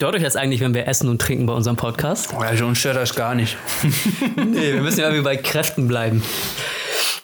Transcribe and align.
Stört 0.00 0.14
euch 0.14 0.22
das 0.22 0.36
eigentlich, 0.36 0.60
wenn 0.60 0.74
wir 0.74 0.86
essen 0.86 1.08
und 1.08 1.20
trinken 1.20 1.46
bei 1.46 1.52
unserem 1.52 1.76
Podcast? 1.76 2.32
Also 2.32 2.66
uns 2.66 2.78
stört 2.78 2.94
das 2.94 3.16
gar 3.16 3.34
nicht. 3.34 3.56
Nee, 4.36 4.74
wir 4.74 4.80
müssen 4.80 5.00
ja 5.00 5.06
irgendwie 5.06 5.24
bei 5.24 5.36
Kräften 5.36 5.88
bleiben. 5.88 6.22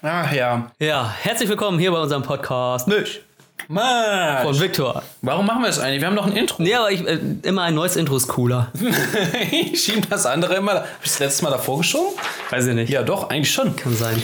Ach 0.02 0.32
ja. 0.32 0.72
Ja, 0.80 1.14
herzlich 1.22 1.48
willkommen 1.48 1.78
hier 1.78 1.92
bei 1.92 2.00
unserem 2.00 2.24
Podcast 2.24 2.88
Misch 2.88 3.20
Mann. 3.68 4.42
von 4.42 4.58
Victor. 4.58 5.04
Warum 5.22 5.46
machen 5.46 5.62
wir 5.62 5.68
das 5.68 5.78
eigentlich? 5.78 6.00
Wir 6.00 6.08
haben 6.08 6.16
doch 6.16 6.26
ein 6.26 6.32
Intro. 6.32 6.64
Nee, 6.64 6.74
aber 6.74 6.90
ich, 6.90 7.06
äh, 7.06 7.20
immer 7.42 7.62
ein 7.62 7.76
neues 7.76 7.94
Intro 7.94 8.16
ist 8.16 8.26
cooler. 8.26 8.72
ich 9.52 9.80
schiebe 9.80 10.08
das 10.08 10.26
andere 10.26 10.56
immer. 10.56 10.72
Hab 10.74 10.86
ich 11.00 11.10
das 11.10 11.20
letzte 11.20 11.44
Mal 11.44 11.50
davor 11.50 11.78
geschoben? 11.78 12.18
Weiß 12.50 12.66
ich 12.66 12.74
nicht. 12.74 12.90
Ja, 12.90 13.04
doch, 13.04 13.30
eigentlich 13.30 13.54
schon. 13.54 13.76
Kann 13.76 13.94
sein. 13.94 14.20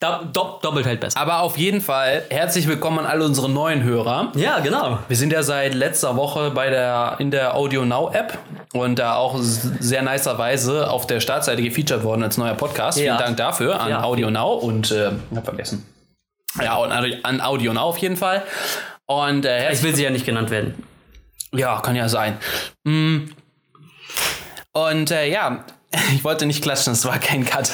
Do 0.00 0.06
do 0.32 0.60
doppelt 0.62 0.86
hält 0.86 1.00
besser. 1.00 1.18
Aber 1.18 1.40
auf 1.40 1.58
jeden 1.58 1.80
Fall 1.80 2.22
herzlich 2.30 2.68
willkommen 2.68 3.00
an 3.00 3.06
alle 3.06 3.24
unsere 3.24 3.48
neuen 3.48 3.82
Hörer. 3.82 4.30
Ja, 4.36 4.60
genau. 4.60 5.00
Wir 5.08 5.16
sind 5.16 5.32
ja 5.32 5.42
seit 5.42 5.74
letzter 5.74 6.14
Woche 6.14 6.52
bei 6.52 6.70
der, 6.70 7.16
in 7.18 7.32
der 7.32 7.56
Audio 7.56 7.84
Now 7.84 8.12
App 8.12 8.38
und 8.74 9.00
da 9.00 9.16
auch 9.16 9.36
sehr 9.40 10.02
nicerweise 10.02 10.88
auf 10.88 11.08
der 11.08 11.18
Startseite 11.18 11.62
gefeatured 11.62 12.04
worden 12.04 12.22
als 12.22 12.36
neuer 12.38 12.54
Podcast. 12.54 12.98
Ja. 12.98 13.16
Vielen 13.16 13.18
Dank 13.26 13.36
dafür 13.38 13.80
an 13.80 13.90
Ja. 13.90 14.02
Audio 14.04 14.30
Now 14.30 14.52
und 14.52 14.92
äh, 14.92 15.10
hab 15.34 15.44
vergessen. 15.44 15.84
Ja, 16.62 16.76
und 16.76 16.92
an, 16.92 17.40
Audio 17.40 17.72
Now 17.72 17.80
auf 17.82 17.98
jeden 17.98 18.16
Fall. 18.16 18.44
Und 19.06 19.46
äh, 19.46 19.72
Ich 19.72 19.82
will 19.82 19.96
sie 19.96 20.04
ja 20.04 20.10
nicht 20.10 20.24
genannt 20.26 20.50
werden. 20.50 20.74
Ja, 21.52 21.80
kann 21.80 21.96
ja 21.96 22.08
sein. 22.08 22.38
Mm. 22.84 23.30
Und 24.72 25.10
äh, 25.10 25.28
ja, 25.28 25.64
ich 26.14 26.22
wollte 26.22 26.44
nicht 26.44 26.62
klatschen, 26.62 26.92
es 26.92 27.04
war 27.04 27.18
kein 27.18 27.44
Cut. 27.44 27.70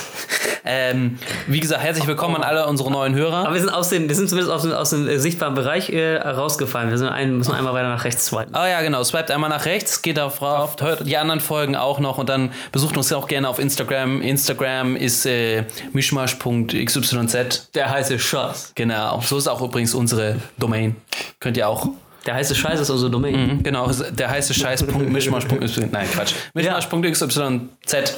Ähm, 0.64 1.18
wie 1.46 1.60
gesagt, 1.60 1.82
herzlich 1.82 2.06
willkommen 2.06 2.36
an 2.36 2.42
alle 2.42 2.66
unsere 2.66 2.90
neuen 2.90 3.14
Hörer. 3.14 3.38
Aber 3.38 3.54
wir 3.54 3.60
sind, 3.60 3.70
aus 3.70 3.88
dem, 3.88 4.08
wir 4.08 4.14
sind 4.14 4.28
zumindest 4.28 4.54
aus 4.54 4.62
dem, 4.62 4.72
aus 4.72 4.90
dem 4.90 5.08
äh, 5.08 5.18
sichtbaren 5.18 5.54
Bereich 5.54 5.90
äh, 5.90 6.16
rausgefallen. 6.16 6.90
Wir 6.90 7.12
ein, 7.12 7.36
müssen 7.36 7.52
einmal 7.52 7.74
weiter 7.74 7.88
nach 7.88 8.04
rechts 8.04 8.26
swipen. 8.26 8.54
Ah 8.54 8.68
ja, 8.68 8.80
genau. 8.82 9.02
Swiped 9.02 9.30
einmal 9.30 9.50
nach 9.50 9.66
rechts, 9.66 10.00
geht 10.00 10.18
auf, 10.18 10.40
auf 10.40 10.76
hört 10.80 11.06
die 11.06 11.16
anderen 11.16 11.40
Folgen 11.40 11.76
auch 11.76 11.98
noch 11.98 12.18
und 12.18 12.28
dann 12.28 12.52
besucht 12.72 12.96
uns 12.96 13.12
auch 13.12 13.26
gerne 13.26 13.48
auf 13.48 13.58
Instagram. 13.58 14.22
Instagram 14.22 14.96
ist 14.96 15.26
äh, 15.26 15.64
mischmasch.xyz. 15.92 17.70
Der 17.74 17.90
heiße 17.90 18.18
Scheiß. 18.18 18.72
Genau. 18.74 19.20
So 19.20 19.36
ist 19.36 19.48
auch 19.48 19.60
übrigens 19.60 19.94
unsere 19.94 20.36
Domain. 20.56 20.96
Könnt 21.40 21.56
ihr 21.56 21.68
auch. 21.68 21.88
Der 22.26 22.34
heiße 22.34 22.54
Scheiß 22.54 22.80
ist 22.80 22.90
unsere 22.90 23.10
Domain. 23.10 23.62
Genau, 23.62 23.90
der 23.92 24.30
heiße 24.30 24.54
Scheiß.mischmasch.xyz. 24.54 25.90
Nein, 25.90 26.08
Quatsch. 26.10 26.34
Mischmasch.xyz. 26.54 28.16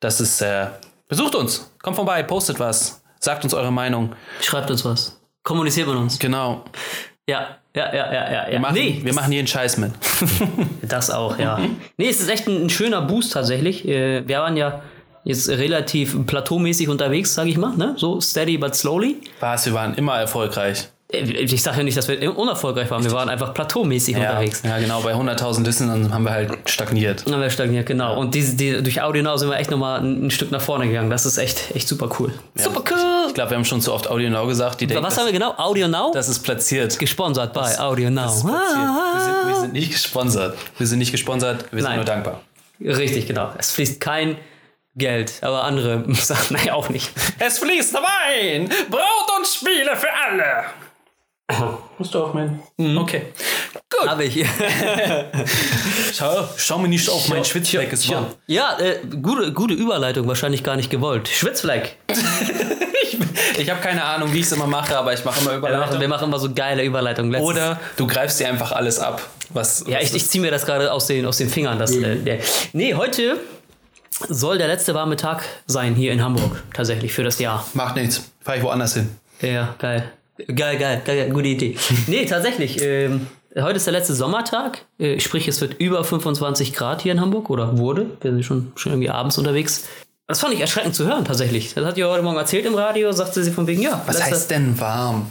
Das 0.00 0.20
ist. 0.20 0.40
Äh, 0.40 0.66
besucht 1.08 1.34
uns. 1.34 1.70
Kommt 1.82 1.96
vorbei, 1.96 2.22
postet 2.22 2.58
was. 2.58 3.02
Sagt 3.20 3.44
uns 3.44 3.54
eure 3.54 3.70
Meinung. 3.70 4.14
Schreibt 4.40 4.70
uns 4.70 4.84
was. 4.84 5.20
Kommuniziert 5.42 5.86
mit 5.88 5.96
uns. 5.96 6.18
Genau. 6.18 6.64
Ja, 7.28 7.58
ja, 7.76 7.94
ja, 7.94 8.12
ja, 8.12 8.12
ja. 8.12 8.46
ja. 8.46 8.50
Wir 8.50 8.60
machen, 8.60 8.74
nee, 8.74 9.00
wir 9.02 9.14
machen 9.14 9.32
jeden 9.32 9.46
Scheiß 9.46 9.76
mit. 9.76 9.92
Das 10.82 11.08
auch, 11.10 11.38
ja. 11.38 11.60
nee, 11.98 12.08
es 12.08 12.20
ist 12.20 12.28
echt 12.28 12.48
ein, 12.48 12.64
ein 12.64 12.70
schöner 12.70 13.00
Boost 13.02 13.32
tatsächlich. 13.32 13.86
Äh, 13.86 14.26
Wir 14.26 14.40
waren 14.40 14.56
ja 14.56 14.82
jetzt 15.22 15.48
relativ 15.48 16.26
plateaumäßig 16.26 16.88
unterwegs, 16.88 17.34
sage 17.34 17.50
ich 17.50 17.56
mal, 17.56 17.76
ne? 17.76 17.94
So 17.96 18.20
steady 18.20 18.58
but 18.58 18.74
slowly. 18.74 19.18
Was, 19.38 19.66
wir 19.66 19.74
waren 19.74 19.94
immer 19.94 20.18
erfolgreich. 20.18 20.88
Äh, 21.12 21.18
Ich 21.22 21.62
sage 21.62 21.78
ja 21.78 21.82
nicht, 21.82 21.96
dass 21.96 22.08
wir 22.08 22.36
unerfolgreich 22.36 22.90
waren. 22.90 23.02
Wir 23.04 23.12
waren 23.12 23.28
einfach 23.28 23.52
plateaumäßig 23.54 24.16
Ja, 24.16 24.30
unterwegs. 24.30 24.62
ja, 24.64 24.78
genau. 24.78 25.00
Bei 25.02 25.12
100.000 25.14 25.64
Listenern 25.64 26.12
haben 26.12 26.24
wir 26.24 26.30
halt 26.32 26.52
stagniert. 26.70 27.26
Dann 27.26 27.34
haben 27.34 27.42
wir 27.42 27.50
stagniert, 27.50 27.86
genau. 27.86 28.18
Und 28.18 28.34
diese, 28.34 28.56
die, 28.56 28.82
durch 28.82 29.02
Audio 29.02 29.22
Now 29.22 29.36
sind 29.36 29.48
wir 29.50 29.56
echt 29.58 29.70
nochmal 29.70 30.00
ein, 30.00 30.26
ein 30.26 30.30
Stück 30.30 30.50
nach 30.50 30.60
vorne 30.60 30.86
gegangen. 30.88 31.10
Das 31.10 31.26
ist 31.26 31.38
echt, 31.38 31.74
echt 31.74 31.88
super 31.88 32.08
cool. 32.18 32.32
Super 32.54 32.82
Ich 32.84 32.92
cool! 32.92 33.32
glaube, 33.34 33.50
wir 33.50 33.56
haben 33.56 33.64
schon 33.64 33.80
zu 33.80 33.92
oft 33.92 34.08
Audio 34.10 34.30
Now 34.30 34.46
gesagt. 34.46 34.80
Die 34.80 34.86
denken, 34.86 35.02
Was 35.04 35.18
haben 35.18 35.26
wir 35.26 35.32
genau? 35.32 35.54
Audio 35.56 35.88
Now? 35.88 36.12
das, 36.12 36.26
das 36.26 36.36
ist 36.36 36.42
platziert. 36.42 36.98
Gesponsert 36.98 37.52
bei 37.52 37.78
Audio 37.78 38.10
Now. 38.10 38.22
Das 38.24 38.36
ist 38.36 38.44
platziert. 38.44 38.78
Wir, 39.14 39.20
sind, 39.24 39.46
wir 39.48 39.60
sind 39.60 39.72
nicht 39.72 39.92
gesponsert. 39.92 40.56
Wir 40.78 40.86
sind 40.86 40.98
nicht 40.98 41.12
gesponsert, 41.12 41.64
wir 41.72 41.80
sind 41.80 41.88
Nein. 41.88 41.96
nur 41.96 42.04
dankbar. 42.04 42.40
Richtig, 42.80 43.26
genau. 43.26 43.50
Es 43.58 43.72
fließt 43.72 44.00
kein 44.00 44.36
Geld, 44.96 45.34
aber 45.42 45.64
andere 45.64 46.02
sagen, 46.14 46.46
nein, 46.50 46.70
auch 46.70 46.88
nicht. 46.88 47.10
Es 47.38 47.58
fließt 47.58 47.94
Wein, 47.94 48.68
Brot 48.90 49.00
und 49.38 49.46
Spiele 49.46 49.94
für 49.96 50.08
alle. 50.12 50.64
Musst 51.98 52.14
du 52.14 52.22
auch, 52.24 52.34
mein? 52.34 52.60
Okay. 52.98 53.22
Gut. 53.90 54.08
Habe 54.08 54.24
ich. 54.24 54.44
Schau, 56.12 56.48
schau 56.56 56.78
mir 56.78 56.88
nicht 56.88 57.08
auf 57.08 57.28
mein 57.28 57.44
Schwitzfleck. 57.44 57.92
Ja, 58.46 58.78
äh, 58.78 58.98
gute, 59.22 59.52
gute 59.52 59.74
Überleitung, 59.74 60.26
wahrscheinlich 60.28 60.64
gar 60.64 60.76
nicht 60.76 60.90
gewollt. 60.90 61.28
Schwitzfleck. 61.28 61.96
Ich, 63.02 63.58
ich 63.58 63.70
habe 63.70 63.80
keine 63.80 64.04
Ahnung, 64.04 64.32
wie 64.32 64.38
ich 64.38 64.44
es 64.46 64.52
immer 64.52 64.66
mache, 64.66 64.96
aber 64.96 65.12
ich 65.12 65.24
mache 65.24 65.40
immer 65.40 65.52
Wir 65.52 65.58
machen, 65.60 65.68
Überleitung. 65.72 66.00
wir 66.00 66.08
machen 66.08 66.24
immer 66.28 66.38
so 66.38 66.52
geile 66.54 66.84
Überleitungen. 66.84 67.32
Letztes- 67.32 67.48
Oder 67.48 67.80
du 67.96 68.06
greifst 68.06 68.38
dir 68.38 68.48
einfach 68.48 68.72
alles 68.72 68.98
ab. 68.98 69.22
Was, 69.50 69.84
Ja, 69.86 69.98
ich, 70.00 70.14
ich 70.14 70.28
ziehe 70.28 70.40
mir 70.42 70.50
das 70.50 70.64
gerade 70.66 70.92
aus 70.92 71.06
den, 71.06 71.26
aus 71.26 71.38
den 71.38 71.48
Fingern. 71.48 71.78
Das, 71.78 71.90
äh, 71.96 72.16
der, 72.16 72.38
nee, 72.72 72.94
heute 72.94 73.38
soll 74.28 74.58
der 74.58 74.68
letzte 74.68 74.94
warme 74.94 75.16
Tag 75.16 75.42
sein 75.66 75.94
hier 75.94 76.12
in 76.12 76.22
Hamburg. 76.22 76.62
Tatsächlich 76.74 77.12
für 77.12 77.24
das 77.24 77.38
Jahr. 77.40 77.66
Macht 77.74 77.96
nichts. 77.96 78.30
Fahr 78.42 78.56
ich 78.56 78.62
woanders 78.62 78.94
hin. 78.94 79.10
Ja, 79.40 79.74
geil. 79.78 80.10
Geil, 80.54 80.78
geil, 80.78 81.02
geil, 81.04 81.30
gute 81.30 81.48
Idee. 81.48 81.76
Nee, 82.06 82.24
tatsächlich. 82.26 82.80
Ähm, 82.82 83.26
heute 83.56 83.76
ist 83.76 83.86
der 83.86 83.92
letzte 83.92 84.14
Sommertag. 84.14 84.82
Äh, 84.98 85.20
sprich, 85.20 85.48
es 85.48 85.60
wird 85.60 85.74
über 85.80 86.04
25 86.04 86.72
Grad 86.74 87.02
hier 87.02 87.12
in 87.12 87.20
Hamburg 87.20 87.50
oder 87.50 87.78
wurde. 87.78 88.06
Wir 88.20 88.30
sind 88.32 88.44
schon, 88.44 88.72
schon 88.76 88.92
irgendwie 88.92 89.10
abends 89.10 89.38
unterwegs. 89.38 89.86
Das 90.26 90.40
fand 90.40 90.54
ich 90.54 90.60
erschreckend 90.60 90.94
zu 90.94 91.04
hören, 91.06 91.24
tatsächlich. 91.24 91.74
Das 91.74 91.84
hat 91.84 91.98
ihr 91.98 92.08
heute 92.08 92.22
Morgen 92.22 92.36
erzählt 92.36 92.64
im 92.64 92.74
Radio, 92.74 93.10
sagte 93.12 93.42
sie 93.42 93.50
von 93.50 93.66
wegen, 93.66 93.82
ja. 93.82 94.00
Was 94.06 94.16
letzter- 94.16 94.30
heißt 94.36 94.50
denn 94.50 94.78
warm? 94.80 95.26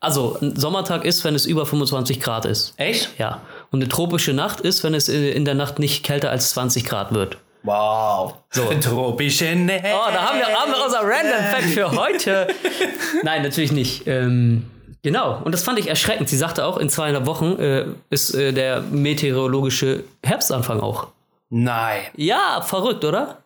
Also, 0.00 0.36
ein 0.42 0.54
Sommertag 0.54 1.04
ist, 1.06 1.24
wenn 1.24 1.34
es 1.34 1.46
über 1.46 1.64
25 1.64 2.20
Grad 2.20 2.44
ist. 2.44 2.74
Echt? 2.76 3.10
Ja. 3.18 3.40
Und 3.70 3.80
eine 3.80 3.88
tropische 3.88 4.34
Nacht 4.34 4.60
ist, 4.60 4.84
wenn 4.84 4.92
es 4.94 5.08
äh, 5.08 5.30
in 5.30 5.44
der 5.46 5.54
Nacht 5.54 5.78
nicht 5.78 6.04
kälter 6.04 6.30
als 6.30 6.50
20 6.50 6.84
Grad 6.84 7.14
wird. 7.14 7.38
Wow. 7.64 8.34
So. 8.50 8.64
Tropische 8.80 9.46
Nächte. 9.56 9.88
Oh, 9.92 10.10
da 10.12 10.22
haben 10.28 10.38
wir, 10.38 10.46
haben 10.46 10.70
wir 10.70 10.84
unser 10.84 11.00
Random 11.00 11.44
Fact 11.50 11.64
für 11.64 11.90
heute. 11.90 12.46
Nein, 13.22 13.42
natürlich 13.42 13.72
nicht. 13.72 14.06
Ähm, 14.06 14.70
genau. 15.02 15.40
Und 15.42 15.52
das 15.52 15.64
fand 15.64 15.78
ich 15.78 15.88
erschreckend. 15.88 16.28
Sie 16.28 16.36
sagte 16.36 16.64
auch, 16.64 16.76
in 16.76 16.90
zweieinhalb 16.90 17.26
Wochen 17.26 17.58
äh, 17.58 17.86
ist 18.10 18.34
äh, 18.34 18.52
der 18.52 18.82
meteorologische 18.82 20.04
Herbstanfang 20.22 20.80
auch. 20.80 21.08
Nein. 21.48 22.02
Ja, 22.16 22.60
verrückt, 22.62 23.04
oder? 23.04 23.38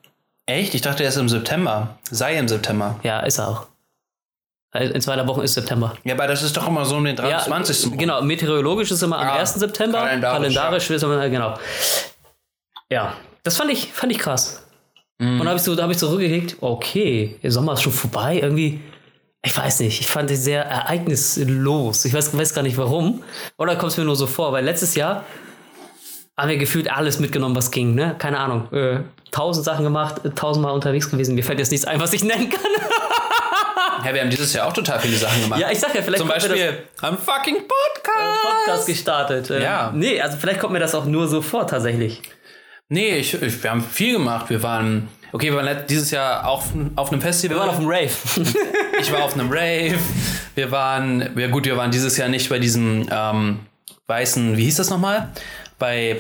Echt? 0.47 0.75
Ich 0.75 0.81
dachte, 0.83 1.05
er 1.05 1.11
ist 1.11 1.17
im 1.17 1.29
September. 1.29 1.99
Sei 2.11 2.37
im 2.39 2.49
September. 2.49 2.99
Ja, 3.05 3.21
ist 3.21 3.39
er 3.39 3.49
auch. 3.49 3.67
In 4.75 5.01
zweieinhalb 5.01 5.29
Wochen 5.29 5.41
ist 5.43 5.55
September. 5.55 5.95
Ja, 6.05 6.15
aber 6.15 6.27
das 6.27 6.43
ist 6.43 6.57
doch 6.57 6.67
immer 6.69 6.85
so 6.85 6.97
um 6.97 7.05
den 7.05 7.17
23. 7.17 7.85
Ja, 7.91 7.97
genau, 7.97 8.21
meteorologisch 8.23 8.91
ist 8.91 9.03
immer 9.03 9.19
am 9.19 9.29
Ah, 9.29 9.37
1. 9.39 9.55
September. 9.55 9.99
kalendarisch, 10.01 10.39
Kalendarisch 10.55 10.91
ist 10.91 11.03
immer, 11.03 11.29
genau. 11.29 11.55
Ja, 12.91 13.15
das 13.49 13.57
fand 13.57 13.71
ich, 13.73 13.91
fand 13.93 14.13
ich 14.13 14.19
krass. 14.19 14.63
Mhm. 15.19 15.41
Und 15.41 15.47
da 15.47 15.51
habe 15.51 15.57
ich, 15.59 15.63
so, 15.65 15.77
hab 15.77 15.91
ich 15.91 15.99
so 15.99 16.09
rückgekickt, 16.11 16.57
okay, 16.61 17.39
der 17.43 17.51
Sommer 17.51 17.73
ist 17.73 17.83
schon 17.83 17.93
vorbei, 17.93 18.39
irgendwie. 18.43 18.81
Ich 19.43 19.57
weiß 19.57 19.81
nicht, 19.81 20.01
ich 20.01 20.07
fand 20.07 20.31
es 20.31 20.45
sehr 20.45 20.65
ereignislos. 20.65 22.05
Ich 22.05 22.13
weiß, 22.13 22.37
weiß 22.37 22.53
gar 22.55 22.63
nicht 22.63 22.77
warum. 22.77 23.23
Oder 23.57 23.77
kommt 23.77 23.93
es 23.93 23.97
mir 23.99 24.05
nur 24.05 24.17
so 24.17 24.27
vor? 24.27 24.53
Weil 24.53 24.65
letztes 24.65 24.95
Jahr 24.97 25.25
haben 26.37 26.51
wir 26.51 26.59
gefühlt 26.59 26.91
alles 26.91 27.21
mitgenommen, 27.21 27.57
was 27.57 27.71
ging. 27.71 27.95
Ne? 27.95 28.17
Keine 28.19 28.39
Ahnung. 28.39 28.71
Äh, 28.73 29.01
tausend 29.31 29.65
Sachen 29.65 29.85
gemacht, 29.85 30.25
äh, 30.25 30.31
tausendmal 30.31 30.75
unterwegs 30.75 31.11
gewesen. 31.11 31.35
Mir 31.35 31.45
fällt 31.45 31.59
jetzt 31.61 31.71
nichts 31.71 31.87
ein, 31.87 32.01
was 32.01 32.13
ich 32.13 32.23
nennen 32.23 32.51
kann. 32.51 32.61
Ja, 34.05 34.15
wir 34.15 34.21
haben 34.21 34.31
dieses 34.31 34.53
Jahr 34.53 34.69
auch 34.69 34.73
total 34.73 35.01
viele 35.01 35.17
Sachen 35.17 35.43
gemacht. 35.43 35.61
ja, 35.61 35.73
ich 35.73 35.81
sag 35.81 35.93
ja, 35.93 36.03
vielleicht 36.03 36.19
Zum 36.21 36.29
Beispiel 36.29 36.85
am 37.01 37.19
fucking 37.19 37.57
Podcast. 37.57 38.43
Podcast 38.43 38.87
gestartet. 38.87 39.51
Ähm, 39.51 39.63
Ja. 39.63 39.93
Nee, 39.93 40.21
also 40.21 40.37
vielleicht 40.37 40.61
kommt 40.61 40.73
mir 40.73 40.79
das 40.79 40.95
auch 40.95 41.05
nur 41.05 41.27
so 41.27 41.43
vor, 41.43 41.67
tatsächlich. 41.67 42.23
Nee, 42.89 43.17
ich, 43.17 43.41
ich, 43.41 43.63
wir 43.63 43.71
haben 43.71 43.83
viel 43.83 44.15
gemacht. 44.15 44.49
Wir 44.49 44.63
waren, 44.63 45.09
okay, 45.33 45.51
wir 45.51 45.57
waren 45.57 45.77
dieses 45.89 46.11
Jahr 46.11 46.49
auf, 46.49 46.69
auf 46.97 47.13
einem 47.13 47.21
Festival. 47.21 47.57
Wir 47.57 47.61
waren 47.61 47.71
auf 47.71 47.77
dem 47.79 47.87
Rave. 47.89 48.11
ich 49.01 49.13
war 49.13 49.25
auf 49.25 49.35
einem 49.35 49.51
Rave. 49.51 49.99
Wir 50.55 50.71
waren, 50.71 51.39
ja 51.39 51.49
gut, 51.49 51.67
wir 51.67 51.77
waren 51.77 51.91
dieses 51.91 52.17
Jahr 52.17 52.29
nicht 52.29 52.49
bei 52.49 52.59
diesem 52.59 53.07
ähm, 53.11 53.61
weißen, 54.07 54.57
wie 54.57 54.65
hieß 54.65 54.77
das 54.77 54.91
nochmal? 54.91 55.29
Bei, 55.79 56.19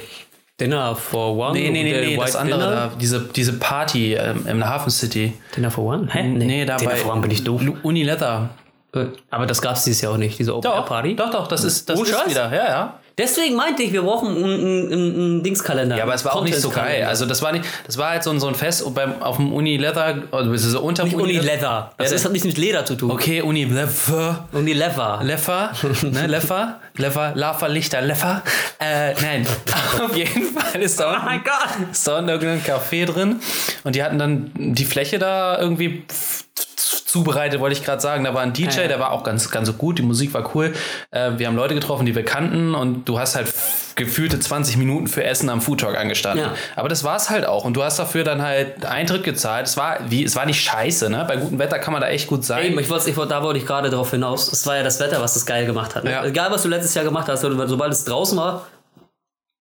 Dinner 0.60 0.96
for 0.96 1.36
One? 1.36 1.52
nee, 1.52 1.70
nee, 1.70 1.84
nee, 1.84 2.00
nee, 2.04 2.16
das 2.16 2.34
andere 2.34 2.58
Dinner? 2.58 2.70
da, 2.74 2.92
diese, 3.00 3.20
diese 3.34 3.52
Party 3.54 4.14
ähm, 4.14 4.44
in 4.46 4.58
der 4.58 4.68
Hafen 4.68 4.90
City. 4.90 5.32
Dinner 5.56 5.70
for 5.70 5.84
One? 5.84 6.08
Hä? 6.12 6.22
Nee, 6.24 6.64
da 6.64 6.76
Dinner 6.76 6.96
for 6.96 7.12
One 7.12 7.20
bin 7.22 7.30
ich 7.30 7.44
doof. 7.44 7.62
Unileather. 7.82 8.50
Äh, 8.92 9.06
Aber 9.30 9.46
das 9.46 9.62
gab 9.62 9.76
es 9.76 9.84
dieses 9.84 10.00
Jahr 10.00 10.12
auch 10.12 10.16
nicht, 10.16 10.38
diese 10.38 10.56
Open 10.56 10.68
Air 10.70 10.78
Doch, 10.78 10.86
Party. 10.86 11.14
doch, 11.14 11.30
doch, 11.30 11.46
das 11.46 11.62
ist, 11.62 11.88
das 11.88 11.98
Oh, 11.98 12.02
ist 12.02 12.28
wieder, 12.28 12.52
ja, 12.52 12.68
ja. 12.68 13.00
Deswegen 13.18 13.56
meinte 13.56 13.82
ich, 13.82 13.92
wir 13.92 14.02
brauchen 14.02 14.28
einen, 14.36 14.44
einen, 14.44 14.92
einen 14.92 15.42
Dingskalender. 15.42 15.96
Ja, 15.96 16.04
aber 16.04 16.14
es 16.14 16.24
war 16.24 16.36
auch 16.36 16.44
nicht 16.44 16.56
so 16.56 16.70
geil. 16.70 17.04
Also 17.04 17.26
das 17.26 17.42
war 17.42 17.52
nicht, 17.52 17.64
das 17.86 17.98
war 17.98 18.10
halt 18.10 18.22
so 18.22 18.30
ein, 18.30 18.38
so 18.40 18.46
ein 18.46 18.54
Fest 18.54 18.84
beim, 18.94 19.20
auf 19.22 19.36
dem 19.36 19.52
Unileather, 19.52 20.22
also 20.30 20.56
so 20.56 20.80
unter 20.80 21.04
nicht 21.04 21.16
Unileather. 21.16 21.92
Das 21.98 22.10
Ja, 22.10 22.16
ist, 22.16 22.24
hat 22.24 22.32
nichts 22.32 22.46
mit 22.46 22.56
Leder 22.58 22.84
zu 22.86 22.94
tun. 22.94 23.10
Okay, 23.10 23.42
Unilever. 23.42 24.48
Unilever. 24.52 25.20
Leffer, 25.22 25.72
ne, 26.02 26.26
Leffer, 26.28 26.80
Leffer, 26.96 27.32
Lava, 27.34 27.66
Lichter, 27.66 28.00
Leffer. 28.00 28.42
Äh, 28.78 29.14
nein, 29.20 29.46
auf 30.04 30.16
jeden 30.16 30.44
Fall 30.54 30.80
ist 30.80 31.00
da, 31.00 31.10
Oh 31.20 31.24
mein 31.24 31.38
unten, 31.38 31.44
Gott. 31.44 31.90
ist 31.92 32.06
da 32.06 32.18
unten 32.18 32.28
irgendein 32.30 32.62
Café 32.62 33.04
drin 33.06 33.40
und 33.84 33.94
die 33.96 34.02
hatten 34.02 34.18
dann 34.18 34.50
die 34.54 34.84
Fläche 34.84 35.18
da 35.18 35.58
irgendwie 35.58 36.04
zubereitet, 37.08 37.60
wollte 37.60 37.74
ich 37.74 37.84
gerade 37.84 38.00
sagen. 38.00 38.24
Da 38.24 38.34
war 38.34 38.42
ein 38.42 38.52
DJ, 38.52 38.86
der 38.86 39.00
war 39.00 39.12
auch 39.12 39.24
ganz, 39.24 39.50
ganz 39.50 39.66
so 39.66 39.72
gut. 39.72 39.98
Die 39.98 40.02
Musik 40.02 40.34
war 40.34 40.54
cool. 40.54 40.74
Äh, 41.10 41.32
wir 41.36 41.46
haben 41.46 41.56
Leute 41.56 41.74
getroffen, 41.74 42.06
die 42.06 42.14
wir 42.14 42.24
kannten 42.24 42.74
und 42.74 43.08
du 43.08 43.18
hast 43.18 43.34
halt 43.34 43.52
gefühlte 43.96 44.38
20 44.38 44.76
Minuten 44.76 45.08
für 45.08 45.24
Essen 45.24 45.48
am 45.48 45.60
Foodtalk 45.60 45.98
angestanden. 45.98 46.46
Ja. 46.46 46.54
Aber 46.76 46.88
das 46.88 47.02
war 47.02 47.16
es 47.16 47.30
halt 47.30 47.46
auch. 47.46 47.64
Und 47.64 47.74
du 47.74 47.82
hast 47.82 47.98
dafür 47.98 48.24
dann 48.24 48.42
halt 48.42 48.84
Eintritt 48.86 49.24
gezahlt. 49.24 49.66
Es 49.66 49.76
war, 49.76 49.98
wie, 50.08 50.24
es 50.24 50.36
war 50.36 50.46
nicht 50.46 50.62
scheiße, 50.62 51.10
ne? 51.10 51.24
Bei 51.26 51.36
gutem 51.36 51.58
Wetter 51.58 51.78
kann 51.78 51.92
man 51.92 52.00
da 52.00 52.08
echt 52.08 52.28
gut 52.28 52.44
sein. 52.44 52.64
Eben, 52.64 52.78
ich 52.78 52.88
wollte, 52.88 53.10
ich 53.10 53.16
wollte, 53.16 53.30
da 53.30 53.42
wollte 53.42 53.58
ich 53.58 53.66
gerade 53.66 53.90
drauf 53.90 54.10
hinaus. 54.10 54.52
Es 54.52 54.66
war 54.66 54.76
ja 54.76 54.82
das 54.82 55.00
Wetter, 55.00 55.20
was 55.20 55.34
das 55.34 55.44
geil 55.46 55.66
gemacht 55.66 55.96
hat. 55.96 56.04
Ne? 56.04 56.12
Ja. 56.12 56.24
Egal, 56.24 56.50
was 56.50 56.62
du 56.62 56.68
letztes 56.68 56.94
Jahr 56.94 57.04
gemacht 57.04 57.28
hast, 57.28 57.40
sobald 57.40 57.92
es 57.92 58.04
draußen 58.04 58.38
war, 58.38 58.66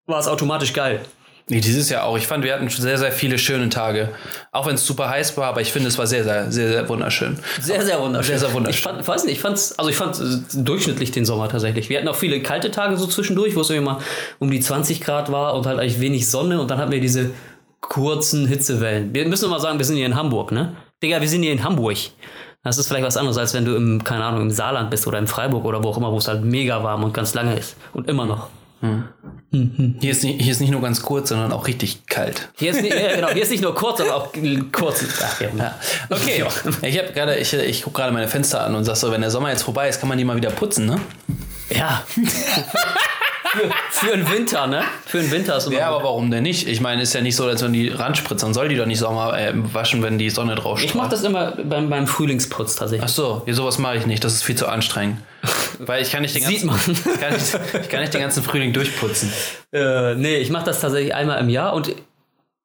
war 0.06 0.20
es 0.20 0.28
automatisch 0.28 0.72
geil. 0.72 1.02
Nee, 1.50 1.62
dieses 1.62 1.90
Jahr 1.90 2.04
auch. 2.04 2.18
Ich 2.18 2.28
fand, 2.28 2.44
wir 2.44 2.54
hatten 2.54 2.68
sehr, 2.68 2.98
sehr 2.98 3.12
viele 3.12 3.38
schöne 3.38 3.70
Tage. 3.70 4.10
Auch 4.52 4.68
wenn 4.68 4.76
es 4.76 4.86
super 4.86 5.10
heiß 5.10 5.38
war, 5.38 5.46
aber 5.46 5.62
ich 5.62 5.72
finde, 5.72 5.88
es 5.88 5.98
war 5.98 6.06
sehr, 6.06 6.26
sehr, 6.26 6.52
sehr, 6.52 6.68
sehr 6.68 6.90
wunderschön. 6.90 7.40
Sehr, 7.62 7.86
sehr 7.86 8.02
wunderschön. 8.02 8.38
Sehr, 8.38 8.48
sehr 8.48 8.54
wunderschön. 8.54 8.78
Ich 8.78 8.84
fand, 8.84 9.08
weiß 9.08 9.24
nicht, 9.24 9.36
ich 9.36 9.40
fand's, 9.40 9.72
also 9.80 9.90
ich 9.90 9.96
fand 9.96 10.20
äh, 10.20 10.64
durchschnittlich 10.64 11.12
den 11.12 11.24
Sommer 11.24 11.48
tatsächlich. 11.48 11.88
Wir 11.88 12.00
hatten 12.00 12.08
auch 12.10 12.18
viele 12.18 12.42
kalte 12.42 12.70
Tage 12.70 12.98
so 12.98 13.08
zwischendurch, 13.08 13.56
wo 13.56 13.62
es 13.62 13.70
irgendwie 13.70 13.92
mal 13.92 14.02
um 14.40 14.52
die 14.52 14.60
20 14.60 15.00
Grad 15.00 15.32
war 15.32 15.54
und 15.54 15.66
halt 15.66 15.80
eigentlich 15.80 16.02
wenig 16.02 16.30
Sonne 16.30 16.60
und 16.60 16.70
dann 16.70 16.80
hatten 16.80 16.92
wir 16.92 17.00
diese 17.00 17.32
kurzen 17.80 18.46
Hitzewellen. 18.46 19.14
Wir 19.14 19.26
müssen 19.26 19.50
mal 19.50 19.62
sagen, 19.62 19.78
wir 19.78 19.86
sind 19.86 19.96
hier 19.96 20.06
in 20.06 20.16
Hamburg, 20.16 20.52
ne? 20.52 20.76
Digga, 21.02 21.22
wir 21.22 21.30
sind 21.30 21.44
hier 21.44 21.54
in 21.54 21.64
Hamburg. 21.64 21.98
Das 22.64 22.78
ist 22.78 22.88
vielleicht 22.90 23.06
was 23.06 23.16
anderes, 23.16 23.38
als 23.38 23.54
wenn 23.54 23.64
du 23.64 23.76
im, 23.76 24.04
keine 24.04 24.26
Ahnung, 24.26 24.42
im 24.42 24.52
Saarland 24.52 24.90
bist 24.90 25.08
oder 25.08 25.18
in 25.20 25.28
Freiburg 25.28 25.64
oder 25.64 25.82
wo 25.82 25.90
auch 25.90 25.98
immer, 25.98 26.12
wo 26.12 26.18
es 26.18 26.28
halt 26.28 26.44
mega 26.44 26.84
warm 26.84 27.06
und 27.06 27.14
ganz 27.14 27.34
lange 27.34 27.58
ist. 27.58 27.78
Und 27.94 28.10
immer 28.10 28.26
noch. 28.26 28.50
Hier 28.80 30.12
ist, 30.12 30.24
nicht, 30.24 30.42
hier 30.42 30.52
ist 30.52 30.60
nicht 30.60 30.72
nur 30.72 30.82
ganz 30.82 31.02
kurz, 31.02 31.30
sondern 31.30 31.52
auch 31.52 31.68
richtig 31.68 32.06
kalt. 32.08 32.50
Hier 32.58 32.72
ist 32.72 32.82
nicht, 32.82 32.96
genau, 33.16 33.30
hier 33.30 33.42
ist 33.42 33.50
nicht 33.50 33.64
nur 33.64 33.74
kurz, 33.74 33.98
sondern 33.98 34.16
auch 34.16 34.32
kurz. 34.72 35.04
Ach, 35.24 35.42
ja. 35.42 35.50
Ja. 35.58 35.76
Okay, 36.10 36.44
ich 36.84 36.98
habe 36.98 37.12
gerade, 37.14 37.38
ich, 37.38 37.54
ich 37.54 37.84
gucke 37.84 37.98
gerade 37.98 38.14
meine 38.14 38.28
Fenster 38.28 38.64
an 38.64 38.76
und 38.76 38.84
sag 38.84 38.96
so, 38.98 39.12
wenn 39.12 39.22
der 39.22 39.32
Sommer 39.32 39.50
jetzt 39.50 39.64
vorbei 39.64 39.90
ist, 39.90 40.00
kann 40.00 40.10
man 40.10 40.18
die 40.18 40.26
mal 40.26 40.36
wieder 40.36 40.52
putzen, 40.52 40.86
ne? 40.86 41.00
ja. 41.70 42.04
für, 42.08 43.70
für 43.90 44.18
den 44.18 44.30
Winter, 44.32 44.68
ne? 44.68 44.84
Für 45.06 45.20
den 45.20 45.32
Winter 45.32 45.58
ist 45.58 45.70
Ja, 45.72 45.90
aber 45.90 46.04
warum 46.04 46.32
denn 46.32 46.44
nicht? 46.44 46.68
Ich 46.68 46.82
meine, 46.82 47.02
ist 47.02 47.14
ja 47.14 47.22
nicht 47.22 47.36
so, 47.36 47.46
als 47.46 47.64
wenn 47.64 47.74
die 47.74 47.90
Randspritzern 47.90 48.54
soll 48.54 48.70
die 48.70 48.76
doch 48.76 48.86
nicht 48.86 49.00
Sommer 49.00 49.38
äh, 49.38 49.54
waschen, 49.74 50.04
wenn 50.04 50.18
die 50.18 50.30
Sonne 50.30 50.56
drauf 50.56 50.84
Ich 50.84 50.96
mache 50.96 51.10
das 51.10 51.24
immer 51.24 51.52
beim, 51.52 51.90
beim 51.90 52.08
Frühlingsputz 52.08 52.76
tatsächlich. 52.76 53.10
Ach 53.10 53.14
so, 53.14 53.44
ja, 53.46 53.54
sowas 53.54 53.78
mache 53.78 53.98
ich 53.98 54.06
nicht. 54.06 54.24
Das 54.24 54.34
ist 54.34 54.44
viel 54.44 54.56
zu 54.56 54.68
anstrengend. 54.68 55.20
Weil 55.80 56.02
ich 56.02 56.12
kann 56.12 56.22
nicht 56.22 56.36
den 56.36 56.44
ganzen. 56.44 56.70
Ich 56.96 57.20
kann 57.20 57.34
nicht, 57.34 57.60
ich 57.82 57.90
kann 57.90 58.02
nicht 58.02 58.14
den 58.14 58.22
ganzen 58.22 58.44
Frühling 58.44 58.74
durchputzen. 58.74 59.32
Äh, 59.72 60.16
nee, 60.16 60.38
ich 60.38 60.50
mache 60.50 60.66
das 60.66 60.82
tatsächlich 60.82 61.14
einmal 61.14 61.40
im 61.40 61.50
Jahr 61.50 61.74
und 61.74 61.94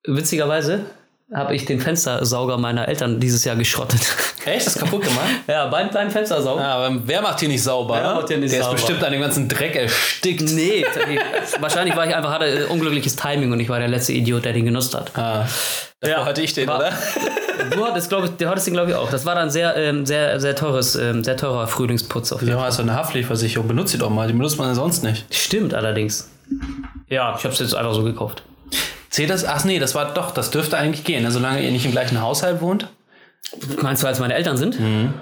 witzigerweise 0.06 0.86
habe 1.34 1.54
ich 1.54 1.64
den 1.64 1.80
Fenstersauger 1.80 2.58
meiner 2.58 2.88
Eltern 2.88 3.18
dieses 3.20 3.44
Jahr 3.44 3.56
geschrottet. 3.56 4.00
Echt? 4.44 4.66
Das 4.66 4.74
ist 4.74 4.78
kaputt 4.78 5.02
gemacht? 5.02 5.26
ja, 5.46 5.66
beim 5.68 5.88
kleinen 5.90 6.10
Fenstersauger. 6.10 6.60
Ja, 6.62 6.74
aber 6.74 6.96
wer 7.04 7.22
macht 7.22 7.40
hier 7.40 7.48
nicht 7.48 7.62
sauber? 7.62 7.94
Wer 7.94 8.14
macht 8.14 8.28
hier 8.28 8.38
nicht 8.38 8.52
Der 8.52 8.62
sauber? 8.62 8.76
ist 8.76 8.82
bestimmt 8.86 9.04
an 9.04 9.12
dem 9.12 9.20
ganzen 9.22 9.48
Dreck 9.48 9.74
erstickt. 9.76 10.42
Nee, 10.52 10.84
wahrscheinlich 11.60 11.96
war 11.96 12.06
ich 12.06 12.14
einfach, 12.14 12.32
hatte 12.32 12.66
unglückliches 12.68 13.16
Timing 13.16 13.52
und 13.52 13.60
ich 13.60 13.68
war 13.68 13.78
der 13.78 13.88
letzte 13.88 14.12
Idiot, 14.12 14.44
der 14.44 14.52
den 14.52 14.64
genutzt 14.64 14.94
hat. 14.94 15.10
Ah, 15.16 15.46
davor 16.00 16.18
Ja. 16.18 16.24
hatte 16.24 16.42
ich 16.42 16.52
den, 16.54 16.68
War- 16.68 16.78
oder? 16.78 16.92
Du 17.70 17.84
hattest, 17.86 18.08
glaube 18.08 18.26
ich, 18.26 18.32
du 18.32 18.48
hattest 18.48 18.66
den, 18.66 18.74
glaube 18.74 18.90
ich, 18.90 18.96
auch. 18.96 19.08
Das 19.08 19.24
war 19.24 19.34
dann 19.34 19.50
sehr, 19.50 19.76
ähm, 19.76 20.04
sehr, 20.04 20.40
sehr 20.40 20.56
teures, 20.56 20.96
ähm, 20.96 21.22
sehr 21.22 21.36
teurer 21.36 21.66
Frühlingsputz 21.66 22.32
auf 22.32 22.40
jeden 22.42 22.52
Ja, 22.58 22.68
du 22.68 22.82
eine 22.82 22.94
Haftpflichtversicherung. 22.94 23.68
Benutzt 23.68 23.94
die 23.94 23.98
doch 23.98 24.10
mal. 24.10 24.26
Die 24.26 24.32
benutzt 24.34 24.58
man 24.58 24.68
ja 24.68 24.74
sonst 24.74 25.04
nicht. 25.04 25.24
Stimmt 25.32 25.72
allerdings. 25.72 26.28
Ja, 27.08 27.34
ich 27.38 27.44
habe 27.44 27.54
es 27.54 27.60
jetzt 27.60 27.74
einfach 27.74 27.94
so 27.94 28.02
gekauft. 28.02 28.42
Zählt 29.12 29.28
das? 29.28 29.44
Ach 29.44 29.64
nee, 29.64 29.78
das 29.78 29.94
war 29.94 30.14
doch, 30.14 30.30
das 30.30 30.50
dürfte 30.50 30.78
eigentlich 30.78 31.04
gehen, 31.04 31.22
ne? 31.22 31.30
solange 31.30 31.62
ihr 31.62 31.70
nicht 31.70 31.84
im 31.84 31.92
gleichen 31.92 32.22
Haushalt 32.22 32.62
wohnt. 32.62 32.88
Meinst 33.82 34.02
du, 34.02 34.06
als 34.06 34.18
meine 34.20 34.32
Eltern 34.32 34.56
sind? 34.56 34.80
Mhm. 34.80 35.12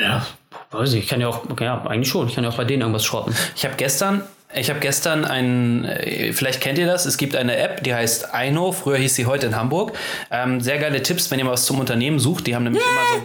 Ja, 0.00 0.26
weiß 0.70 0.94
ich. 0.94 1.00
Ich 1.00 1.08
kann 1.08 1.20
ja 1.20 1.28
auch, 1.28 1.42
ja, 1.60 1.84
eigentlich 1.84 2.08
schon. 2.08 2.26
Ich 2.26 2.34
kann 2.34 2.42
ja 2.42 2.48
auch 2.48 2.56
bei 2.56 2.64
denen 2.64 2.80
irgendwas 2.80 3.04
schrotten. 3.04 3.34
Ich 3.54 3.66
habe 3.66 3.74
gestern, 3.76 4.22
ich 4.54 4.70
habe 4.70 4.80
gestern 4.80 5.26
ein, 5.26 5.84
äh, 5.84 6.32
vielleicht 6.32 6.62
kennt 6.62 6.78
ihr 6.78 6.86
das, 6.86 7.04
es 7.04 7.18
gibt 7.18 7.36
eine 7.36 7.58
App, 7.58 7.84
die 7.84 7.92
heißt 7.94 8.32
Eino, 8.32 8.72
früher 8.72 8.96
hieß 8.96 9.14
sie 9.14 9.26
heute 9.26 9.48
in 9.48 9.56
Hamburg. 9.56 9.92
Ähm, 10.30 10.62
sehr 10.62 10.78
geile 10.78 11.02
Tipps, 11.02 11.30
wenn 11.30 11.38
ihr 11.38 11.44
mal 11.44 11.52
was 11.52 11.66
zum 11.66 11.80
Unternehmen 11.80 12.18
sucht. 12.18 12.46
Die 12.46 12.54
haben 12.54 12.64
nämlich 12.64 12.82
immer 12.82 13.20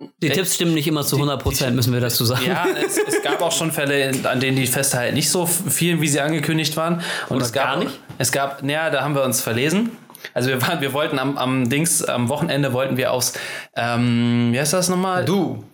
so 0.00 0.08
Die 0.20 0.30
Tipps 0.30 0.56
stimmen 0.56 0.74
nicht 0.74 0.88
immer 0.88 1.04
zu 1.04 1.14
100 1.14 1.40
Prozent, 1.40 1.76
müssen 1.76 1.92
wir 1.92 2.00
dazu 2.00 2.24
sagen. 2.24 2.44
Ja, 2.44 2.66
es, 2.84 2.98
es 2.98 3.22
gab 3.22 3.40
auch 3.40 3.52
schon 3.52 3.70
Fälle, 3.70 4.10
an 4.24 4.40
denen 4.40 4.56
die 4.56 4.66
Feste 4.66 4.98
halt 4.98 5.14
nicht 5.14 5.30
so 5.30 5.46
fielen, 5.46 6.00
wie 6.00 6.08
sie 6.08 6.20
angekündigt 6.20 6.76
waren. 6.76 7.02
Und 7.28 7.36
Oder 7.36 7.44
es 7.44 7.52
gab 7.52 7.64
gar 7.66 7.76
nicht? 7.84 8.00
Es 8.20 8.32
gab, 8.32 8.62
naja, 8.62 8.90
da 8.90 9.00
haben 9.00 9.14
wir 9.14 9.22
uns 9.22 9.40
verlesen. 9.40 9.96
Also 10.34 10.50
wir 10.50 10.60
waren, 10.60 10.82
wir 10.82 10.92
wollten 10.92 11.18
am, 11.18 11.38
am 11.38 11.70
Dings, 11.70 12.04
am 12.04 12.28
Wochenende 12.28 12.74
wollten 12.74 12.98
wir 12.98 13.12
aufs, 13.12 13.32
ähm, 13.74 14.50
wie 14.52 14.60
heißt 14.60 14.74
das 14.74 14.90
nochmal? 14.90 15.24
Du. 15.24 15.64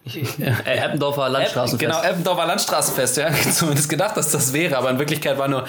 Äh, 0.64 0.78
Eppendorfer 0.78 1.28
Landstraßenfest. 1.28 1.80
Genau, 1.80 2.00
Eppendorfer 2.00 2.46
Landstraßenfest. 2.46 3.16
Ja, 3.16 3.32
zumindest 3.52 3.88
gedacht, 3.88 4.16
dass 4.16 4.30
das 4.30 4.52
wäre, 4.52 4.78
aber 4.78 4.90
in 4.90 5.00
Wirklichkeit 5.00 5.36
war 5.38 5.48
nur 5.48 5.62
äh, 5.62 5.66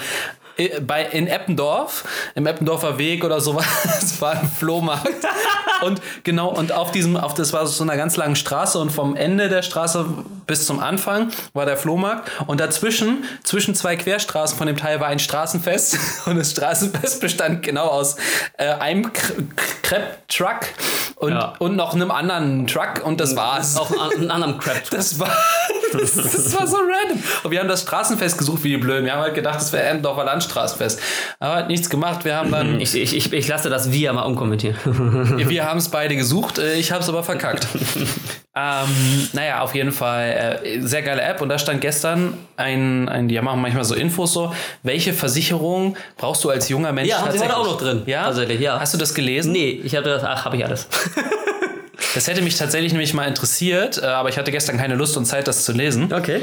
bei, 0.86 1.04
in 1.04 1.26
Eppendorf, 1.28 2.04
im 2.34 2.46
Eppendorfer 2.46 2.98
Weg 2.98 3.24
oder 3.24 3.40
sowas, 3.40 3.66
es 4.02 4.20
war 4.20 4.32
ein 4.32 4.50
Flohmarkt. 4.50 5.08
und 5.82 6.00
genau, 6.24 6.48
und 6.48 6.72
auf 6.72 6.90
diesem, 6.90 7.16
auf 7.16 7.34
das 7.34 7.52
war 7.52 7.66
so 7.66 7.82
einer 7.84 7.96
ganz 7.96 8.16
langen 8.16 8.34
Straße 8.36 8.78
und 8.78 8.90
vom 8.90 9.14
Ende 9.16 9.48
der 9.48 9.62
Straße 9.62 10.04
bis 10.46 10.66
zum 10.66 10.80
Anfang 10.80 11.30
war 11.52 11.66
der 11.66 11.76
Flohmarkt 11.76 12.30
und 12.46 12.58
dazwischen, 12.60 13.24
zwischen 13.44 13.74
zwei 13.74 13.96
Querstraßen 13.96 14.56
von 14.58 14.66
dem 14.66 14.76
Teil 14.76 14.98
war 15.00 15.06
ein 15.08 15.18
Straßenfest 15.18 15.98
und 16.26 16.36
das 16.36 16.50
Straßenfest 16.52 17.20
bestand 17.20 17.62
genau 17.62 17.86
aus 17.86 18.16
äh, 18.56 18.66
einem 18.72 19.12
Crepe-Truck 19.82 20.60
und, 21.16 21.32
Ja. 21.32 21.54
und 21.58 21.76
noch 21.76 21.94
einem 21.94 22.10
anderen 22.10 22.66
Truck 22.66 23.04
und 23.04 23.20
das 23.20 23.36
war's. 23.36 23.76
Auch 23.76 23.90
an- 23.90 24.12
einen 24.16 24.30
anderen 24.30 24.58
Crap. 24.58 24.90
Das 24.90 25.18
war, 25.18 25.30
das, 25.98 26.14
das 26.14 26.58
war 26.58 26.66
so 26.66 26.76
random. 26.76 27.22
Und 27.42 27.50
wir 27.50 27.60
haben 27.60 27.68
das 27.68 27.82
Straßenfest 27.82 28.38
gesucht 28.38 28.64
wie 28.64 28.70
die 28.70 28.76
Blöden. 28.78 29.04
Wir 29.04 29.12
haben 29.14 29.22
halt 29.22 29.34
gedacht, 29.34 29.56
das 29.56 29.72
wäre 29.72 29.84
Endorfer 29.84 30.24
Landstraßenfest. 30.24 31.00
Aber 31.38 31.56
hat 31.56 31.68
nichts 31.68 31.88
gemacht. 31.90 32.24
Wir 32.24 32.36
haben 32.36 32.50
dann, 32.50 32.80
Ich, 32.80 32.94
ich, 32.94 33.16
ich, 33.16 33.32
ich 33.32 33.48
lasse 33.48 33.70
das 33.70 33.90
Wir 33.92 34.12
mal 34.12 34.22
umkommentieren. 34.22 34.76
wir 34.84 35.64
haben 35.64 35.78
es 35.78 35.88
beide 35.88 36.16
gesucht. 36.16 36.58
Äh, 36.58 36.74
Ich 36.74 36.92
habe 36.92 37.02
es 37.02 37.08
aber 37.08 37.22
verkackt. 37.22 37.66
ähm, 38.56 39.28
naja, 39.32 39.60
auf 39.60 39.74
jeden 39.74 39.92
Fall 39.92 40.60
äh, 40.64 40.80
sehr 40.80 41.02
geile 41.02 41.22
App. 41.22 41.40
Und 41.40 41.48
da 41.48 41.58
stand 41.58 41.80
gestern 41.80 42.34
ein, 42.56 43.08
ein, 43.08 43.28
die 43.28 43.40
machen 43.40 43.60
manchmal 43.60 43.84
so 43.84 43.94
Infos 43.94 44.32
so, 44.32 44.52
welche 44.82 45.12
Versicherung 45.12 45.96
brauchst 46.16 46.44
du 46.44 46.50
als 46.50 46.68
junger 46.68 46.92
Mensch 46.92 47.08
Ja, 47.08 47.20
haben 47.20 47.32
sie 47.32 47.38
heute 47.40 47.56
auch 47.56 47.64
noch 47.66 47.78
drin. 47.78 48.02
Ja? 48.06 48.24
Tatsächlich, 48.24 48.60
ja. 48.60 48.78
Hast 48.80 48.94
du 48.94 48.98
das 48.98 49.14
gelesen? 49.14 49.52
nee, 49.52 49.80
ich 49.84 49.94
hatte 49.96 50.08
das, 50.10 50.24
ach, 50.24 50.44
habe 50.44 50.56
ich 50.56 50.64
alles. 50.64 50.86
Das 52.18 52.26
hätte 52.26 52.42
mich 52.42 52.56
tatsächlich 52.56 52.90
nämlich 52.90 53.14
mal 53.14 53.28
interessiert, 53.28 54.02
äh, 54.02 54.06
aber 54.06 54.28
ich 54.28 54.36
hatte 54.38 54.50
gestern 54.50 54.76
keine 54.76 54.96
Lust 54.96 55.16
und 55.16 55.24
Zeit, 55.24 55.46
das 55.46 55.64
zu 55.64 55.70
lesen. 55.70 56.12
Okay. 56.12 56.42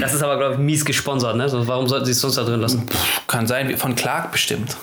Das 0.00 0.14
ist 0.14 0.22
aber, 0.22 0.38
glaube 0.38 0.54
ich, 0.54 0.58
mies 0.60 0.86
gesponsert, 0.86 1.36
ne? 1.36 1.50
So, 1.50 1.68
warum 1.68 1.86
sollten 1.86 2.06
sie 2.06 2.12
es 2.12 2.20
sonst 2.22 2.36
da 2.38 2.44
drin 2.44 2.60
lassen? 2.60 2.86
Kann 3.26 3.46
sein, 3.46 3.76
von 3.76 3.94
Clark 3.94 4.32
bestimmt. 4.32 4.74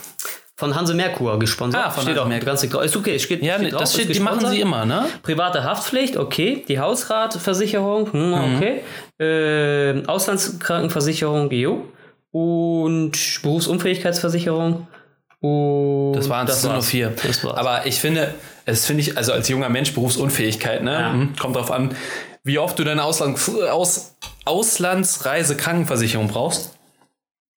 Von 0.55 0.75
Hanse 0.75 0.93
Merkur 0.93 1.39
gesponsert. 1.39 1.81
Ah, 1.83 1.89
von 1.89 2.03
steht 2.03 2.09
Hanse 2.11 2.21
auch 2.21 2.27
Merkur. 2.27 2.45
ganz 2.45 2.61
dick 2.61 2.69
drauf. 2.69 2.83
Ist 2.83 2.95
okay, 2.95 3.17
steht, 3.17 3.41
Ja, 3.41 3.55
steht 3.57 3.73
drauf, 3.73 3.81
das 3.81 3.95
ist 3.95 4.03
steht, 4.03 4.15
die 4.15 4.19
machen 4.19 4.45
sie 4.47 4.59
immer, 4.61 4.85
ne? 4.85 5.05
Private 5.23 5.63
Haftpflicht, 5.63 6.15
okay. 6.15 6.63
Die 6.67 6.77
Hausratversicherung, 6.79 8.13
hm, 8.13 8.29
Mhm. 8.29 8.55
okay. 8.57 8.81
Äh, 9.19 10.05
Auslandskrankenversicherung, 10.05 11.49
jo. 11.51 11.85
Und 12.31 13.13
Berufsunfähigkeitsversicherung. 13.41 14.87
Und 15.41 16.13
Das 16.13 16.27
waren 16.29 16.47
es 16.47 16.61
sind 16.61 16.73
nur 16.73 16.81
vier. 16.81 17.13
Das. 17.25 17.45
Aber 17.45 17.85
ich 17.85 17.99
finde, 17.99 18.33
es 18.65 18.85
finde 18.85 19.01
ich, 19.03 19.17
also 19.17 19.31
als 19.31 19.47
junger 19.47 19.69
Mensch 19.69 19.93
Berufsunfähigkeit, 19.93 20.83
ne? 20.83 20.91
Ja. 20.91 21.11
Hm, 21.13 21.33
Kommt 21.39 21.55
drauf 21.55 21.71
an, 21.71 21.95
wie 22.43 22.59
oft 22.59 22.77
du 22.77 22.83
deine 22.83 23.03
Ausland, 23.03 23.39
Aus, 23.71 24.15
Auslandsreise-Krankenversicherung 24.45 26.27
brauchst. 26.27 26.71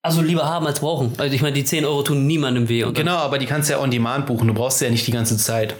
also 0.02 0.20
lieber 0.20 0.44
haben 0.44 0.66
als 0.66 0.80
brauchen. 0.80 1.12
Also 1.18 1.34
ich 1.34 1.42
meine, 1.42 1.54
die 1.54 1.64
10 1.64 1.84
Euro 1.84 2.02
tun 2.02 2.26
niemandem 2.26 2.68
weh. 2.68 2.84
Und 2.84 2.94
Genau, 2.94 3.16
aber 3.16 3.38
die 3.38 3.46
kannst 3.46 3.68
du 3.68 3.74
ja 3.74 3.80
on 3.80 3.90
demand 3.90 4.26
buchen. 4.26 4.48
Du 4.48 4.54
brauchst 4.54 4.78
sie 4.78 4.84
ja 4.86 4.90
nicht 4.90 5.06
die 5.06 5.12
ganze 5.12 5.36
Zeit. 5.36 5.74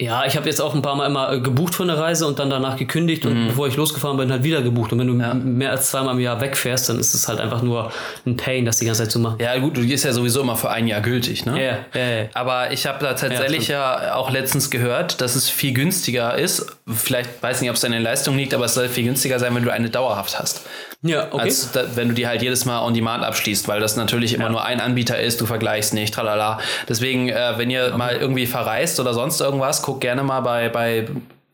Ja, 0.00 0.24
ich 0.24 0.36
habe 0.36 0.46
jetzt 0.48 0.60
auch 0.60 0.76
ein 0.76 0.82
paar 0.82 0.94
Mal 0.94 1.06
immer 1.06 1.32
äh, 1.32 1.40
gebucht 1.40 1.74
für 1.74 1.82
eine 1.82 1.98
Reise 1.98 2.24
und 2.28 2.38
dann 2.38 2.48
danach 2.50 2.76
gekündigt 2.76 3.24
Mhm. 3.24 3.30
und 3.32 3.46
bevor 3.48 3.66
ich 3.66 3.74
losgefahren 3.74 4.16
bin, 4.16 4.30
halt 4.30 4.44
wieder 4.44 4.62
gebucht. 4.62 4.92
Und 4.92 5.00
wenn 5.00 5.08
du 5.08 5.14
m- 5.18 5.58
mehr 5.58 5.72
als 5.72 5.90
zweimal 5.90 6.14
im 6.14 6.20
Jahr 6.20 6.40
wegfährst, 6.40 6.88
dann 6.88 7.00
ist 7.00 7.14
es 7.14 7.26
halt 7.26 7.40
einfach 7.40 7.62
nur 7.62 7.90
ein 8.24 8.36
Pain, 8.36 8.64
das 8.64 8.78
die 8.78 8.84
ganze 8.86 9.02
Zeit 9.02 9.10
zu 9.10 9.18
machen. 9.18 9.38
Ja, 9.40 9.58
gut, 9.58 9.76
du 9.76 9.80
ist 9.80 10.04
ja 10.04 10.12
sowieso 10.12 10.40
immer 10.42 10.54
für 10.54 10.70
ein 10.70 10.86
Jahr 10.86 11.00
gültig, 11.00 11.46
ne? 11.46 11.60
Ja, 11.60 11.78
ja, 12.00 12.08
ja. 12.22 12.24
Aber 12.34 12.70
ich 12.70 12.86
habe 12.86 13.04
da 13.04 13.14
tatsächlich 13.14 13.66
ja, 13.66 14.14
auch 14.14 14.30
letztens 14.30 14.70
gehört, 14.70 15.20
dass 15.20 15.34
es 15.34 15.50
viel 15.50 15.72
günstiger 15.72 16.38
ist. 16.38 16.66
Vielleicht 16.86 17.42
weiß 17.42 17.60
nicht, 17.60 17.70
ob 17.70 17.74
es 17.76 17.84
an 17.84 17.90
den 17.90 18.02
Leistungen 18.02 18.38
liegt, 18.38 18.54
aber 18.54 18.66
es 18.66 18.74
soll 18.74 18.88
viel 18.88 19.02
günstiger 19.04 19.40
sein, 19.40 19.52
wenn 19.56 19.64
du 19.64 19.72
eine 19.72 19.90
dauerhaft 19.90 20.38
hast. 20.38 20.62
Ja, 21.02 21.28
okay. 21.30 21.42
Als 21.42 21.70
wenn 21.94 22.08
du 22.08 22.14
die 22.14 22.26
halt 22.26 22.42
jedes 22.42 22.64
Mal 22.64 22.80
on 22.84 22.92
demand 22.92 23.22
abschließt, 23.24 23.68
weil 23.68 23.78
das 23.80 23.94
natürlich 23.96 24.34
immer 24.34 24.48
nur 24.48 24.64
ein 24.64 24.80
Anbieter 24.80 25.20
ist, 25.20 25.40
du 25.40 25.46
vergleichst 25.46 25.94
nicht, 25.94 26.12
tralala. 26.12 26.58
Deswegen, 26.88 27.28
äh, 27.28 27.52
wenn 27.56 27.70
ihr 27.70 27.96
mal 27.96 28.16
irgendwie 28.16 28.46
verreist 28.46 28.98
oder 28.98 29.14
sonst 29.14 29.40
irgendwas, 29.40 29.82
guckt 29.82 30.00
gerne 30.00 30.24
mal 30.24 30.40
bei, 30.40 30.68
bei, 30.68 31.06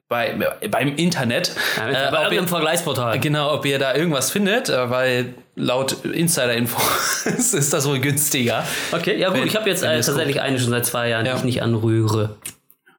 bei, 0.09 0.35
beim 0.71 0.97
Internet. 0.97 1.53
ja, 1.77 1.89
äh, 1.89 1.93
bei 2.11 2.19
ob 2.19 2.23
irgendeinem 2.25 2.49
Vergleichsportal. 2.49 3.19
genau, 3.21 3.53
ob 3.53 3.67
ihr 3.67 3.79
da 3.79 3.95
irgendwas 3.95 4.31
findet, 4.31 4.71
äh, 4.71 4.89
weil 4.89 5.35
laut 5.57 6.05
Insider-Info 6.05 6.81
ist 7.29 7.73
das 7.73 7.87
wohl 7.87 7.99
günstiger. 7.99 8.65
Okay, 8.93 9.19
ja 9.19 9.29
gut, 9.29 9.45
ich 9.45 9.57
habe 9.57 9.69
jetzt 9.69 9.83
äh, 9.83 10.01
tatsächlich 10.01 10.41
eine 10.41 10.59
schon 10.59 10.71
seit 10.71 10.87
zwei 10.87 11.11
Jahren, 11.11 11.27
Ja. 11.27 11.33
die 11.33 11.39
ich 11.41 11.45
nicht 11.45 11.63
anrühre. 11.63 12.37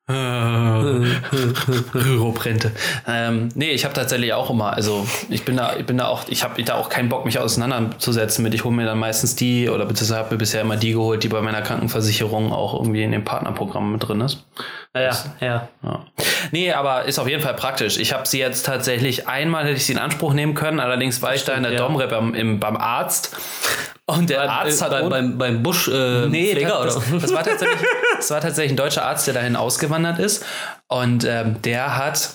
Rürup-Rente. 1.95 2.71
ähm, 3.07 3.49
nee, 3.55 3.71
ich 3.71 3.85
habe 3.85 3.95
tatsächlich 3.95 4.33
auch 4.33 4.51
immer, 4.51 4.71
also 4.73 5.07
ich 5.29 5.43
bin 5.45 5.57
da, 5.57 5.75
ich 5.77 5.85
bin 5.87 5.97
da 5.97 6.05
auch, 6.09 6.27
ich 6.27 6.43
habe 6.43 6.61
da 6.63 6.75
auch 6.75 6.89
keinen 6.89 7.09
Bock, 7.09 7.25
mich 7.25 7.39
auseinanderzusetzen 7.39 8.43
mit. 8.43 8.53
Ich 8.53 8.63
hole 8.63 8.75
mir 8.75 8.85
dann 8.85 8.99
meistens 8.99 9.35
die, 9.35 9.67
oder 9.67 9.87
beziehungsweise 9.87 10.19
habe 10.19 10.35
mir 10.35 10.37
bisher 10.37 10.61
immer 10.61 10.77
die 10.77 10.91
geholt, 10.91 11.23
die 11.23 11.27
bei 11.27 11.41
meiner 11.41 11.63
Krankenversicherung 11.63 12.53
auch 12.53 12.75
irgendwie 12.75 13.01
in 13.01 13.11
dem 13.11 13.23
Partnerprogramm 13.25 13.93
mit 13.93 14.07
drin 14.07 14.21
ist. 14.21 14.45
Ja, 14.93 15.09
ja. 15.41 15.67
Ja. 15.81 16.05
Nee, 16.51 16.71
aber 16.71 17.05
ist 17.05 17.17
auf 17.17 17.27
jeden 17.27 17.41
Fall 17.41 17.55
praktisch. 17.55 17.97
Ich 17.97 18.13
habe 18.13 18.27
sie 18.27 18.37
jetzt 18.37 18.63
tatsächlich 18.67 19.27
einmal 19.27 19.63
hätte 19.65 19.77
ich 19.77 19.85
sie 19.87 19.93
in 19.93 19.99
Anspruch 19.99 20.33
nehmen 20.33 20.53
können, 20.53 20.79
allerdings 20.79 21.23
war 21.23 21.33
ich 21.33 21.43
da 21.45 21.55
in 21.55 21.63
der 21.63 21.73
ja. 21.73 21.79
Domrep 21.79 22.11
beim, 22.11 22.35
im, 22.35 22.59
beim 22.59 22.77
Arzt. 22.77 23.35
Und 24.07 24.29
der 24.29 24.49
Arzt 24.49 24.81
hat 24.83 24.91
beim, 24.91 25.01
ohne- 25.05 25.09
beim, 25.09 25.37
beim 25.37 25.63
Busch 25.63 25.87
äh, 25.87 26.27
Nee, 26.27 26.51
Pfleger, 26.53 26.83
das, 26.83 26.95
oder? 26.97 27.05
das, 27.13 27.21
das, 27.23 27.33
war 27.33 27.43
tatsächlich, 27.43 27.79
das 28.17 28.31
war 28.31 28.41
tatsächlich 28.41 28.73
ein 28.73 28.77
deutscher 28.77 29.03
Arzt, 29.05 29.25
der 29.27 29.33
dahin 29.33 29.55
ausgewandert 29.55 30.19
ist. 30.19 30.45
Und 30.87 31.23
ähm, 31.25 31.61
der 31.63 31.97
hat 31.97 32.29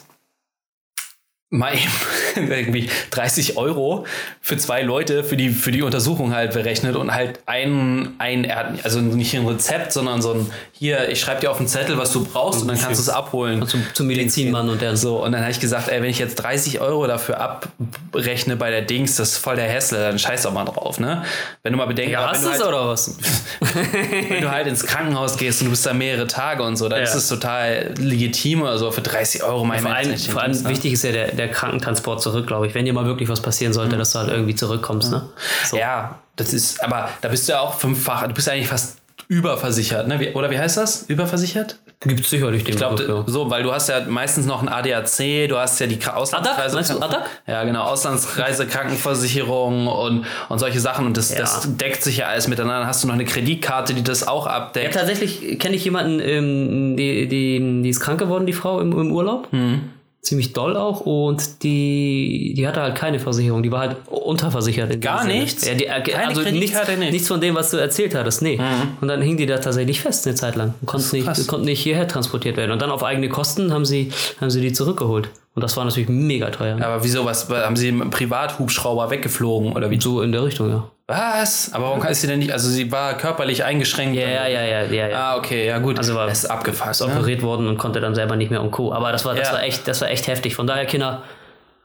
mal 1.51 1.73
eben 1.75 2.49
irgendwie 2.51 2.89
30 3.11 3.57
Euro 3.57 4.07
für 4.41 4.57
zwei 4.57 4.83
Leute 4.83 5.25
für 5.25 5.37
die, 5.37 5.51
für 5.51 5.73
die 5.73 5.83
Untersuchung 5.83 6.33
halt 6.33 6.53
berechnet 6.53 6.95
und 6.95 7.13
halt 7.13 7.41
ein, 7.47 8.15
ein, 8.19 8.49
also 8.85 9.01
nicht 9.01 9.35
ein 9.35 9.47
Rezept, 9.47 9.93
sondern 9.93 10.23
so 10.23 10.33
ein, 10.35 10.51
hier, 10.73 11.09
ich 11.09 11.21
schreibe 11.21 11.41
dir 11.41 11.51
auf 11.51 11.59
einen 11.59 11.67
Zettel, 11.67 11.99
was 11.99 12.13
du 12.13 12.25
brauchst 12.25 12.63
und 12.63 12.69
dann 12.69 12.79
kannst 12.79 13.01
du 13.01 13.03
es 13.03 13.09
abholen. 13.09 13.67
Zum, 13.67 13.85
zum 13.93 14.07
Medizinmann 14.07 14.69
und 14.69 14.81
der. 14.81 14.97
So, 14.97 15.25
und 15.25 15.33
dann 15.33 15.43
habe 15.43 15.51
ich 15.51 15.61
gesagt, 15.61 15.89
ey, 15.89 16.01
wenn 16.01 16.09
ich 16.09 16.19
jetzt 16.19 16.37
30 16.37 16.81
Euro 16.81 17.07
dafür 17.07 17.41
abrechne 17.41 18.57
bei 18.57 18.71
der 18.71 18.83
Dings, 18.83 19.17
das 19.17 19.33
ist 19.33 19.39
voll 19.39 19.57
der 19.57 19.69
Hessel, 19.69 19.99
dann 19.99 20.19
scheiß 20.19 20.43
doch 20.45 20.53
mal 20.53 20.65
drauf, 20.65 21.01
ne? 21.01 21.25
Wenn 21.63 21.73
du 21.73 21.79
mal 21.79 21.87
bedenkst, 21.87 22.13
Ja, 22.13 22.31
hast 22.31 22.45
du 22.45 22.49
es 22.49 22.55
halt, 22.55 22.69
oder 22.69 22.89
was? 22.89 23.17
wenn 24.29 24.41
du 24.41 24.51
halt 24.51 24.69
ins 24.69 24.87
Krankenhaus 24.87 25.37
gehst 25.37 25.61
und 25.61 25.67
du 25.67 25.71
bist 25.73 25.85
da 25.85 25.93
mehrere 25.93 26.27
Tage 26.27 26.63
und 26.63 26.77
so, 26.77 26.89
dann 26.89 27.01
Ja. 27.01 27.05
ist 27.05 27.15
es 27.15 27.29
total 27.29 27.93
legitim 27.99 28.63
oder 28.63 28.79
so 28.79 28.91
für 28.91 29.03
30 29.03 29.43
Euro 29.43 29.65
mein 29.65 29.81
Vor 29.83 29.93
allem, 29.93 30.17
vor 30.17 30.43
allem 30.43 30.69
wichtig 30.69 30.93
ist 30.93 31.05
ja 31.05 31.13
der, 31.13 31.33
der 31.41 31.51
Krankentransport 31.51 32.21
zurück, 32.23 32.47
glaube 32.47 32.67
ich. 32.67 32.75
Wenn 32.75 32.85
dir 32.85 32.93
mal 32.93 33.07
wirklich 33.07 33.29
was 33.29 33.41
passieren 33.41 33.73
sollte, 33.73 33.97
dass 33.97 34.13
du 34.13 34.19
halt 34.21 34.29
irgendwie 34.31 34.55
zurückkommst, 34.55 35.11
ne? 35.11 35.23
So. 35.67 35.77
Ja, 35.77 36.19
das 36.37 36.53
ist, 36.53 36.83
aber 36.83 37.09
da 37.21 37.29
bist 37.29 37.49
du 37.49 37.53
ja 37.53 37.61
auch 37.61 37.75
fünffach, 37.75 38.27
du 38.27 38.35
bist 38.35 38.47
ja 38.47 38.53
eigentlich 38.53 38.69
fast 38.69 38.99
überversichert, 39.29 40.09
ne? 40.09 40.19
Wie, 40.21 40.29
oder 40.31 40.51
wie 40.51 40.59
heißt 40.59 40.77
das? 40.77 41.05
Überversichert? 41.09 41.77
Gibt 42.03 42.21
es 42.21 42.31
sicherlich 42.31 42.65
den 42.65 42.71
Ich 42.73 42.77
glaube, 42.79 43.05
ja. 43.07 43.25
so, 43.27 43.51
weil 43.51 43.63
du 43.63 43.73
hast 43.73 43.91
ja 43.91 44.01
meistens 44.09 44.47
noch 44.47 44.63
ein 44.63 44.69
ADAC, 44.71 45.49
du 45.49 45.59
hast 45.59 45.79
ja 45.81 45.87
die 45.87 45.99
Auslandsreise. 46.07 46.75
Meinst 46.75 46.91
du 46.91 46.99
ADAC? 46.99 47.25
Ja, 47.47 47.63
genau, 47.65 47.83
Auslandsreise, 47.83 48.67
Krankenversicherung 48.67 49.87
und, 49.87 50.25
und 50.49 50.59
solche 50.59 50.81
Sachen 50.81 51.05
und 51.07 51.17
das, 51.17 51.31
Ja. 51.33 51.41
das 51.41 51.77
deckt 51.77 52.03
sich 52.03 52.17
ja 52.19 52.27
alles 52.29 52.49
miteinander. 52.49 52.81
Dann 52.81 52.89
hast 52.89 53.03
du 53.05 53.07
noch 53.09 53.15
eine 53.15 53.27
Kreditkarte, 53.27 53.93
die 53.93 54.03
das 54.03 54.27
auch 54.27 54.47
Ja, 54.47 54.53
abdeckt. 54.53 54.95
tatsächlich 54.95 55.59
kenne 55.59 55.77
ich 55.77 55.85
jemanden, 55.85 56.21
ähm, 56.21 56.97
die, 56.97 57.29
die, 57.29 57.83
die 57.83 57.89
ist 57.91 58.01
krank 58.01 58.19
geworden, 58.19 58.47
die 58.47 58.55
Frau 58.55 58.81
im, 58.81 58.93
im 58.99 59.13
Urlaub. 59.13 59.53
Mhm. 59.53 59.91
Ziemlich 60.23 60.53
doll 60.53 60.77
auch. 60.77 61.01
Und 61.01 61.63
die, 61.63 62.53
die 62.55 62.69
hatte 62.69 62.83
halt 62.83 62.95
keine 62.95 63.19
Versicherung. 63.19 63.63
Die 63.63 63.73
war 63.73 63.81
halt 63.81 63.97
unterversichert. 64.07 65.01
Gar 65.01 65.25
nichts? 65.25 65.67
Ja, 65.67 65.75
die, 65.75 65.87
äh, 65.87 65.91
also 65.91 66.43
nichts, 66.43 66.73
Kreditkarte, 66.75 66.97
nichts? 66.99 67.29
von 67.29 67.41
dem, 67.41 67.55
was 67.55 67.71
du 67.71 67.79
erzählt 67.79 68.15
hattest. 68.15 68.43
Nee. 68.43 68.61
Und 69.01 69.09
dann 69.09 69.23
hing 69.23 69.39
die 69.39 69.47
da 69.47 69.59
tatsächlich 69.59 70.01
fest 70.01 70.27
eine 70.27 70.37
Zeit 70.37 70.57
lang. 70.57 70.75
Und 70.81 70.87
konnte 70.87 71.17
nicht, 71.17 71.47
konnte 71.49 71.65
nicht 71.65 71.81
hierher 71.81 72.07
transportiert 72.07 72.59
werden. 72.59 72.71
Und 72.71 72.83
dann 72.83 72.91
auf 72.91 73.03
eigene 73.03 73.31
Kosten 73.31 73.73
haben 73.73 73.87
sie, 73.87 74.13
haben 74.41 74.51
sie 74.51 74.61
die 74.61 74.75
zurückgeholt. 74.75 75.31
Und 75.55 75.63
das 75.63 75.77
war 75.77 75.85
natürlich 75.85 76.09
mega 76.09 76.51
teuer. 76.51 76.77
aber 76.77 77.03
wieso, 77.03 77.25
was, 77.25 77.49
haben 77.49 77.77
sie 77.77 77.91
mit 77.91 78.03
einem 78.03 78.11
Privathubschrauber 78.11 79.11
weggeflogen 79.11 79.73
oder 79.73 79.91
wie? 79.91 80.01
So 80.01 80.23
in 80.23 80.33
der 80.33 80.45
Richtung, 80.45 80.69
ja. 80.69 80.91
Was? 81.11 81.73
Aber 81.73 81.85
warum 81.87 82.05
ist 82.07 82.21
sie 82.21 82.27
denn 82.27 82.39
nicht, 82.39 82.53
also 82.53 82.69
sie 82.69 82.91
war 82.93 83.17
körperlich 83.17 83.65
eingeschränkt? 83.65 84.17
Ja, 84.17 84.29
ja, 84.29 84.47
ja, 84.49 84.63
ja, 84.63 84.83
ja. 84.85 85.09
ja. 85.09 85.19
Ah, 85.19 85.37
okay, 85.37 85.67
ja 85.67 85.79
gut. 85.79 85.99
Also 85.99 86.15
war- 86.15 86.29
es 86.29 86.45
ist 86.45 86.51
abgefasst. 86.51 87.01
ist 87.01 87.07
Ne? 87.09 87.15
operiert 87.15 87.43
worden 87.43 87.67
und 87.69 87.79
konnte 87.79 88.01
dann 88.01 88.15
selber 88.15 88.37
nicht 88.37 88.51
mehr 88.51 88.63
und 88.63 88.71
Co. 88.71 88.93
Aber 88.93 89.11
das 89.13 89.25
war, 89.25 89.35
das 89.35 89.49
Ja. 89.49 89.55
war 89.55 89.63
echt, 89.63 89.87
das 89.89 90.01
war 90.01 90.09
echt 90.09 90.27
heftig. 90.29 90.55
Von 90.55 90.67
daher, 90.67 90.87
Kinder, 90.87 91.23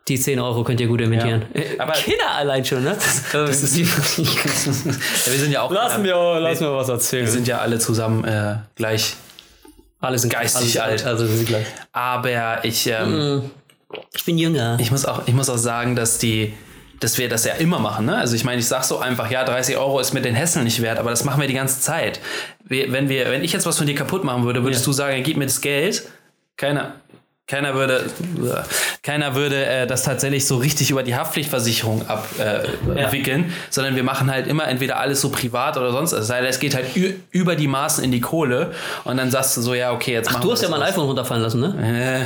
die 0.07 0.19
10 0.19 0.39
Euro 0.39 0.63
könnt 0.63 0.79
ihr 0.79 0.87
gut 0.87 1.01
investieren. 1.01 1.45
Ja. 1.55 1.61
Aber 1.79 1.93
Kinder 1.93 2.31
allein 2.35 2.63
schon, 2.63 2.83
ne? 2.83 2.95
Das 3.33 3.63
ist 3.63 3.75
Ja, 3.77 5.31
wir 5.31 5.39
sind 5.39 5.51
ja 5.51 5.61
auch 5.63 5.71
lass 5.71 5.97
mir, 5.97 6.15
lass 6.39 6.59
mir 6.59 6.75
was 6.75 6.89
erzählen. 6.89 7.25
wir 7.25 7.31
sind 7.31 7.47
ja 7.47 7.57
alle 7.59 7.79
zusammen 7.79 8.23
äh, 8.23 8.57
gleich. 8.75 9.15
Alle 10.01 10.19
sind 10.19 10.31
geistig 10.31 10.79
alles 10.81 11.03
alt. 11.03 11.07
Also 11.11 11.25
sind 11.25 11.47
gleich. 11.47 11.65
Aber 11.91 12.63
ich, 12.63 12.85
ähm, 12.87 13.49
Ich 14.15 14.23
bin 14.25 14.37
jünger. 14.37 14.77
ich, 14.79 14.91
muss 14.91 15.05
auch, 15.05 15.21
ich 15.25 15.33
muss 15.33 15.49
auch 15.49 15.57
sagen, 15.57 15.95
dass 15.95 16.19
die 16.19 16.53
dass 16.99 17.17
wir 17.17 17.29
das 17.29 17.45
ja 17.45 17.53
immer 17.53 17.79
machen. 17.79 18.05
Ne? 18.05 18.17
Also 18.17 18.35
ich 18.35 18.43
meine, 18.43 18.59
ich 18.59 18.67
sag 18.67 18.83
so 18.83 18.99
einfach, 18.99 19.29
ja, 19.29 19.43
30 19.43 19.77
Euro 19.77 19.99
ist 19.99 20.13
mir 20.13 20.21
den 20.21 20.35
Hessel 20.35 20.63
nicht 20.63 20.81
wert, 20.81 20.97
aber 20.99 21.09
das 21.09 21.23
machen 21.23 21.41
wir 21.41 21.47
die 21.47 21.53
ganze 21.53 21.81
Zeit. 21.81 22.19
Wir, 22.63 22.91
wenn, 22.91 23.09
wir, 23.09 23.29
wenn 23.31 23.43
ich 23.43 23.53
jetzt 23.53 23.65
was 23.65 23.77
von 23.77 23.87
dir 23.87 23.95
kaputt 23.95 24.23
machen 24.23 24.43
würde, 24.45 24.63
würdest 24.63 24.83
Ja. 24.83 24.85
du 24.85 24.91
sagen, 24.93 25.23
gib 25.23 25.37
mir 25.37 25.45
das 25.45 25.61
Geld. 25.61 26.07
Keiner. 26.57 26.95
Keiner 27.47 27.75
würde, 27.75 28.03
keiner 29.03 29.35
würde 29.35 29.63
äh, 29.67 29.85
das 29.85 30.01
tatsächlich 30.01 30.47
so 30.47 30.57
richtig 30.57 30.89
über 30.89 31.03
die 31.03 31.15
Haftpflichtversicherung 31.15 32.07
abwickeln, 32.07 33.43
äh, 33.43 33.47
Ja. 33.47 33.53
sondern 33.69 33.95
wir 33.95 34.03
machen 34.03 34.31
halt 34.31 34.47
immer 34.47 34.67
entweder 34.67 34.97
alles 34.97 35.21
so 35.21 35.29
privat 35.29 35.77
oder 35.77 35.91
sonst. 35.91 36.15
Also 36.15 36.33
es 36.33 36.59
geht 36.59 36.73
halt 36.73 36.87
über 37.29 37.55
die 37.55 37.67
Maßen 37.67 38.03
in 38.03 38.11
die 38.11 38.19
Kohle 38.19 38.71
und 39.03 39.17
dann 39.17 39.29
sagst 39.29 39.55
du 39.57 39.61
so, 39.61 39.75
ja, 39.75 39.91
okay, 39.91 40.13
jetzt 40.13 40.31
machen 40.31 40.41
Du 40.41 40.51
hast 40.51 40.63
ja 40.63 40.69
mal 40.69 40.81
ein 40.81 40.89
iPhone 40.89 41.05
runterfallen 41.05 41.43
lassen, 41.43 41.59
ne? 41.59 42.25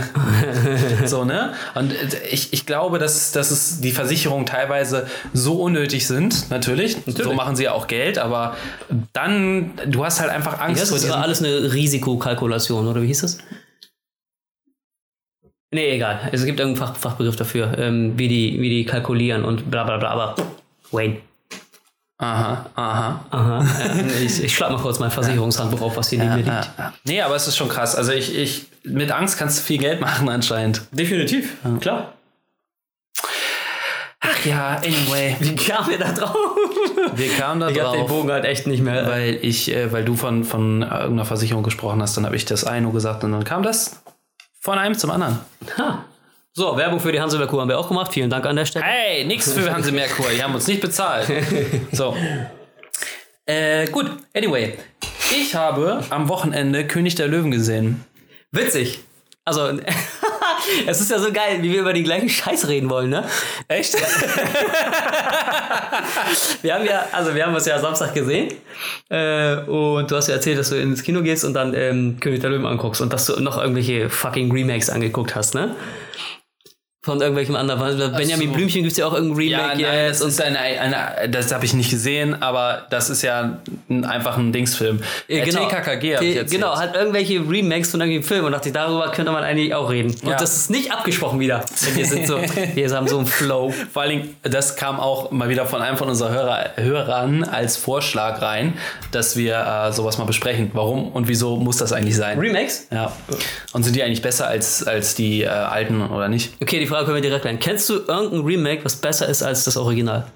äh, 1.04 1.06
so, 1.06 1.26
ne? 1.26 1.52
Und 1.76 1.92
äh, 1.92 2.28
ich, 2.32 2.54
ich 2.54 2.66
glaube, 2.66 2.98
dass, 2.98 3.34
dass 3.34 3.52
es 3.52 3.82
die 3.82 3.92
Versicherungen 3.92 4.46
teilweise 4.46 5.06
so 5.34 5.62
unnötig 5.62 6.08
sind, 6.08 6.50
natürlich. 6.50 6.96
So 7.08 7.34
machen 7.34 7.58
sie 7.58 7.66
ja 7.66 7.74
auch 7.74 7.88
Geld, 7.88 8.20
aber 8.20 8.56
dann, 9.12 9.74
du 9.86 10.06
hast 10.06 10.22
halt 10.22 10.30
einfach 10.30 10.62
Angst 10.62 10.82
Das 10.82 10.92
ist 10.92 11.12
alles 11.12 11.44
eine 11.44 11.74
Risikokalkulation, 11.74 12.88
oder 12.88 13.02
wie 13.02 13.08
hieß 13.08 13.20
das? 13.22 13.38
Nee, 15.72 15.92
egal. 15.92 16.30
Es 16.32 16.46
gibt 16.46 16.60
irgendeinen 16.60 16.88
Fach, 16.88 16.96
Fachbegriff 16.96 17.36
dafür, 17.36 17.78
ähm, 17.78 18.18
wie, 18.18 18.28
die, 18.28 18.60
wie 18.60 18.70
die 18.70 18.86
kalkulieren 18.86 19.46
und 19.46 19.70
bla 19.70 19.84
bla 19.84 19.98
bla. 19.98 20.10
Aber 20.10 20.36
Wayne. 20.92 21.18
Aha, 22.18 22.66
aha. 22.76 23.26
Aha. 23.30 23.66
Äh, 23.84 24.24
ich, 24.26 24.44
ich 24.44 24.54
schlag 24.54 24.72
mal 24.72 24.80
kurz 24.82 25.00
mein 25.00 25.12
Versicherungshandbuch 25.12 25.82
auf, 25.82 25.96
was 25.96 26.10
hier 26.10 26.20
neben 26.20 26.32
mir 26.32 26.38
liegt. 26.38 26.48
Ja, 26.48 26.66
ja. 26.78 26.94
Nee, 27.06 27.22
aber 27.22 27.36
es 27.36 27.48
ist 27.48 27.56
schon 27.56 27.70
krass. 27.70 27.96
Also 27.96 28.12
ich, 28.12 28.36
ich, 28.36 28.66
mit 28.84 29.12
Angst 29.12 29.38
kannst 29.38 29.60
du 29.60 29.64
viel 29.64 29.78
Geld 29.78 30.02
machen 30.02 30.28
anscheinend. 30.28 30.82
Definitiv, 30.92 31.56
klar. 31.80 32.14
Ach 34.22 34.46
ja, 34.46 34.78
anyway. 34.78 35.36
Wie 35.40 35.56
kam 35.56 35.88
wir 35.90 35.98
da 35.98 36.12
drauf? 36.12 36.36
Wir 37.16 37.30
kamen 37.38 37.62
da 37.62 37.70
Ich 37.70 37.80
hab 37.80 37.94
den 37.94 38.02
drauf, 38.02 38.10
Bogen 38.10 38.32
halt 38.32 38.44
echt 38.46 38.68
nicht 38.68 38.84
mehr. 38.84 39.08
weil 39.08 39.40
ich, 39.42 39.74
äh, 39.74 39.92
weil 39.94 40.04
du 40.04 40.16
von, 40.16 40.44
von 40.44 40.82
irgendeiner 40.82 41.26
Versicherung 41.26 41.64
gesprochen 41.64 42.02
hast, 42.02 42.18
dann 42.18 42.26
habe 42.26 42.36
ich 42.36 42.44
das 42.46 42.64
eine 42.66 42.92
gesagt 42.92 43.24
und 43.24 43.32
dann 43.32 43.44
kam 43.46 43.64
das 43.64 44.02
von 44.60 44.78
einem 44.78 44.96
zum 44.96 45.12
anderen. 45.12 45.40
Ha. 45.78 46.06
So, 46.54 46.76
Werbung 46.76 47.00
für 47.00 47.12
die 47.12 47.22
Hanseberg-Kur 47.22 47.62
haben 47.62 47.70
wir 47.70 47.80
auch 47.80 47.88
gemacht. 47.88 48.12
Vielen 48.12 48.30
Dank 48.30 48.46
an 48.46 48.56
der 48.56 48.66
Stelle. 48.66 48.84
Hey, 48.84 49.24
nix 49.24 49.54
für 49.54 49.72
Hanse 49.72 49.92
Merkur, 49.92 50.26
die 50.36 50.44
haben 50.44 50.54
uns 50.54 50.68
nicht 50.68 50.82
bezahlt. 50.82 51.30
So. 51.92 52.16
Äh, 53.46 53.88
gut, 53.88 54.12
anyway. 54.36 54.78
Ich 55.32 55.56
habe 55.56 56.04
am 56.10 56.28
Wochenende 56.28 56.86
König 56.86 57.16
der 57.16 57.28
Löwen 57.28 57.52
gesehen. 57.52 58.04
Witzig. 58.52 59.00
Also, 59.46 59.80
es 60.88 61.02
ist 61.02 61.12
ja 61.12 61.20
so 61.20 61.32
geil, 61.32 61.62
wie 61.62 61.72
wir 61.72 61.82
über 61.82 61.94
den 61.94 62.04
gleichen 62.04 62.30
Scheiß 62.30 62.68
reden 62.68 62.90
wollen, 62.90 63.10
ne? 63.10 63.24
Echt? 63.68 63.96
Wir 66.62 66.76
haben 66.76 66.86
ja, 66.86 67.06
also 67.12 67.34
wir 67.34 67.46
haben 67.46 67.56
uns 67.56 67.66
ja 67.66 67.80
Samstag 67.80 68.14
gesehen 68.14 68.54
äh, 69.10 69.56
und 69.56 70.10
du 70.12 70.16
hast 70.16 70.28
ja 70.28 70.36
erzählt, 70.36 70.60
dass 70.60 70.70
du 70.70 70.76
ins 70.76 71.04
Kino 71.04 71.22
gehst 71.22 71.46
und 71.46 71.54
dann 71.54 71.74
ähm, 71.74 72.18
König 72.20 72.42
der 72.42 72.50
Löwen 72.50 72.66
anguckst 72.66 73.02
und 73.02 73.14
dass 73.14 73.26
du 73.26 73.40
noch 73.42 73.58
irgendwelche 73.58 74.10
fucking 74.10 74.52
Remakes 74.52 74.90
angeguckt 74.90 75.36
hast, 75.36 75.56
ne? 75.56 75.76
Von 77.10 77.22
irgendwelchen 77.22 77.56
anderen. 77.56 77.80
Benjamin 78.16 78.50
so. 78.50 78.54
Blümchen 78.54 78.82
gibt 78.84 78.92
es 78.92 78.98
ja 79.00 79.08
auch 79.08 79.14
irgendein 79.16 79.48
Ja, 79.48 79.58
Remake 79.62 79.82
nein, 79.82 80.06
jetzt 80.06 80.22
das 80.22 80.28
ist 80.28 80.42
eine, 80.44 80.60
eine 80.60 81.28
das 81.30 81.52
habe 81.52 81.66
ich 81.66 81.74
nicht 81.74 81.90
gesehen, 81.90 82.40
aber 82.40 82.86
das 82.92 83.10
ist 83.10 83.24
ja 83.24 83.58
ein, 83.90 84.06
einfach 84.06 84.38
ein 84.38 84.52
Dingsfilm. 84.52 85.00
Ja, 85.28 85.38
Äh, 85.38 85.46
genau. 85.46 85.68
TKKG 85.68 86.16
habe 86.18 86.26
ich. 86.26 86.46
Genau, 86.52 86.76
halt 86.76 86.94
irgendwelche 86.96 87.40
Remakes 87.40 87.90
von 87.90 88.00
irgendwelchen 88.02 88.28
Filmen 88.28 88.46
und 88.46 88.52
dachte 88.52 88.70
ich, 88.70 88.74
darüber 88.76 89.12
könnte 89.12 89.32
man 89.32 89.44
eigentlich 89.44 89.74
auch 89.74 89.90
reden. 89.90 90.12
Und 90.22 90.30
Ja. 90.30 90.38
das 90.38 90.56
ist 90.56 90.70
nicht 90.70 90.92
abgesprochen 90.92 91.40
wieder. 91.40 91.66
Wir 91.96 92.06
sind 92.06 92.28
so, 92.28 92.38
wir 92.76 92.90
haben 92.92 93.08
so 93.08 93.18
einen 93.18 93.26
Flow. 93.26 93.74
Vor 93.92 94.04
allen 94.04 94.12
Dingen, 94.12 94.36
das 94.44 94.76
kam 94.76 95.00
auch 95.00 95.32
mal 95.32 95.50
wieder 95.50 95.66
von 95.66 95.82
einem 95.82 95.98
von 95.98 96.10
unseren 96.10 96.32
Hörer, 96.32 96.66
Hörern 96.76 97.44
als 97.44 97.76
Vorschlag 97.76 98.40
rein, 98.44 98.74
dass 99.12 99.36
wir 99.36 99.56
äh, 99.88 99.92
sowas 99.94 100.20
mal 100.20 100.26
besprechen. 100.26 100.70
Warum 100.74 101.08
und 101.12 101.28
wieso 101.28 101.56
muss 101.58 101.78
das 101.78 101.92
eigentlich 101.92 102.16
sein? 102.16 102.38
Remakes? 102.38 102.86
Ja. 102.92 103.12
Und 103.74 103.82
sind 103.82 103.96
die 103.96 104.04
eigentlich 104.04 104.22
besser 104.22 104.48
als, 104.48 104.86
als 104.86 105.16
die 105.16 105.42
äh, 105.42 105.48
alten 105.48 106.02
oder 106.04 106.28
nicht? 106.28 106.54
Okay, 106.62 106.80
die 106.80 106.86
Frage 106.88 106.99
können 107.04 107.16
wir 107.16 107.22
direkt 107.22 107.46
rein. 107.46 107.60
Kennst 107.60 107.90
du 107.90 107.96
irgendein 107.96 108.42
Remake, 108.42 108.86
was 108.86 108.96
besser 108.96 109.28
ist 109.28 109.42
als 109.44 109.64
das 109.64 109.78
Original? 109.78 110.32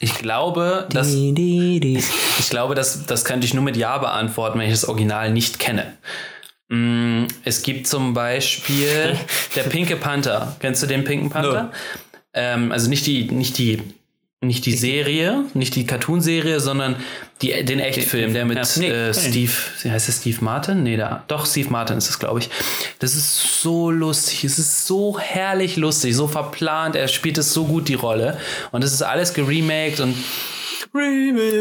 Ich 0.00 0.14
glaube, 0.16 0.86
dass, 0.90 1.08
Die, 1.08 1.32
die, 1.32 1.80
die. 1.80 1.96
ich 2.38 2.50
glaube, 2.50 2.74
dass, 2.74 3.06
das 3.06 3.24
könnte 3.24 3.46
ich 3.46 3.54
nur 3.54 3.62
mit 3.64 3.76
Ja 3.76 3.98
beantworten, 3.98 4.58
wenn 4.58 4.66
ich 4.66 4.72
das 4.72 4.86
Original 4.88 5.32
nicht 5.32 5.58
kenne. 5.58 5.96
Mm, 6.68 7.26
Es 7.44 7.62
gibt 7.62 7.86
zum 7.86 8.12
Beispiel 8.12 9.16
der 9.56 9.62
Pinke 9.62 9.96
Panther. 9.96 10.56
Kennst 10.60 10.82
du 10.82 10.86
den 10.86 11.04
Pinken 11.04 11.30
Panther? 11.30 11.72
Ähm, 12.34 12.72
also 12.72 12.88
nicht 12.90 13.06
die, 13.06 13.24
nicht 13.30 13.56
die 13.58 13.82
Nicht 14.46 14.66
die 14.66 14.76
Serie, 14.76 15.44
nicht 15.54 15.74
die 15.74 15.86
Cartoon-Serie, 15.86 16.60
sondern 16.60 16.96
die, 17.42 17.64
den 17.64 17.80
Echtfilm, 17.80 18.32
der 18.32 18.44
mit 18.44 18.58
Ja, 18.58 18.64
nee, 18.76 18.88
äh. 18.88 19.14
Steve, 19.14 19.52
heißt 19.84 20.08
es 20.08 20.18
Steve 20.18 20.38
Martin? 20.40 20.82
Nee, 20.82 20.96
da, 20.96 21.24
doch, 21.28 21.46
Steve 21.46 21.70
Martin 21.70 21.98
ist 21.98 22.08
es, 22.08 22.18
glaube 22.18 22.40
ich. 22.40 22.50
Das 22.98 23.14
ist 23.14 23.62
so 23.62 23.90
lustig, 23.90 24.44
es 24.44 24.58
ist 24.58 24.86
so 24.86 25.18
herrlich 25.18 25.76
lustig, 25.76 26.14
so 26.14 26.28
verplant, 26.28 26.96
er 26.96 27.08
spielt 27.08 27.38
es 27.38 27.52
so 27.52 27.64
gut, 27.64 27.88
die 27.88 27.94
Rolle. 27.94 28.38
Und 28.72 28.84
es 28.84 28.92
ist 28.92 29.02
alles 29.02 29.34
geremaked 29.34 30.00
und 30.00 30.14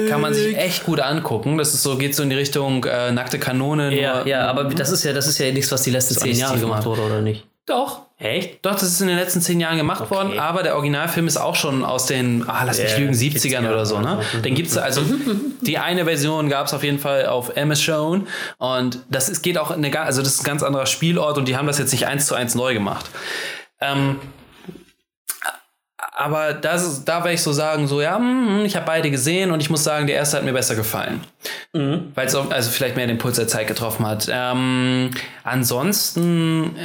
kann 0.09 0.21
man 0.21 0.33
sich 0.33 0.55
echt 0.55 0.85
gut 0.85 0.99
angucken. 0.99 1.57
Das 1.57 1.73
ist 1.73 1.81
so, 1.81 1.97
geht 1.97 2.13
so 2.13 2.21
in 2.21 2.29
die 2.29 2.35
Richtung 2.35 2.83
äh, 2.83 3.11
nackte 3.11 3.39
Kanone. 3.39 3.99
Ja, 3.99 4.25
ja, 4.25 4.47
aber 4.47 4.65
das 4.65 4.91
ist 4.91 5.03
ja, 5.03 5.13
das 5.13 5.27
ist 5.27 5.39
ja 5.39 5.51
nichts, 5.51 5.71
was 5.71 5.81
die 5.81 5.91
letzten 5.91 6.15
zehn 6.15 6.35
Jahre 6.35 6.59
gemacht 6.59 6.85
wurde, 6.85 7.01
oder 7.01 7.21
nicht? 7.21 7.47
Doch. 7.65 8.01
Echt? 8.23 8.65
Doch, 8.65 8.71
das 8.71 8.83
ist 8.83 9.01
in 9.01 9.07
den 9.07 9.17
letzten 9.17 9.41
zehn 9.41 9.59
Jahren 9.59 9.75
gemacht 9.75 10.09
worden, 10.09 10.39
aber 10.39 10.63
der 10.63 10.75
Originalfilm 10.75 11.27
ist 11.27 11.35
auch 11.35 11.55
schon 11.55 11.83
aus 11.83 12.05
den, 12.05 12.47
ah, 12.47 12.63
lass 12.63 12.79
mich 12.79 12.91
Ja, 12.91 12.97
lügen, 12.99 13.13
70er 13.13 13.57
70ern 13.57 13.69
oder 13.69 13.85
so, 13.85 13.99
ne? 13.99 14.21
Den 14.45 14.55
gibt's 14.55 14.77
also, 14.77 15.01
die 15.61 15.77
eine 15.77 16.05
Version 16.05 16.47
gab 16.47 16.67
es 16.67 16.73
auf 16.73 16.83
jeden 16.83 16.99
Fall 16.99 17.25
auf 17.25 17.57
Amazon 17.57 18.27
und 18.59 18.99
das 19.09 19.27
ist, 19.27 19.41
geht 19.41 19.57
auch 19.57 19.71
in 19.71 19.83
eine, 19.83 19.99
also 19.99 20.21
das 20.21 20.35
ist 20.35 20.41
ein 20.41 20.45
ganz 20.45 20.63
anderer 20.63 20.85
Spielort 20.85 21.37
und 21.37 21.49
die 21.49 21.57
haben 21.57 21.67
das 21.67 21.79
jetzt 21.79 21.91
nicht 21.91 22.07
eins 22.07 22.25
zu 22.25 22.33
eins 22.33 22.55
neu 22.55 22.73
gemacht. 22.73 23.07
Ähm, 23.81 24.21
aber 26.15 26.53
das 26.53 27.03
da 27.03 27.25
werde 27.25 27.33
ich 27.33 27.41
so 27.41 27.51
sagen, 27.51 27.87
so, 27.87 28.01
ja, 28.01 28.17
hm, 28.17 28.63
ich 28.63 28.77
habe 28.77 28.85
beide 28.85 29.11
gesehen 29.11 29.51
und 29.51 29.59
ich 29.59 29.69
muss 29.69 29.83
sagen, 29.83 30.07
der 30.07 30.15
erste 30.15 30.37
hat 30.37 30.45
mir 30.45 30.53
besser 30.53 30.75
gefallen. 30.75 31.19
Weil 31.73 32.27
es 32.27 32.35
also 32.35 32.71
vielleicht 32.71 32.95
mehr 32.95 33.07
den 33.07 33.17
Puls 33.17 33.35
der 33.35 33.49
Zeit 33.49 33.67
getroffen 33.67 34.07
hat. 34.07 34.29
Ähm, 34.31 35.11
ansonsten 35.43 36.77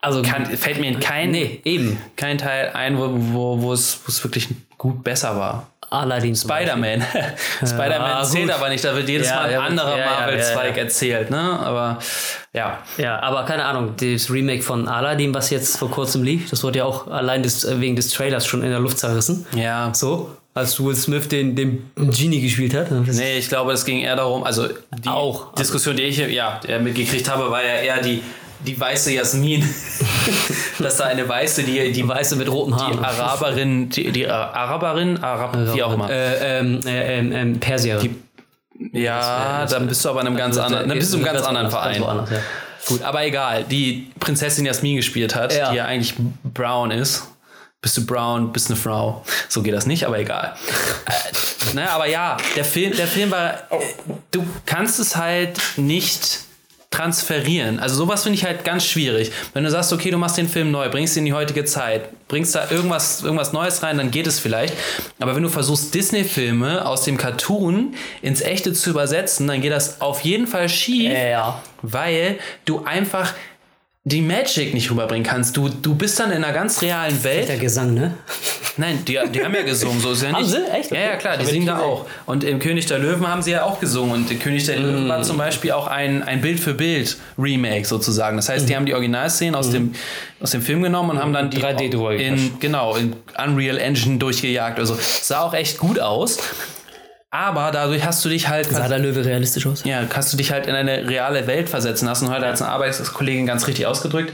Also 0.00 0.22
kann, 0.22 0.46
fällt 0.46 0.78
mir 0.80 0.86
in 0.88 1.00
kein, 1.00 1.32
nee, 1.32 1.60
eben. 1.64 1.98
kein 2.16 2.38
Teil 2.38 2.70
ein, 2.72 2.98
wo, 2.98 3.08
wo, 3.10 3.62
wo, 3.62 3.72
es, 3.72 4.00
wo 4.04 4.08
es 4.08 4.22
wirklich 4.22 4.48
gut 4.76 5.02
besser 5.02 5.36
war. 5.36 5.66
Aladdin. 5.90 6.34
zum 6.34 6.50
Spider-Man. 6.50 7.02
Spider-Man 7.66 8.00
Ah, 8.12 8.22
zählt 8.22 8.44
gut. 8.46 8.54
aber 8.54 8.68
nicht, 8.68 8.84
da 8.84 8.94
wird 8.94 9.08
jedes 9.08 9.28
Ja, 9.28 9.36
Mal 9.36 9.44
ein 9.46 9.50
ja, 9.52 9.60
anderer 9.62 9.98
ja, 9.98 10.04
ja, 10.04 10.10
Marvel-Zweig 10.20 10.70
ja, 10.70 10.76
ja. 10.76 10.82
erzählt, 10.82 11.30
ne? 11.30 11.38
Aber 11.38 11.98
ja. 12.52 12.78
Ja, 12.98 13.20
aber 13.20 13.44
keine 13.44 13.64
Ahnung, 13.64 13.94
das 13.96 14.30
Remake 14.30 14.62
von 14.62 14.86
Aladdin, 14.86 15.32
was 15.34 15.50
jetzt 15.50 15.78
vor 15.78 15.90
kurzem 15.90 16.22
lief, 16.22 16.50
das 16.50 16.62
wurde 16.62 16.78
ja 16.80 16.84
auch 16.84 17.08
allein 17.08 17.42
des, 17.42 17.66
wegen 17.80 17.96
des 17.96 18.10
Trailers 18.10 18.46
schon 18.46 18.62
in 18.62 18.70
der 18.70 18.80
Luft 18.80 18.98
zerrissen. 18.98 19.46
Ja. 19.56 19.90
So, 19.94 20.30
als 20.54 20.78
Will 20.84 20.94
Smith 20.94 21.28
den, 21.28 21.56
den 21.56 21.90
Genie 21.96 22.40
gespielt 22.42 22.74
hat. 22.74 22.90
Nee, 22.90 23.38
ich 23.38 23.48
glaube, 23.48 23.72
es 23.72 23.84
ging 23.84 24.00
eher 24.00 24.16
darum, 24.16 24.44
also 24.44 24.68
die 25.02 25.08
Auch. 25.08 25.54
Diskussion, 25.54 25.96
die 25.96 26.02
ich 26.02 26.18
ja, 26.18 26.60
mitgekriegt 26.80 27.30
habe, 27.30 27.50
war 27.50 27.64
ja 27.64 27.74
eher 27.80 28.02
die, 28.02 28.22
die 28.60 28.78
weiße 28.78 29.12
Jasmin. 29.12 29.68
Dass 30.78 30.96
da 30.96 31.04
eine 31.04 31.28
weiße, 31.28 31.62
die, 31.62 31.92
die 31.92 32.06
Weiße 32.06 32.36
mit 32.36 32.50
roten 32.50 32.72
die 32.72 32.78
Haaren. 32.78 33.04
Araberin, 33.04 33.88
die, 33.88 34.10
die 34.12 34.28
Araberin, 34.28 35.22
Arab, 35.22 35.56
wie 35.74 35.82
auch 35.82 35.92
immer. 35.92 36.10
Äh, 36.10 36.58
ähm, 36.60 36.80
äh, 36.86 37.18
ähm, 37.18 37.32
ähm, 37.32 37.60
Persier. 37.60 38.00
ja, 38.92 39.66
dann 39.66 39.86
bist 39.86 40.04
du 40.04 40.08
aber 40.10 40.20
in 40.20 40.28
einem 40.28 40.36
ganz 40.36 40.56
anderen, 40.56 40.88
dann 40.88 40.98
bist 40.98 41.12
du 41.12 41.18
im 41.18 41.24
ganz 41.24 41.42
anderen 41.42 41.70
Verein. 41.70 42.02
ja. 42.02 42.24
Gut, 42.86 43.02
aber 43.02 43.24
egal, 43.24 43.64
die 43.64 44.10
Prinzessin 44.18 44.64
Jasmin 44.64 44.96
gespielt 44.96 45.34
hat, 45.34 45.54
Ja. 45.54 45.70
die 45.70 45.76
ja 45.76 45.84
eigentlich 45.84 46.14
Brown 46.54 46.90
ist. 46.90 47.24
Bist 47.80 47.96
du 47.96 48.06
Brown, 48.06 48.50
bist 48.52 48.70
eine 48.70 48.76
Frau. 48.76 49.24
So 49.48 49.62
geht 49.62 49.72
das 49.74 49.86
nicht, 49.86 50.04
aber 50.04 50.18
egal. 50.18 50.54
äh, 51.06 51.74
ne, 51.74 51.88
aber 51.90 52.06
ja, 52.08 52.36
der 52.56 52.64
Film, 52.64 52.96
der 52.96 53.06
Film 53.06 53.30
war. 53.30 53.54
Äh, 53.70 53.78
du 54.32 54.44
kannst 54.66 54.98
es 54.98 55.14
halt 55.16 55.60
nicht 55.76 56.40
transferieren. 56.90 57.78
Also 57.80 57.96
sowas 57.96 58.22
finde 58.22 58.38
ich 58.38 58.44
halt 58.44 58.64
ganz 58.64 58.84
schwierig. 58.86 59.30
Wenn 59.52 59.62
du 59.64 59.70
sagst, 59.70 59.92
okay, 59.92 60.10
du 60.10 60.16
machst 60.18 60.38
den 60.38 60.48
Film 60.48 60.70
neu, 60.70 60.88
bringst 60.88 61.16
ihn 61.16 61.20
in 61.20 61.24
die 61.26 61.32
heutige 61.34 61.64
Zeit, 61.64 62.08
bringst 62.28 62.54
da 62.54 62.70
irgendwas, 62.70 63.22
irgendwas 63.22 63.52
Neues 63.52 63.82
rein, 63.82 63.98
dann 63.98 64.10
geht 64.10 64.26
es 64.26 64.40
vielleicht. 64.40 64.74
Aber 65.20 65.36
wenn 65.36 65.42
du 65.42 65.48
versuchst, 65.50 65.94
Disney-Filme 65.94 66.86
aus 66.86 67.04
dem 67.04 67.18
Cartoon 67.18 67.94
ins 68.22 68.40
Echte 68.40 68.72
zu 68.72 68.90
übersetzen, 68.90 69.46
dann 69.46 69.60
geht 69.60 69.72
das 69.72 70.00
auf 70.00 70.22
jeden 70.22 70.46
Fall 70.46 70.68
schief 70.68 71.12
Ja. 71.12 71.62
weil 71.82 72.38
du 72.64 72.84
einfach 72.84 73.34
die 74.08 74.22
Magic 74.22 74.72
nicht 74.72 74.90
rüberbringen 74.90 75.24
kannst. 75.26 75.56
Du, 75.56 75.68
du 75.68 75.94
bist 75.94 76.18
dann 76.18 76.30
in 76.30 76.42
einer 76.42 76.54
ganz 76.54 76.80
realen 76.80 77.22
Welt. 77.24 77.48
Der 77.48 77.58
Gesang, 77.58 77.92
ne? 77.94 78.14
Nein, 78.78 79.04
die, 79.06 79.18
die 79.34 79.44
haben 79.44 79.54
ja 79.54 79.62
gesungen, 79.62 80.00
so 80.00 80.12
ist 80.12 80.22
ja 80.22 80.28
nicht. 80.28 80.36
Haben 80.36 80.46
sie? 80.46 80.70
Echt? 80.72 80.90
Ja, 80.92 81.00
ja, 81.00 81.16
klar, 81.16 81.36
die 81.36 81.44
singen 81.44 81.66
da 81.66 81.80
auch. 81.80 82.06
Und 82.26 82.44
im 82.44 82.58
König 82.60 82.86
der 82.86 83.00
Löwen 83.00 83.26
haben 83.26 83.42
sie 83.42 83.50
ja 83.50 83.64
auch 83.64 83.80
gesungen. 83.80 84.12
Und 84.12 84.30
im 84.30 84.38
König 84.38 84.64
der 84.64 84.78
Löwen 84.78 85.06
Mm. 85.06 85.08
war 85.08 85.22
zum 85.22 85.36
Beispiel 85.36 85.72
auch 85.72 85.88
ein, 85.88 86.22
ein 86.22 86.40
Bild 86.40 86.60
für 86.60 86.74
Bild 86.74 87.18
Remake 87.36 87.84
sozusagen. 87.84 88.36
Das 88.36 88.48
heißt, 88.48 88.68
die 88.68 88.76
haben 88.76 88.86
die 88.86 88.94
Originalszenen 88.94 89.54
aus, 89.56 89.70
dem, 89.70 89.92
aus 90.40 90.52
dem 90.52 90.62
Film 90.62 90.82
genommen 90.82 91.10
und 91.10 91.18
haben 91.20 91.32
dann 91.32 91.50
die 91.50 91.58
3D 91.58 91.90
drüber 91.90 92.14
in, 92.14 92.58
genau, 92.60 92.94
in 92.96 93.14
Unreal 93.36 93.78
Engine 93.78 94.18
durchgejagt. 94.18 94.78
Also 94.78 94.96
sah 95.22 95.42
auch 95.42 95.54
echt 95.54 95.78
gut 95.78 95.98
aus. 96.00 96.38
Aber 97.30 97.70
dadurch 97.72 98.04
hast 98.04 98.24
du 98.24 98.28
dich 98.30 98.48
halt 98.48 98.66
Sah 98.66 98.88
der 98.88 98.98
Löwe 98.98 99.24
realistisch 99.24 99.66
aus? 99.66 99.84
ja, 99.84 100.04
kannst 100.04 100.32
du 100.32 100.36
dich 100.36 100.50
halt 100.50 100.66
in 100.66 100.74
eine 100.74 101.08
reale 101.08 101.46
Welt 101.46 101.68
versetzen 101.68 102.06
lassen. 102.06 102.30
Heute 102.30 102.46
hat 102.46 102.54
es 102.54 102.62
eine 102.62 102.70
Arbeitskollegin 102.70 103.46
ganz 103.46 103.66
richtig 103.66 103.86
ausgedrückt. 103.86 104.32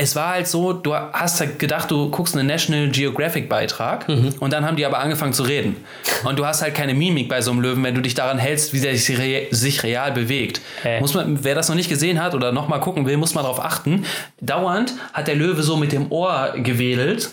Es 0.00 0.14
war 0.14 0.28
halt 0.28 0.46
so, 0.46 0.72
du 0.72 0.94
hast 0.94 1.40
halt 1.40 1.58
gedacht, 1.58 1.90
du 1.90 2.08
guckst 2.08 2.36
einen 2.36 2.46
National 2.46 2.88
Geographic 2.88 3.48
Beitrag 3.48 4.08
und 4.08 4.52
dann 4.52 4.64
haben 4.64 4.76
die 4.76 4.86
aber 4.86 5.00
angefangen 5.00 5.32
zu 5.32 5.42
reden. 5.42 5.74
Und 6.22 6.38
du 6.38 6.46
hast 6.46 6.62
halt 6.62 6.76
keine 6.76 6.94
Mimik 6.94 7.28
bei 7.28 7.40
so 7.42 7.50
einem 7.50 7.60
Löwen, 7.60 7.82
wenn 7.82 7.96
du 7.96 8.00
dich 8.00 8.14
daran 8.14 8.38
hältst, 8.38 8.72
wie 8.72 8.80
der 8.80 8.96
sich, 8.96 9.18
re 9.18 9.48
sich 9.50 9.82
real 9.82 10.12
bewegt. 10.12 10.60
Hä? 10.84 11.00
Muss 11.00 11.14
man, 11.14 11.42
wer 11.42 11.56
das 11.56 11.68
noch 11.68 11.74
nicht 11.74 11.88
gesehen 11.88 12.22
hat 12.22 12.34
oder 12.36 12.52
nochmal 12.52 12.78
gucken 12.78 13.06
will, 13.06 13.16
muss 13.16 13.34
mal 13.34 13.42
darauf 13.42 13.58
achten. 13.58 14.04
Dauernd 14.40 14.94
hat 15.12 15.26
der 15.26 15.34
Löwe 15.34 15.64
so 15.64 15.76
mit 15.76 15.90
dem 15.90 16.12
Ohr 16.12 16.54
gewedelt. 16.56 17.30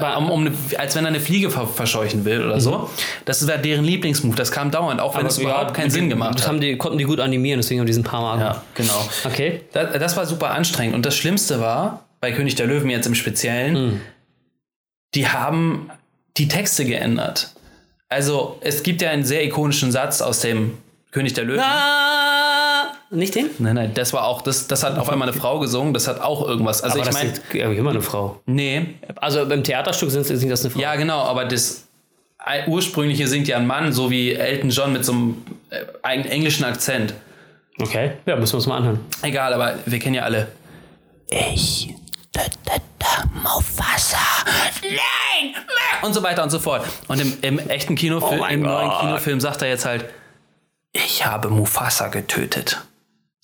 Um, 0.00 0.30
um, 0.30 0.40
eine- 0.46 0.54
als 0.78 0.96
wenn 0.96 1.04
er 1.04 1.08
eine 1.08 1.20
Fliege 1.20 1.50
ver 1.50 1.66
verscheuchen 1.66 2.24
will 2.24 2.42
oder 2.46 2.60
so. 2.60 2.88
Das 3.26 3.46
war 3.46 3.58
deren 3.58 3.84
Lieblingsmove. 3.84 4.34
Das 4.36 4.50
kam 4.50 4.70
dauernd, 4.70 5.00
auch 5.02 5.14
wenn 5.18 5.26
es 5.26 5.36
überhaupt 5.36 5.74
keinen 5.74 5.90
Sinn 5.90 6.08
gemacht 6.08 6.34
Das 6.36 6.42
hat. 6.42 6.48
haben 6.48 6.60
die, 6.62 6.78
konnten 6.78 6.96
die 6.96 7.04
gut 7.04 7.20
animieren, 7.20 7.58
deswegen 7.60 7.80
haben 7.80 7.86
die 7.86 7.90
diesen 7.90 8.02
paar 8.04 8.22
Mal 8.22 8.38
gemacht. 8.38 8.56
Ja, 8.56 8.62
genau. 8.74 9.08
Okay. 9.26 9.60
Das, 9.74 9.92
das 9.98 10.16
war 10.16 10.24
super 10.24 10.52
anstrengend. 10.52 10.94
Und 10.94 11.04
das 11.04 11.14
Schlimmste 11.14 11.60
war, 11.60 12.06
bei 12.20 12.32
König 12.32 12.54
der 12.54 12.66
Löwen 12.68 12.88
jetzt 12.88 13.04
im 13.06 13.14
Speziellen, 13.14 13.76
Hm. 13.76 14.00
die 15.14 15.28
haben 15.28 15.90
die 16.38 16.48
Texte 16.48 16.86
geändert. 16.86 17.50
Also, 18.08 18.58
es 18.62 18.82
gibt 18.82 19.02
ja 19.02 19.10
einen 19.10 19.24
sehr 19.24 19.44
ikonischen 19.44 19.92
Satz 19.92 20.22
aus 20.22 20.40
dem 20.40 20.78
König 21.10 21.34
der 21.34 21.44
Löwen. 21.44 21.60
Ah, 21.60 22.41
nicht 23.12 23.34
den? 23.34 23.50
Nein, 23.58 23.74
nein, 23.76 23.94
das 23.94 24.12
war 24.12 24.24
auch, 24.26 24.42
das, 24.42 24.66
das 24.68 24.82
hat 24.82 24.98
auf 24.98 25.08
einmal 25.10 25.28
eine 25.28 25.36
Frau 25.38 25.58
gesungen, 25.58 25.92
das 25.94 26.08
hat 26.08 26.20
auch 26.20 26.46
irgendwas. 26.46 26.82
Also, 26.82 26.98
Aber 26.98 27.00
ich 27.00 27.06
das 27.06 27.14
meine, 27.14 27.30
ist 27.32 27.42
ja, 27.54 27.70
immer 27.70 27.90
eine 27.90 28.02
Frau. 28.02 28.40
nee, 28.46 28.94
Also 29.16 29.42
im 29.42 29.62
Theaterstück 29.64 30.10
sind 30.10 30.24
sind 30.26 30.48
das 30.50 30.62
eine 30.64 30.70
Frau. 30.70 30.80
ja, 30.80 30.94
genau, 30.96 31.20
aber 31.22 31.44
das 31.44 31.84
ursprüngliche 32.66 33.28
singt 33.28 33.46
ja 33.48 33.56
ein 33.56 33.66
Mann, 33.66 33.92
so 33.92 34.10
wie 34.10 34.32
Elton 34.34 34.70
John 34.70 34.92
mit 34.92 35.04
so 35.04 35.12
einem 35.12 35.42
äh, 35.70 35.76
eigenen 36.02 36.30
englischen 36.30 36.64
Akzent. 36.64 37.14
Okay. 37.80 38.12
Ja, 38.26 38.36
müssen 38.36 38.52
wir 38.54 38.56
uns 38.56 38.66
mal 38.66 38.78
anhören. 38.78 39.00
Egal, 39.22 39.54
aber 39.54 39.74
wir 39.86 39.98
kennen 39.98 40.14
ja 40.14 40.22
alle. 40.22 40.48
Ich, 41.30 41.94
da, 42.32 42.42
da, 42.64 42.72
da, 42.98 43.06
Mufasa, 43.42 44.18
nein, 44.82 45.54
und 46.02 46.12
so 46.14 46.22
weiter 46.22 46.42
und 46.42 46.50
so 46.50 46.58
fort. 46.58 46.84
Und 47.08 47.20
im, 47.20 47.32
im 47.42 47.58
echten 47.68 47.94
Kinofilm, 47.94 48.40
Oh 48.42 48.46
im 48.46 48.62
neuen. 48.62 48.90
Kinofilm 49.00 49.40
sagt 49.40 49.62
er 49.62 49.68
jetzt 49.68 49.84
halt, 49.84 50.04
ich 50.92 51.24
habe 51.24 51.48
Mufasa 51.48 52.08
getötet. 52.08 52.82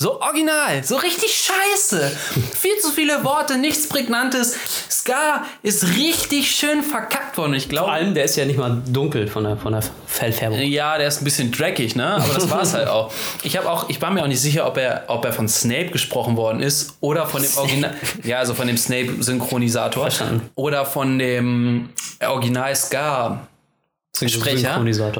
So 0.00 0.20
original, 0.20 0.84
so 0.84 0.94
richtig 0.94 1.32
scheiße. 1.34 2.16
Viel 2.56 2.78
zu 2.80 2.92
viele 2.92 3.24
Worte, 3.24 3.58
nichts 3.58 3.88
Prägnantes. 3.88 4.54
Scar 4.88 5.44
ist 5.64 5.88
richtig 5.96 6.52
schön 6.52 6.84
verkackt 6.84 7.36
worden. 7.36 7.54
Ich 7.54 7.64
Vor 7.64 7.70
glaube, 7.70 7.90
allem, 7.90 8.14
der 8.14 8.22
ist 8.22 8.36
ja 8.36 8.44
nicht 8.44 8.60
mal 8.60 8.80
dunkel 8.86 9.26
von 9.26 9.42
der, 9.42 9.56
von 9.56 9.72
der 9.72 9.82
Fellfärbung. 10.06 10.60
ja, 10.60 10.96
der 10.98 11.08
ist 11.08 11.20
ein 11.20 11.24
bisschen 11.24 11.50
dreckig, 11.50 11.96
ne? 11.96 12.06
Aber 12.14 12.32
das 12.32 12.48
war 12.48 12.62
es 12.62 12.74
halt 12.74 12.86
auch. 12.86 13.12
Ich 13.42 13.56
habe 13.56 13.68
auch, 13.68 13.88
ich 13.88 14.00
war 14.00 14.12
mir 14.12 14.22
auch 14.22 14.28
nicht 14.28 14.40
sicher, 14.40 14.68
ob 14.68 14.76
er, 14.76 15.02
ob 15.08 15.24
er 15.24 15.32
von 15.32 15.48
Snape 15.48 15.86
gesprochen 15.90 16.36
worden 16.36 16.60
ist 16.60 16.96
oder 17.00 17.26
von 17.26 17.42
dem 17.42 17.50
Original, 17.56 17.96
ja, 18.22 18.38
also 18.38 18.54
von 18.54 18.68
dem 18.68 18.76
Snape-Synchronisator 18.78 20.04
Verstanden. 20.04 20.48
oder 20.54 20.86
von 20.86 21.18
dem 21.18 21.88
Original 22.24 22.76
Scar. 22.76 23.48
Sprecher. 24.40 24.74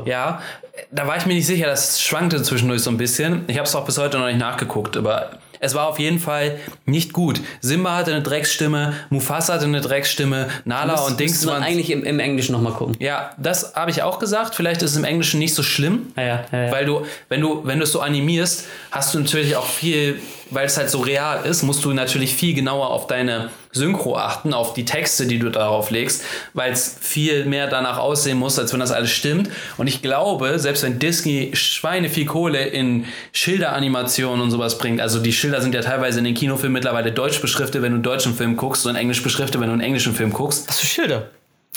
Ja, 0.07 0.43
da 0.91 1.07
war 1.07 1.17
ich 1.17 1.27
mir 1.27 1.35
nicht 1.35 1.47
sicher, 1.47 1.67
das 1.67 2.01
schwankte 2.01 2.43
zwischendurch 2.43 2.83
so 2.83 2.91
ein 2.91 2.97
bisschen. 2.97 3.45
Ich 3.47 3.57
habe 3.59 3.67
es 3.69 3.75
auch 3.75 3.85
bis 3.85 3.99
heute 3.99 4.19
noch 4.19 4.27
nicht 4.27 4.39
nachgeguckt, 4.39 4.97
aber 4.97 5.31
es 5.61 5.75
war 5.75 5.89
auf 5.89 5.99
jeden 5.99 6.19
Fall 6.21 6.59
nicht 6.87 7.13
gut. 7.13 7.41
Simba 7.61 7.97
hatte 7.97 8.13
eine 8.13 8.23
Drecksstimme, 8.23 8.95
Mufasa 9.11 9.55
hatte 9.55 9.65
eine 9.65 9.81
Drecksstimme, 9.81 10.49
Nala 10.65 11.01
und 11.01 11.19
Dings 11.19 11.45
waren 11.47 11.63
eigentlich 11.63 11.91
im, 11.91 12.05
im 12.05 12.21
Englischen 12.21 12.53
nochmal 12.53 12.73
gucken. 12.73 12.97
ja, 13.01 13.33
das 13.39 13.75
habe 13.75 13.91
ich 13.91 14.03
auch 14.03 14.19
gesagt. 14.19 14.55
Vielleicht 14.55 14.83
ist 14.83 14.93
es 14.93 14.97
im 14.97 15.05
Englischen 15.05 15.39
nicht 15.39 15.55
so 15.55 15.63
schlimm. 15.63 16.13
Ja, 16.17 16.25
ja, 16.25 16.45
ja. 16.53 16.73
Weil 16.73 16.87
du, 16.87 17.07
wenn 17.29 17.41
du, 17.41 17.63
wenn 17.65 17.79
du 17.79 17.85
es 17.85 17.93
so 17.93 18.01
animierst, 18.01 18.67
hast 18.91 19.15
du 19.15 19.21
natürlich 19.21 19.57
auch 19.57 19.67
viel, 19.67 20.21
weil 20.51 20.67
es 20.67 20.77
halt 20.77 20.91
so 20.91 21.01
real 21.01 21.45
ist, 21.45 21.63
musst 21.63 21.85
du 21.85 21.93
natürlich 21.93 22.35
viel 22.35 22.55
genauer 22.55 22.91
auf 22.91 23.07
deine 23.09 23.51
Synchro 23.73 24.17
achten, 24.17 24.55
auf 24.55 24.75
die 24.75 24.85
Texte, 24.85 25.27
die 25.27 25.39
du 25.39 25.51
darauf 25.51 25.91
legst, 25.91 26.25
weil 26.55 26.73
es 26.73 26.97
viel 27.01 27.45
mehr 27.45 27.67
danach 27.67 27.99
aussehen 27.99 28.39
muss, 28.39 28.59
als 28.59 28.73
wenn 28.73 28.81
das 28.81 28.93
alles 28.93 29.11
stimmt. 29.11 29.51
Und 29.77 29.87
ich 29.87 30.03
glaube, 30.03 30.59
selbst 30.59 30.83
wenn 30.83 30.99
Disney 30.99 31.51
Schweine 31.55 32.09
viel 32.09 32.27
Kohle 32.27 32.65
in 32.65 33.05
Schilderanimationen 33.33 34.41
und 34.41 34.51
sowas 34.51 34.79
bringt, 34.79 35.01
also 35.01 35.21
die 35.21 35.33
Schilder 35.33 35.61
sind 35.61 35.75
ja 35.75 35.81
teilweise 35.81 36.19
in 36.19 36.25
den 36.25 36.35
Kinofilmen 36.35 36.75
mittlerweile 36.75 37.13
deutsch 37.13 37.41
beschriftet, 37.41 37.83
wenn 37.83 37.93
du 37.93 37.97
einen 37.97 38.03
deutschen 38.03 38.35
Film 38.35 38.57
guckst, 38.57 38.87
und 38.87 38.97
englisch 38.97 39.23
beschriftet, 39.23 39.61
wenn 39.61 39.69
du 39.69 39.73
einen 39.73 39.83
englischen 39.83 40.15
Film 40.15 40.33
guckst. 40.33 40.69
Was 40.69 40.81
für 40.81 40.87
Schilder? 40.87 41.31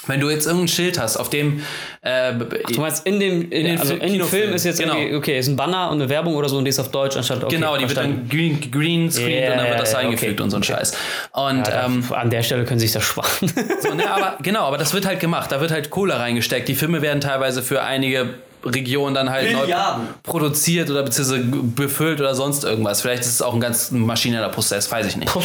Wenn 0.08 0.20
du 0.20 0.30
jetzt 0.30 0.48
irgendein 0.48 0.68
Schild 0.68 1.00
hast, 1.00 1.18
auf 1.18 1.30
dem 1.30 1.62
äh, 2.02 2.34
Du 2.34 2.82
meinst, 2.82 3.06
in 3.06 3.20
dem, 3.20 3.52
in, 3.52 3.66
den 3.66 3.80
also 3.80 3.94
in 3.94 4.14
dem 4.14 4.26
Film 4.26 4.54
ist 4.54 4.64
jetzt 4.66 4.80
genau. 4.80 4.96
irgendwie, 4.96 5.16
okay, 5.16 5.38
ist 5.38 5.48
ein 5.48 5.56
Banner 5.56 5.92
und 5.92 6.02
eine 6.02 6.10
Werbung 6.10 6.36
oder 6.36 6.50
so 6.50 6.58
und 6.58 6.66
die 6.66 6.70
ist 6.70 6.80
auf 6.80 6.90
Deutsch 6.90 7.16
anstatt 7.18 7.44
okay, 7.44 7.56
genau, 7.56 7.76
die 7.76 7.82
wird 7.84 7.92
verstanden. 7.94 8.28
dann 8.28 8.30
green, 8.30 8.72
green 8.72 9.12
screen 9.12 9.44
Ja, 9.44 9.52
und 9.52 9.58
dann 9.60 9.70
wird 9.70 9.80
das 9.80 9.94
eingefügt 9.96 10.34
okay, 10.34 10.44
und 10.44 10.50
so 10.50 10.58
ein 10.58 10.64
okay. 10.64 10.74
Scheiß. 10.74 10.94
Und 11.34 11.68
Ja, 11.68 11.86
ähm, 11.86 12.04
an 12.12 12.30
der 12.30 12.42
Stelle 12.42 12.66
können 12.66 12.80
sie 12.80 12.88
sich 12.88 12.94
das 12.94 13.04
sparen. 13.04 13.52
so, 13.82 13.94
ne, 13.94 14.10
aber 14.10 14.38
genau, 14.42 14.62
aber 14.62 14.78
das 14.78 14.94
wird 14.94 15.06
halt 15.06 15.20
gemacht. 15.20 15.52
Da 15.52 15.62
wird 15.62 15.72
halt 15.72 15.92
Kohle 15.92 16.18
reingesteckt. 16.18 16.68
Die 16.68 16.76
Filme 16.76 17.02
werden 17.02 17.22
teilweise 17.22 17.62
für 17.62 17.84
einige 17.84 18.34
Regionen 18.66 19.16
dann 19.16 19.30
halt 19.30 19.52
neu 19.52 19.62
Milliarden. 19.62 20.08
produziert 20.24 20.90
oder 20.90 21.04
beziehungsweise 21.04 21.44
befüllt 21.44 22.20
oder 22.20 22.36
sonst 22.36 22.64
irgendwas. 22.64 23.02
Vielleicht 23.02 23.22
ist 23.22 23.30
es 23.30 23.42
auch 23.42 23.54
ein 23.54 23.60
ganz 23.60 23.92
maschineller 23.92 24.50
Prozess, 24.50 24.92
weiß 24.92 25.06
ich 25.08 25.18
nicht. 25.18 25.32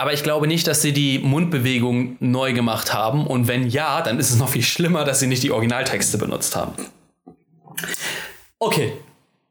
Aber 0.00 0.14
ich 0.14 0.22
glaube 0.22 0.46
nicht, 0.46 0.66
dass 0.66 0.80
sie 0.80 0.94
die 0.94 1.18
Mundbewegung 1.18 2.16
neu 2.20 2.54
gemacht 2.54 2.94
haben. 2.94 3.26
Und 3.26 3.48
wenn 3.48 3.68
ja, 3.68 4.00
dann 4.00 4.18
ist 4.18 4.30
es 4.30 4.38
noch 4.38 4.48
viel 4.48 4.62
schlimmer, 4.62 5.04
dass 5.04 5.20
sie 5.20 5.26
nicht 5.26 5.42
die 5.42 5.50
Originaltexte 5.50 6.16
benutzt 6.16 6.56
haben. 6.56 6.72
okay. 8.58 8.94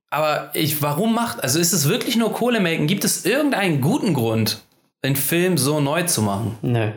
Aber 0.09 0.49
ich, 0.55 0.81
warum 0.81 1.13
macht, 1.13 1.43
also 1.43 1.59
ist 1.59 1.71
es 1.71 1.87
wirklich 1.87 2.15
nur 2.15 2.33
Kohlemaken? 2.33 2.87
Gibt 2.87 3.03
es 3.03 3.25
irgendeinen 3.25 3.79
guten 3.79 4.15
Grund, 4.15 4.63
den 5.03 5.15
Film 5.15 5.59
so 5.59 5.81
neu 5.81 6.01
zu 6.05 6.23
machen? 6.23 6.57
Nö. 6.63 6.93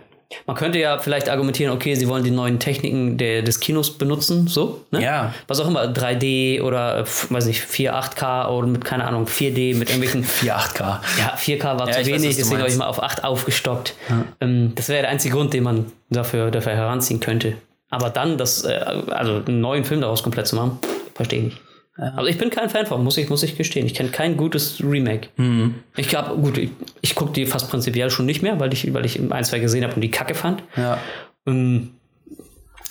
Man 0.47 0.57
könnte 0.57 0.79
ja 0.79 0.99
vielleicht 0.99 1.29
argumentieren, 1.29 1.73
okay, 1.75 1.95
sie 1.95 2.09
wollen 2.09 2.25
die 2.25 2.31
neuen 2.31 2.59
Techniken 2.59 3.19
der, 3.19 3.43
des 3.43 3.61
Kinos 3.61 3.97
benutzen, 3.99 4.49
so, 4.49 4.85
ne? 4.91 5.03
Ja. 5.03 5.35
Was 5.49 5.61
auch 5.61 5.69
immer, 5.69 5.85
3D 5.85 6.63
oder, 6.63 7.05
weiß 7.05 7.47
nicht, 7.47 7.61
4, 7.61 7.95
8K 7.95 8.49
oder 8.49 8.67
mit, 8.67 8.85
keine 8.85 9.05
Ahnung, 9.05 9.27
4D 9.27 9.77
mit 9.77 9.89
irgendwelchen 9.91 10.25
4, 10.25 10.57
8K. 10.57 10.81
Ja, 11.19 11.35
4K 11.37 11.79
war 11.79 11.89
Ja, 11.89 11.93
zu 11.95 12.01
weiß, 12.01 12.07
wenig, 12.07 12.31
du 12.31 12.43
deswegen 12.43 12.61
habe 12.61 12.71
ich 12.71 12.77
mal 12.77 12.87
auf 12.87 13.03
8 13.03 13.25
aufgestockt. 13.25 13.95
Ähm, 14.41 14.73
das 14.75 14.89
wäre 14.89 15.03
der 15.03 15.11
einzige 15.11 15.35
Grund, 15.35 15.53
den 15.55 15.63
man 15.65 15.87
dafür, 16.11 16.51
dafür 16.51 16.73
heranziehen 16.73 17.21
könnte. 17.21 17.55
Aber 17.91 18.11
dann, 18.11 18.39
das, 18.39 18.65
äh, 18.65 18.73
also 19.11 19.43
einen 19.47 19.61
neuen 19.61 19.85
Film 19.85 20.01
daraus 20.01 20.23
komplett 20.23 20.47
zu 20.47 20.57
machen, 20.57 20.79
verstehe 21.15 21.39
ich 21.41 21.45
nicht. 21.47 21.59
Also 21.97 22.27
ich 22.27 22.39
bin 22.39 22.49
kein 22.49 22.71
Fan 22.71 22.87
von, 22.87 23.05
muss 23.05 23.19
ich, 23.19 23.29
muss 23.29 23.43
ich 23.43 23.57
gestehen. 23.57 23.87
Ich 23.87 23.95
kenne 23.95 24.09
kein 24.09 24.37
gutes 24.37 24.83
Remake. 24.83 25.29
Mhm. 25.37 25.75
Ich 25.97 26.09
glaube, 26.09 26.37
gut, 26.37 26.57
ich, 26.57 26.71
ich 27.03 27.15
gucke 27.15 27.33
die 27.33 27.45
fast 27.45 27.71
prinzipiell 27.71 28.11
schon 28.11 28.25
nicht 28.25 28.43
mehr, 28.43 28.59
weil 28.61 28.73
ich, 28.73 28.93
weil 28.95 29.05
ich 29.05 29.21
ein, 29.21 29.45
zwei 29.45 29.59
gesehen 29.59 29.85
habe 29.85 29.95
und 29.95 30.01
die 30.01 30.11
Kacke 30.11 30.35
fand. 30.35 30.63
Ja. 30.77 30.99
Ähm, 31.47 31.91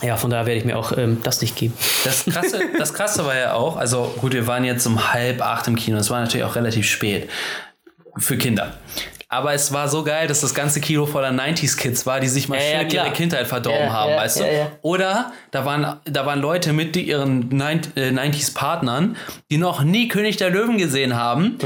ja, 0.04 0.18
von 0.18 0.30
daher 0.30 0.46
werde 0.46 0.60
ich 0.60 0.66
mir 0.66 0.78
auch 0.78 0.96
ähm, 0.98 1.18
das 1.24 1.42
nicht 1.42 1.56
geben. 1.56 1.74
Das 2.04 2.26
Krasse, 2.26 2.60
das 2.78 2.94
Krasse 2.94 3.26
war 3.26 3.36
ja 3.36 3.54
auch, 3.54 3.78
also 3.78 4.14
gut, 4.20 4.34
wir 4.34 4.46
waren 4.46 4.64
jetzt 4.66 4.86
um 4.86 5.12
halb 5.14 5.42
acht 5.42 5.68
im 5.68 5.76
Kino. 5.76 5.98
Es 5.98 6.10
war 6.12 6.22
natürlich 6.22 6.46
auch 6.46 6.56
relativ 6.56 6.88
spät 6.88 7.28
für 8.18 8.38
Kinder. 8.38 8.74
Aber 9.34 9.54
es 9.54 9.72
war 9.72 9.88
so 9.88 10.04
geil, 10.04 10.28
dass 10.28 10.42
das 10.42 10.54
ganze 10.54 10.82
Kino 10.82 11.06
voller 11.06 11.30
90s-Kids 11.30 12.06
war, 12.06 12.20
die 12.20 12.28
sich 12.28 12.50
mal 12.50 12.58
Ja, 12.58 12.64
ja, 12.64 12.80
schön 12.82 12.88
klar. 12.90 13.06
ihre 13.06 13.14
Kindheit 13.16 13.48
verdorben 13.48 13.86
Ja, 13.88 13.94
haben, 13.94 14.12
ja, 14.12 14.18
weißt 14.18 14.40
ja, 14.42 14.46
du? 14.46 14.54
ja. 14.58 14.72
Oder 14.82 15.32
da 15.52 15.64
waren, 15.64 16.00
da 16.04 16.26
waren 16.26 16.42
Leute 16.42 16.74
mit 16.74 16.96
die 16.96 17.04
ihren 17.08 17.48
90 17.48 17.96
äh, 17.96 18.10
90s-Partnern, 18.10 19.16
die 19.50 19.58
noch 19.58 19.84
nie 19.84 20.10
König 20.10 20.36
der 20.36 20.50
Löwen 20.50 20.78
gesehen 20.78 21.16
haben 21.16 21.58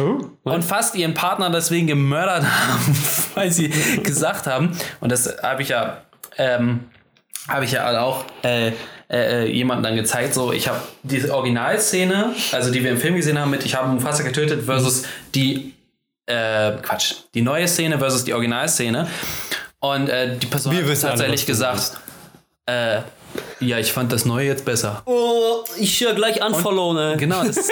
und 0.43 0.63
fast 0.63 0.93
ihren 0.93 1.15
Partner 1.15 1.49
deswegen 1.49 1.88
gemördert 1.88 2.43
haben, 2.67 2.97
weil 3.34 3.51
sie 3.51 3.69
gesagt 4.04 4.45
haben, 4.45 4.78
und 5.01 5.12
das 5.12 5.36
habe 5.41 5.63
ich 5.63 5.69
ja 5.69 5.97
ähm, 6.38 6.82
habe 7.47 7.65
ich 7.65 7.71
ja 7.71 7.99
auch 8.01 8.25
äh, 8.43 8.73
äh, 9.10 9.51
jemandem 9.51 9.84
dann 9.84 9.95
gezeigt, 9.95 10.34
so 10.36 10.51
ich 10.51 10.67
habe 10.67 10.80
diese 11.04 11.34
Originalszene, 11.34 12.34
also 12.51 12.71
die 12.71 12.84
wir 12.84 12.91
im 12.91 12.97
Film 12.97 13.15
gesehen 13.15 13.39
haben 13.39 13.51
mit 13.51 13.65
ich 13.65 13.75
habe 13.75 13.88
Mufasa 13.88 14.23
getötet 14.23 14.63
versus 14.65 15.04
die 15.34 15.75
äh, 16.26 16.74
Quatsch, 16.82 17.16
die 17.34 17.42
neue 17.42 17.68
Szene 17.68 17.98
versus 18.00 18.24
die 18.24 18.34
Originalszene. 18.34 19.08
Und 19.80 20.10
äh, 20.10 20.38
die 20.38 20.48
Person 20.48 20.74
Wir 20.74 20.82
hat 20.82 20.90
alle, 20.90 21.12
tatsächlich 21.12 21.42
du 21.42 21.48
gesagt, 21.48 21.92
äh, 22.66 23.02
ja, 23.60 23.78
ich 23.80 23.91
fand 23.91 24.12
das 24.12 24.26
neue 24.26 24.45
jetzt 24.48 24.65
besser. 24.65 25.02
Oh, 25.06 25.63
ich 25.78 26.00
höre 26.02 26.13
gleich 26.13 26.43
unfollow, 26.45 26.93
ne? 26.93 27.15
Genau, 27.17 27.43
das, 27.43 27.56
das, 27.56 27.67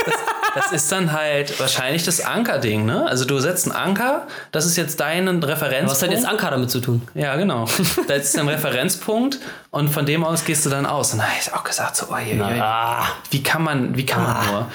das 0.56 0.72
ist 0.72 0.92
dann 0.92 1.12
halt 1.12 1.60
wahrscheinlich 1.60 2.04
das 2.04 2.22
Anker-Ding, 2.24 2.86
ne? 2.86 3.06
Also 3.08 3.26
du 3.26 3.40
setzt 3.40 3.66
einen 3.68 3.76
Anker, 3.76 4.28
das 4.52 4.66
ist 4.66 4.76
jetzt 4.78 5.00
dein 5.00 5.28
Referenzpunkt. 5.28 5.92
Was 5.92 6.04
hat 6.04 6.12
jetzt 6.12 6.26
Anker 6.26 6.52
damit 6.52 6.72
zu 6.72 6.80
tun? 6.80 7.02
Ja, 7.14 7.36
genau. 7.36 7.66
Das 8.08 8.24
ist 8.26 8.38
ein 8.40 8.48
Referenzpunkt 8.48 9.40
und 9.72 9.90
von 9.90 10.06
dem 10.06 10.24
aus 10.24 10.46
gehst 10.46 10.66
du 10.66 10.70
dann 10.70 10.86
aus. 10.86 11.14
Und 11.14 11.20
da 11.20 11.26
habe 11.26 11.36
ich 11.42 11.54
auch 11.54 11.64
gesagt, 11.64 11.96
so, 11.96 12.06
oh, 12.12 12.18
je, 12.18 12.34
je, 12.36 12.42
Ah. 12.42 13.06
wie 13.32 13.44
kann 13.44 13.64
man, 13.64 13.96
wie 13.98 14.06
kann 14.06 14.24
man 14.24 14.46
nur? 14.52 14.68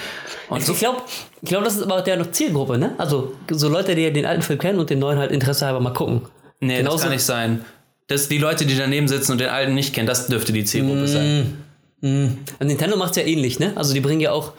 Und 0.48 0.64
so, 0.64 0.72
Ich 0.72 0.79
glaube, 0.79 1.03
ich 1.42 1.48
glaub, 1.51 1.62
das 1.64 1.77
ist 1.77 1.83
aber 1.83 2.01
der 2.03 2.33
Zielgruppe, 2.33 2.79
ne? 2.79 2.94
Also 2.98 3.35
so 3.51 3.68
Leute, 3.68 3.94
die 3.94 4.11
den 4.12 4.24
alten 4.27 4.42
Film 4.42 4.59
kennen 4.59 4.79
und 4.79 4.88
den 4.90 4.98
neuen 4.98 5.18
halt 5.18 5.31
Interesse 5.31 5.66
halber 5.66 5.81
mal 5.81 5.92
gucken. 5.92 6.22
nee, 6.61 6.74
das 6.74 6.79
genauso- 6.85 7.03
kann 7.05 7.12
nicht 7.12 7.24
sein. 7.24 7.64
Das, 8.09 8.29
die 8.29 8.38
Leute, 8.38 8.66
die 8.66 8.77
daneben 8.77 9.07
sitzen 9.07 9.33
und 9.33 9.40
den 9.40 9.49
alten 9.49 9.75
nicht 9.75 9.94
kennen, 9.94 10.07
das 10.07 10.27
dürfte 10.27 10.53
die 10.53 10.64
Zielgruppe 10.64 11.07
sein. 11.07 11.59
Und 12.01 12.47
Nintendo 12.61 12.97
macht 12.97 13.16
ja 13.16 13.23
ähnlich, 13.23 13.59
ne? 13.59 13.73
Also 13.77 13.94
die 13.94 14.01
bringen 14.01 14.21
ja 14.21 14.33
auch 14.33 14.53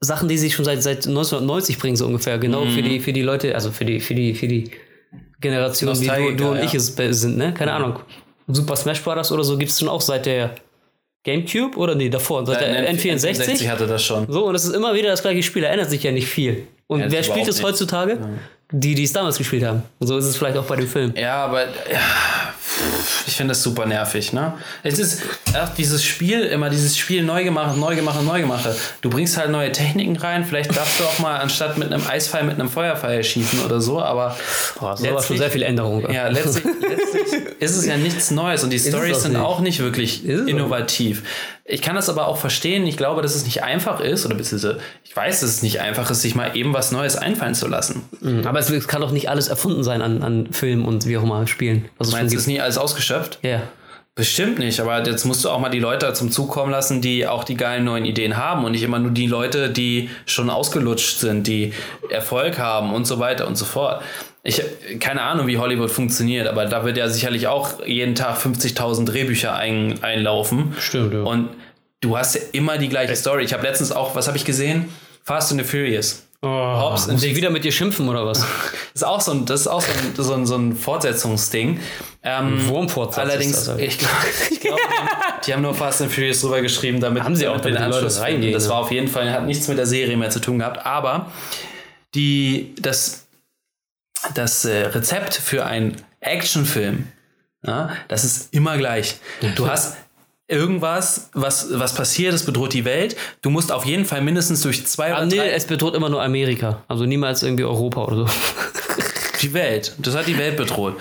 Sachen, 0.00 0.28
die 0.28 0.38
sie 0.38 0.50
schon 0.50 0.64
seit, 0.64 0.82
seit 0.82 1.06
1990 1.06 1.78
bringen, 1.78 1.96
so 1.96 2.06
ungefähr. 2.06 2.38
Genau 2.38 2.66
für, 2.66 2.82
die, 2.82 3.00
für 3.00 3.12
die 3.12 3.22
Leute, 3.22 3.54
also 3.54 3.70
für 3.70 3.84
die, 3.84 4.00
für 4.00 4.14
die, 4.14 4.34
für 4.34 4.48
die 4.48 4.70
Generation, 5.40 5.98
wie 6.00 6.06
du, 6.06 6.36
du 6.36 6.48
und 6.50 6.58
ja. 6.58 6.64
ich 6.64 6.74
es 6.74 6.94
sind, 6.96 7.36
ne? 7.36 7.52
Keine 7.52 7.72
Ahnung. 7.72 7.98
Super 8.46 8.76
Smash 8.76 9.02
Bros. 9.02 9.32
oder 9.32 9.44
so 9.44 9.56
gibt 9.56 9.70
es 9.70 9.78
schon 9.78 9.88
auch 9.88 10.00
seit 10.00 10.26
der 10.26 10.54
Gamecube 11.24 11.76
oder 11.78 11.94
nee, 11.94 12.10
davor, 12.10 12.46
seit 12.46 12.60
der 12.60 12.92
N64. 12.94 13.30
N64 13.30 13.68
hatte 13.70 13.86
das 13.86 14.04
schon. 14.04 14.30
So, 14.30 14.46
und 14.46 14.54
es 14.54 14.66
ist 14.66 14.74
immer 14.74 14.94
wieder 14.94 15.08
das 15.08 15.22
gleiche 15.22 15.42
Spiel, 15.42 15.62
da 15.62 15.68
ändert 15.68 15.88
sich 15.88 16.02
ja 16.02 16.12
nicht 16.12 16.28
viel. 16.28 16.66
Und 16.86 17.00
Ja, 17.00 17.10
wer 17.10 17.22
spielt 17.22 17.48
es 17.48 17.62
heutzutage? 17.62 18.18
Die, 18.70 18.94
die 18.94 19.04
es 19.04 19.12
damals 19.12 19.38
gespielt 19.38 19.64
haben. 19.64 19.82
Und 20.00 20.06
so 20.06 20.18
ist 20.18 20.26
es 20.26 20.36
vielleicht 20.36 20.58
auch 20.58 20.64
bei 20.64 20.76
dem 20.76 20.86
Film. 20.86 21.14
Ja, 21.16 21.44
aber 21.44 21.62
ja, 21.62 22.00
ich 23.26 23.36
finde 23.36 23.52
das 23.52 23.62
super 23.62 23.86
nervig, 23.86 24.32
ne? 24.32 24.54
Es 24.82 24.98
ist 24.98 25.22
ach, 25.54 25.70
dieses 25.74 26.04
Spiel, 26.04 26.42
immer 26.42 26.70
dieses 26.70 26.96
Spiel 26.96 27.22
neu 27.22 27.44
gemacht, 27.44 27.76
neu 27.76 27.94
gemacht, 27.96 28.22
neu 28.22 28.40
gemacht. 28.40 28.68
Du 29.00 29.10
bringst 29.10 29.36
halt 29.36 29.50
neue 29.50 29.72
Techniken 29.72 30.16
rein, 30.16 30.44
vielleicht 30.44 30.76
darfst 30.76 31.00
du 31.00 31.04
auch 31.04 31.18
mal 31.18 31.36
anstatt 31.38 31.78
mit 31.78 31.92
einem 31.92 32.06
Eisfall 32.06 32.44
mit 32.44 32.58
einem 32.58 32.68
Feuerfall 32.68 33.22
schießen 33.22 33.60
oder 33.64 33.80
so, 33.80 34.00
aber 34.02 34.36
Boah, 34.78 34.92
das 34.92 35.00
ist 35.00 35.08
aber 35.08 35.22
schon 35.22 35.38
sehr 35.38 35.50
viel 35.50 35.62
Änderung. 35.62 36.10
ja, 36.12 36.28
letztlich, 36.28 36.64
letztlich 36.80 37.42
ist 37.60 37.76
es 37.76 37.86
ja 37.86 37.96
nichts 37.96 38.30
Neues 38.30 38.64
und 38.64 38.70
die 38.70 38.78
Stories 38.78 39.22
sind 39.22 39.32
nicht. 39.32 39.40
auch 39.40 39.60
nicht 39.60 39.80
wirklich 39.80 40.24
innovativ. 40.26 41.22
Ich 41.66 41.80
kann 41.80 41.96
das 41.96 42.10
aber 42.10 42.28
auch 42.28 42.36
verstehen. 42.36 42.86
Ich 42.86 42.98
glaube, 42.98 43.22
dass 43.22 43.34
es 43.34 43.44
nicht 43.44 43.62
einfach 43.62 44.00
ist, 44.00 44.26
oder 44.26 44.34
beziehungsweise 44.34 44.80
ich 45.02 45.16
weiß, 45.16 45.40
dass 45.40 45.48
es 45.48 45.62
nicht 45.62 45.80
einfach 45.80 46.10
ist, 46.10 46.20
sich 46.20 46.34
mal 46.34 46.54
eben 46.54 46.74
was 46.74 46.92
Neues 46.92 47.16
einfallen 47.16 47.54
zu 47.54 47.68
lassen. 47.68 48.02
Aber 48.44 48.58
es, 48.58 48.68
es 48.68 48.86
kann 48.86 49.00
doch 49.00 49.12
nicht 49.12 49.30
alles 49.30 49.48
erfunden 49.48 49.82
sein 49.82 50.02
an, 50.02 50.22
an 50.22 50.52
Filmen 50.52 50.84
und 50.84 51.06
wie 51.06 51.16
auch 51.16 51.22
immer 51.22 51.46
Spielen. 51.46 51.86
Schon 52.00 52.10
Meinst 52.12 52.32
du, 52.32 52.36
es 52.36 52.42
ist 52.42 52.48
nie 52.48 52.60
alles 52.60 52.76
ausgeschöpft? 52.76 53.38
Ja. 53.42 53.62
Bestimmt 54.16 54.60
nicht, 54.60 54.78
aber 54.78 55.04
jetzt 55.04 55.24
musst 55.24 55.44
du 55.44 55.50
auch 55.50 55.58
mal 55.58 55.70
die 55.70 55.80
Leute 55.80 56.12
zum 56.12 56.30
Zug 56.30 56.48
kommen 56.48 56.70
lassen, 56.70 57.00
die 57.00 57.26
auch 57.26 57.42
die 57.42 57.56
geilen 57.56 57.84
neuen 57.84 58.04
Ideen 58.04 58.36
haben 58.36 58.64
und 58.64 58.70
nicht 58.70 58.84
immer 58.84 59.00
nur 59.00 59.10
die 59.10 59.26
Leute, 59.26 59.70
die 59.70 60.08
schon 60.24 60.50
ausgelutscht 60.50 61.18
sind, 61.18 61.48
die 61.48 61.72
Erfolg 62.10 62.58
haben 62.58 62.94
und 62.94 63.06
so 63.06 63.18
weiter 63.18 63.48
und 63.48 63.56
so 63.56 63.64
fort. 63.64 64.02
Ich 64.46 64.62
keine 65.00 65.22
Ahnung, 65.22 65.46
wie 65.46 65.56
Hollywood 65.56 65.90
funktioniert, 65.90 66.46
aber 66.46 66.66
da 66.66 66.84
wird 66.84 66.98
ja 66.98 67.08
sicherlich 67.08 67.46
auch 67.48 67.84
jeden 67.86 68.14
Tag 68.14 68.36
50.000 68.38 69.06
Drehbücher 69.06 69.54
ein, 69.54 70.02
einlaufen. 70.04 70.74
Stimmt, 70.78 71.14
ja. 71.14 71.22
Und 71.22 71.48
du 72.02 72.16
hast 72.18 72.34
ja 72.34 72.42
immer 72.52 72.76
die 72.76 72.90
gleiche 72.90 73.16
Story. 73.16 73.44
Ich 73.44 73.54
habe 73.54 73.62
letztens 73.66 73.90
auch, 73.90 74.14
was 74.14 74.26
habe 74.28 74.36
ich 74.36 74.44
gesehen? 74.44 74.90
Fast 75.22 75.50
and 75.50 75.60
the 75.62 75.66
Furious. 75.66 76.26
Hobbs 76.42 77.06
Muss 77.06 77.22
ich 77.22 77.34
wieder 77.36 77.48
mit 77.48 77.64
dir 77.64 77.72
schimpfen 77.72 78.06
oder 78.06 78.26
was? 78.26 78.40
Das 78.40 78.48
ist 78.96 79.04
auch 79.04 79.22
so 79.22 79.32
ein, 79.32 79.46
das 79.46 79.60
ist 79.62 79.66
auch 79.66 79.80
so 79.80 79.90
ein, 79.90 80.24
so 80.24 80.34
ein, 80.34 80.44
so 80.46 80.56
ein 80.56 80.76
Fortsetzungsding. 80.76 81.80
Ähm, 82.22 82.68
Wurmfortsatz 82.68 83.18
Allerdings, 83.30 83.64
das, 83.64 83.78
ich, 83.78 83.96
glaub- 83.96 84.10
glaube, 84.60 84.60
die, 84.62 84.68
haben- 84.70 85.08
die 85.46 85.52
haben 85.54 85.62
nur 85.62 85.74
Fast 85.74 86.02
and 86.02 86.12
Furious 86.12 86.42
drüber 86.42 86.60
geschrieben, 86.60 87.00
damit 87.00 87.22
Haben 87.22 87.34
sie 87.34 87.48
auch, 87.48 87.58
den 87.62 87.78
Anschluss 87.78 88.20
reingehen, 88.20 88.52
Das 88.52 88.68
war 88.68 88.76
auf 88.76 88.90
jeden 88.90 89.08
Fall, 89.08 89.32
hat 89.32 89.46
nichts 89.46 89.68
mit 89.68 89.78
der 89.78 89.86
Serie 89.86 90.18
mehr 90.18 90.28
zu 90.28 90.38
tun 90.38 90.58
gehabt. 90.58 90.84
Aber 90.84 91.32
die, 92.14 92.74
das, 92.78 93.23
das 94.34 94.64
äh, 94.64 94.86
Rezept 94.86 95.34
für 95.34 95.66
einen 95.66 95.96
Actionfilm, 96.20 97.08
ja, 97.66 97.90
das 98.08 98.24
ist 98.24 98.52
immer 98.54 98.76
gleich. 98.76 99.16
Du 99.56 99.68
hast 99.68 99.96
irgendwas, 100.48 101.30
was, 101.32 101.68
was 101.78 101.94
passiert, 101.94 102.34
es 102.34 102.44
bedroht 102.44 102.74
die 102.74 102.84
Welt. 102.84 103.16
Du 103.40 103.50
musst 103.50 103.72
auf 103.72 103.84
jeden 103.86 104.04
Fall 104.04 104.20
mindestens 104.20 104.62
durch 104.62 104.86
zwei 104.86 105.12
Ah, 105.12 105.18
oder 105.18 105.26
nee, 105.26 105.36
drei 105.36 105.50
es 105.50 105.66
bedroht 105.66 105.94
immer 105.94 106.10
nur 106.10 106.22
Amerika. 106.22 106.82
Also 106.88 107.06
niemals 107.06 107.42
irgendwie 107.42 107.64
Europa 107.64 108.04
oder 108.04 108.16
so. 108.16 108.26
Die 109.44 109.54
Welt. 109.54 109.94
Das 109.98 110.16
hat 110.16 110.26
die 110.26 110.38
Welt 110.38 110.56
bedroht. 110.56 110.96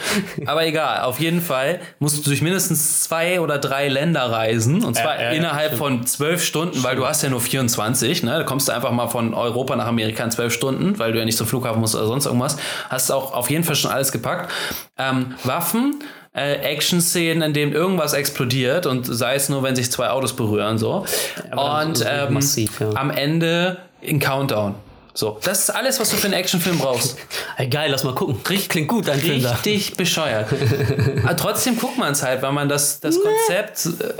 Aber 0.45 0.65
egal, 0.65 1.01
auf 1.01 1.19
jeden 1.19 1.41
Fall 1.41 1.79
musst 1.99 2.17
du 2.17 2.29
durch 2.29 2.41
mindestens 2.41 3.03
zwei 3.03 3.39
oder 3.39 3.57
drei 3.57 3.87
Länder 3.87 4.29
reisen. 4.31 4.83
Und 4.83 4.95
zwar 4.95 5.15
ja, 5.15 5.23
ja, 5.23 5.29
innerhalb 5.31 5.77
von 5.77 6.05
zwölf 6.05 6.43
Stunden, 6.43 6.83
weil 6.83 6.97
du 6.97 7.07
hast 7.07 7.23
ja 7.23 7.29
nur 7.29 7.39
24. 7.39 8.23
Ne? 8.23 8.31
Da 8.31 8.43
kommst 8.43 8.67
du 8.67 8.73
einfach 8.73 8.91
mal 8.91 9.07
von 9.07 9.33
Europa 9.33 9.75
nach 9.75 9.87
Amerika 9.87 10.23
in 10.23 10.31
zwölf 10.31 10.53
Stunden, 10.53 10.99
weil 10.99 11.13
du 11.13 11.19
ja 11.19 11.25
nicht 11.25 11.37
zum 11.37 11.47
Flughafen 11.47 11.79
musst 11.79 11.95
oder 11.95 12.07
sonst 12.07 12.25
irgendwas. 12.25 12.57
Hast 12.89 13.11
auch 13.11 13.33
auf 13.33 13.49
jeden 13.49 13.63
Fall 13.63 13.75
schon 13.75 13.91
alles 13.91 14.11
gepackt. 14.11 14.51
Ähm, 14.97 15.35
Waffen, 15.45 16.03
äh, 16.35 16.55
Action-Szenen, 16.55 17.41
in 17.43 17.53
denen 17.53 17.71
irgendwas 17.71 18.13
explodiert 18.13 18.85
und 18.85 19.05
sei 19.05 19.35
es 19.35 19.49
nur, 19.49 19.63
wenn 19.63 19.75
sich 19.75 19.91
zwei 19.91 20.09
Autos 20.09 20.35
berühren. 20.35 20.77
so. 20.77 21.05
aber 21.51 21.81
und 21.81 22.05
ähm, 22.05 22.33
massiv, 22.33 22.81
ja. 22.81 22.89
am 22.95 23.09
Ende 23.09 23.77
ein 24.05 24.19
Countdown. 24.19 24.75
So, 25.15 25.37
das 25.43 25.59
ist 25.59 25.69
alles, 25.69 25.99
was 25.99 26.09
du 26.09 26.15
für 26.17 26.25
einen 26.25 26.33
Actionfilm 26.33 26.79
brauchst. 26.79 27.17
Ey, 27.57 27.67
geil, 27.67 27.91
lass 27.91 28.03
mal 28.03 28.15
gucken. 28.15 28.37
Richtig, 28.49 28.69
klingt 28.69 28.87
gut, 28.87 29.07
dein 29.07 29.19
Film 29.19 29.43
da. 29.43 29.51
Richtig 29.51 29.95
bescheuert. 29.95 30.47
Aber 31.23 31.35
trotzdem 31.35 31.77
guckt 31.77 31.97
man 31.97 32.13
es 32.13 32.23
halt, 32.23 32.41
weil 32.41 32.51
man 32.51 32.67
das, 32.67 32.99
das 32.99 33.17
Konzept 33.19 33.85
äh, 34.01 34.13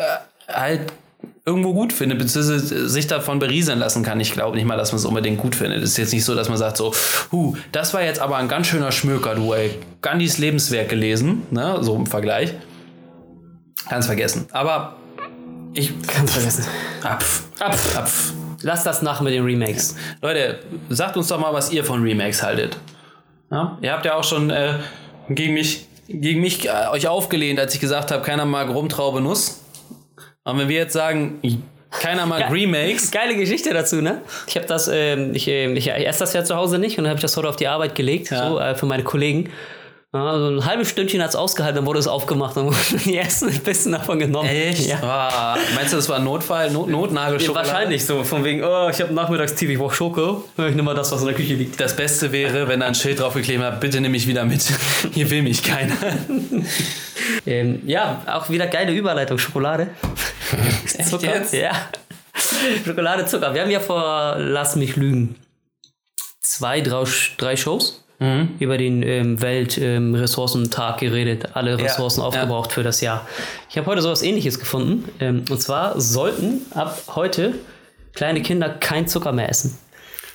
halt 0.48 0.94
irgendwo 1.46 1.74
gut 1.74 1.92
findet, 1.92 2.20
beziehungsweise 2.20 2.88
sich 2.88 3.08
davon 3.08 3.40
berieseln 3.40 3.80
lassen 3.80 4.04
kann. 4.04 4.20
Ich 4.20 4.34
glaube 4.34 4.56
nicht 4.56 4.66
mal, 4.66 4.78
dass 4.78 4.92
man 4.92 5.00
es 5.00 5.06
unbedingt 5.06 5.40
gut 5.40 5.56
findet. 5.56 5.82
Es 5.84 5.92
ist 5.92 5.98
jetzt 5.98 6.14
nicht 6.14 6.24
so, 6.26 6.36
dass 6.36 6.48
man 6.48 6.58
sagt 6.58 6.78
so, 6.78 6.94
huh, 7.32 7.56
das 7.72 7.94
war 7.94 8.04
jetzt 8.04 8.20
aber 8.20 8.38
ein 8.38 8.48
ganz 8.48 8.68
schöner 8.68 8.92
Schmöker, 8.92 9.36
du, 9.36 9.54
ey. 9.54 9.72
Gandhis 10.02 10.38
Lebenswerk 10.38 10.90
gelesen, 10.90 11.44
ne, 11.50 11.80
so 11.82 11.96
im 11.96 12.06
Vergleich. 12.06 12.54
Ganz 13.90 14.06
vergessen. 14.06 14.48
Aber 14.52 14.96
ich, 15.74 15.92
Ganz 16.08 16.32
vergessen. 16.32 16.66
apf, 17.04 17.44
apf, 17.60 17.98
apf. 17.98 18.34
Lass 18.64 18.84
das 18.84 19.02
nach 19.02 19.22
mit 19.22 19.34
den 19.34 19.44
Remakes. 19.46 19.96
Leute, 20.22 20.60
sagt 20.90 21.16
uns 21.18 21.28
doch 21.28 21.40
mal, 21.40 21.54
was 21.54 21.72
ihr 21.72 21.84
von 21.84 22.02
Remakes 22.02 22.42
haltet. 22.42 22.78
Ja? 23.52 23.78
Ihr 23.82 23.92
habt 23.92 24.06
ja 24.06 24.16
auch 24.16 24.24
schon 24.24 24.50
äh, 24.50 24.74
gegen 25.30 25.54
mich, 25.54 25.86
gegen 26.08 26.42
mich 26.42 26.68
äh, 26.68 26.72
euch 26.92 27.08
aufgelehnt, 27.08 27.60
als 27.60 27.74
ich 27.76 27.80
gesagt 27.82 28.12
habe, 28.12 28.24
keiner 28.24 28.46
mag 28.46 28.70
Rumtraube 28.70 29.22
Nuss. 29.22 29.62
Und 30.46 30.58
wenn 30.60 30.68
wir 30.70 30.78
jetzt 30.78 30.94
sagen, 30.94 31.40
keiner 31.92 32.26
mag 32.26 32.52
Remakes, 32.52 33.12
Geile 33.12 33.36
Geschichte 33.36 33.74
dazu, 33.74 33.98
ne? 34.02 34.22
Ich 34.48 34.56
habe 34.56 34.66
das, 34.66 34.88
ähm, 34.92 35.36
ich, 35.36 35.48
ich, 35.48 35.88
ich 35.88 36.08
esse 36.08 36.20
das 36.20 36.34
ja 36.34 36.44
zu 36.44 36.56
Hause 36.56 36.80
nicht 36.80 36.98
und 36.98 37.04
dann 37.04 37.12
habe 37.12 37.18
ich 37.18 37.22
das 37.22 37.38
heute 37.38 37.48
auf 37.50 37.56
die 37.56 37.68
Arbeit 37.68 37.96
gelegt, 37.96 38.32
Ja. 38.32 38.50
so 38.50 38.60
äh, 38.60 38.76
für 38.76 38.86
meine 38.88 39.04
Kollegen. 39.04 39.50
Ja, 40.16 40.38
so 40.38 40.48
ein 40.48 40.64
halbes 40.64 40.90
Stündchen 40.90 41.24
hat 41.24 41.30
es 41.30 41.36
ausgehalten, 41.36 41.78
dann 41.78 41.86
wurde 41.88 41.98
es 41.98 42.06
aufgemacht 42.06 42.56
und 42.58 42.66
wurden 42.66 43.04
die 43.04 43.18
ersten 43.18 43.48
ein 43.50 43.60
bisschen 43.62 43.94
davon 43.94 44.20
genommen. 44.20 44.48
echt? 44.48 44.86
Ja. 44.86 45.00
Ah, 45.02 45.58
meinst 45.74 45.92
du, 45.92 45.98
das 45.98 46.08
war 46.08 46.18
ein 46.18 46.24
Notfall? 46.24 46.70
Not 46.70 46.88
Notnagelschokolade? 46.88 47.68
Wahrscheinlich 47.68 48.06
so, 48.06 48.24
von 48.24 48.44
wegen, 48.44 48.64
oh, 48.64 48.90
ich 48.92 49.02
habe 49.02 49.12
nachmittagstief, 49.12 49.72
ich 49.72 49.80
brauche 49.80 49.96
Schoko. 49.96 50.44
Ich 50.58 50.64
nehme 50.66 50.84
mal 50.84 50.94
das, 50.94 51.12
was 51.12 51.22
in 51.22 51.28
der 51.28 51.36
Küche 51.36 51.56
liegt. 51.56 51.80
Das 51.80 51.96
Beste 51.96 52.32
wäre, 52.32 52.68
wenn 52.68 52.82
da 52.82 52.86
ein 52.86 52.94
Schild 52.94 53.22
draufgeklebt 53.22 53.64
hat, 53.64 53.80
bitte 53.80 54.00
nimm 54.02 54.12
mich 54.12 54.28
wieder 54.28 54.46
mit. 54.46 54.64
Hier 55.14 55.30
will 55.32 55.42
mich 55.42 55.64
keiner. 55.64 55.96
Ähm, 57.46 57.82
ja, 57.86 58.22
auch 58.26 58.50
wieder 58.50 58.68
geile 58.68 58.92
Überleitung, 58.92 59.38
Schokolade. 59.38 59.88
Zucker. 61.10 61.36
jetzt? 61.36 61.54
Ja. 61.54 61.72
Schokolade, 62.86 63.26
Zucker. 63.26 63.54
Wir 63.54 63.62
haben 63.62 63.72
ja 63.72 63.80
vor, 63.80 64.36
lass 64.38 64.76
mich 64.76 64.98
lügen, 64.98 65.36
zwei, 66.42 66.82
drei, 66.82 67.06
drei 67.38 67.56
Shows 67.56 68.03
über 68.60 68.78
den 68.78 69.04
ähm, 69.04 69.42
Weltressourcentag 69.42 71.00
geredet. 71.00 71.50
Alle 71.56 71.78
Ressourcen 71.78 72.22
ja. 72.22 72.28
aufgebraucht 72.28 72.72
für 72.72 72.84
das 72.84 73.02
Jahr. 73.02 73.28
Ich 73.70 73.78
habe 73.78 73.88
heute 73.88 74.02
sowas 74.02 74.22
ähnliches 74.22 74.60
gefunden. 74.60 75.10
Ähm, 75.20 75.44
und 75.50 75.62
zwar 75.62 76.00
sollten 76.00 76.62
ab 76.74 77.02
heute 77.16 77.56
kleine 78.14 78.42
Kinder 78.42 78.70
kein 78.70 79.08
Zucker 79.08 79.32
mehr 79.32 79.50
essen. 79.50 79.78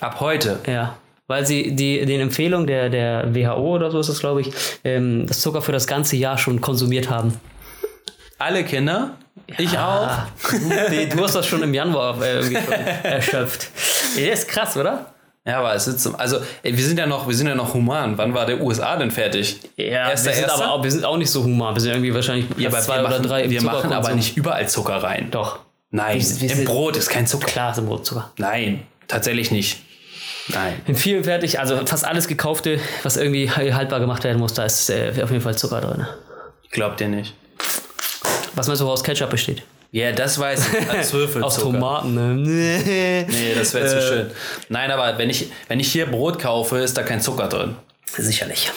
Ab 0.01 0.21
heute. 0.21 0.59
Ja. 0.67 0.99
Weil 1.29 1.47
sie 1.47 1.75
die, 1.75 2.05
den 2.05 2.21
Empfehlungen 2.21 2.67
der, 2.67 2.88
der 2.88 3.35
WHO 3.35 3.77
oder 3.77 3.91
so 3.91 4.01
ist 4.01 4.09
das, 4.09 4.21
glaube 4.21 4.41
ich, 4.41 4.51
ähm, 4.85 5.27
das 5.27 5.41
Zucker 5.41 5.62
für 5.62 5.73
das 5.73 5.87
ganze 5.87 6.17
Jahr 6.17 6.38
schon 6.38 6.61
konsumiert 6.61 7.11
haben. 7.11 7.35
Alle 8.38 8.64
Kinder. 8.64 9.17
Ich 9.57 9.77
auch. 9.79 10.11
Du, 10.51 11.17
du 11.17 11.25
hast 11.25 11.35
das 11.35 11.47
schon 11.47 11.62
im 11.62 11.73
Januar 11.73 12.23
äh, 12.23 12.55
erschöpft. 13.03 13.69
Ja, 14.17 14.33
ist 14.33 14.49
krass, 14.49 14.77
oder? 14.77 15.14
Ja, 15.48 15.61
aber 15.61 15.74
es 15.74 15.87
ist 15.88 16.00
so, 16.00 16.14
also 16.14 16.38
ey, 16.62 16.76
wir 16.76 16.84
sind 16.84 16.98
ja 16.98 17.06
noch, 17.06 17.26
wir 17.26 17.34
sind 17.34 17.46
ja 17.46 17.54
noch 17.54 17.72
human. 17.72 18.18
Wann 18.18 18.34
war 18.34 18.44
der 18.44 18.61
USA 18.61 18.96
denn 18.96 19.11
fertig? 19.11 19.61
Ja, 19.76 20.11
Erster, 20.11 20.26
wir, 20.30 20.34
sind 20.34 20.42
erster? 20.44 20.62
aber 20.64 20.72
auch, 20.74 20.84
wir 20.84 20.90
sind 20.90 21.04
auch 21.06 21.16
nicht 21.16 21.30
so 21.30 21.42
human. 21.42 21.74
Wir 21.74 21.80
sind 21.80 21.92
irgendwie 21.92 22.14
wahrscheinlich 22.14 22.46
Ja, 22.58 22.70
zwei 22.70 22.96
wir 22.96 23.00
oder 23.00 23.08
machen, 23.11 23.22
drei. 23.26 23.42
im 23.44 23.50
Wir 23.50 23.62
machen 23.62 23.92
aber 23.92 24.11
nicht 24.14 24.37
überall 24.37 24.68
Zucker 24.68 25.02
rein. 25.02 25.28
Doch. 25.30 25.61
Nein, 25.90 26.20
Wir- 26.20 26.40
wir 26.42 26.50
im 26.50 26.56
sind- 26.58 26.64
Brot 26.66 26.96
ist 26.96 27.08
kein 27.08 27.26
Zucker. 27.26 27.46
Klar 27.46 27.72
ist 27.72 27.78
im 27.78 27.87
Brot 27.87 28.04
Zucker. 28.04 28.30
Nein, 28.37 28.82
tatsächlich 29.08 29.50
nicht. 29.50 29.78
Nein. 30.48 30.74
In 30.87 30.94
vielen 30.96 31.24
fertig, 31.24 31.58
also 31.61 31.78
fast 31.87 32.04
alles 32.04 32.28
gekaufte, 32.28 32.78
was 33.02 33.16
irgendwie 33.16 33.50
haltbar 33.50 34.00
gemacht 34.00 34.24
werden 34.24 34.38
muss, 34.38 34.52
da 34.54 34.64
ist 34.64 34.90
äh, 34.90 35.11
auf 35.22 35.30
jeden 35.30 35.40
Fall 35.42 35.56
Zucker 35.56 35.80
drin. 35.80 36.06
Glaubt 36.70 37.00
ihr 37.00 37.08
nicht? 37.08 37.34
Was 38.54 38.66
meinst 38.66 38.82
du, 38.82 38.87
woraus 38.87 39.02
Ketchup 39.02 39.30
besteht? 39.30 39.62
Ja, 39.90 40.12
das 40.12 40.38
weiß 40.38 40.68
ich. 40.74 40.90
Als 40.90 41.12
Würfelzucker. 41.12 41.46
Aus 41.46 41.59
Tomaten, 41.59 42.14
ne? 42.14 42.35
Nee, 43.29 43.55
das 43.57 43.72
wäre 43.74 43.87
Äh. 43.87 43.88
zu 43.88 44.03
schön. 44.07 44.27
Nein, 44.68 44.90
aber 44.90 45.16
wenn 45.18 45.31
ich, 45.31 45.46
wenn 45.68 45.81
ich 45.81 45.90
hier 45.90 46.07
Brot 46.07 46.38
kaufe, 46.38 46.79
ist 46.79 46.96
da 46.96 47.03
kein 47.03 47.20
Zucker 47.20 47.48
drin. 47.48 47.74
Sicherlich. 48.07 48.70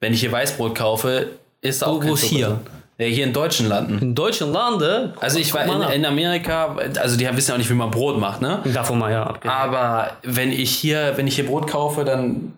Wenn 0.00 0.12
ich 0.12 0.20
hier 0.20 0.32
Weißbrot 0.32 0.74
kaufe, 0.74 1.28
ist 1.62 1.82
da 1.82 1.86
auch 1.86 1.94
Wo- 1.94 1.98
kein 2.00 2.10
wo 2.10 2.14
Zucker 2.14 2.34
hier? 2.36 2.46
drin. 2.48 2.58
Ja, 2.98 3.06
hier 3.06 3.24
in 3.24 3.32
deutschen 3.32 3.66
Landen. 3.66 3.98
In 3.98 4.14
deutschen 4.14 4.52
Lande. 4.52 5.14
Also 5.20 5.38
ich 5.38 5.54
war 5.54 5.64
in, 5.64 5.90
in 6.00 6.04
Amerika, 6.04 6.76
also 7.00 7.16
die 7.16 7.26
wissen 7.34 7.48
ja 7.48 7.54
auch 7.54 7.58
nicht, 7.58 7.70
wie 7.70 7.74
man 7.74 7.90
Brot 7.90 8.18
macht, 8.18 8.42
ne? 8.42 8.60
Davon 8.74 8.98
mal 8.98 9.10
ja 9.10 9.22
abgehen. 9.22 9.50
Aber 9.50 10.10
wenn 10.22 10.52
ich 10.52 10.70
hier, 10.70 11.14
wenn 11.16 11.26
ich 11.26 11.36
hier 11.36 11.46
Brot 11.46 11.66
kaufe, 11.66 12.04
dann 12.04 12.52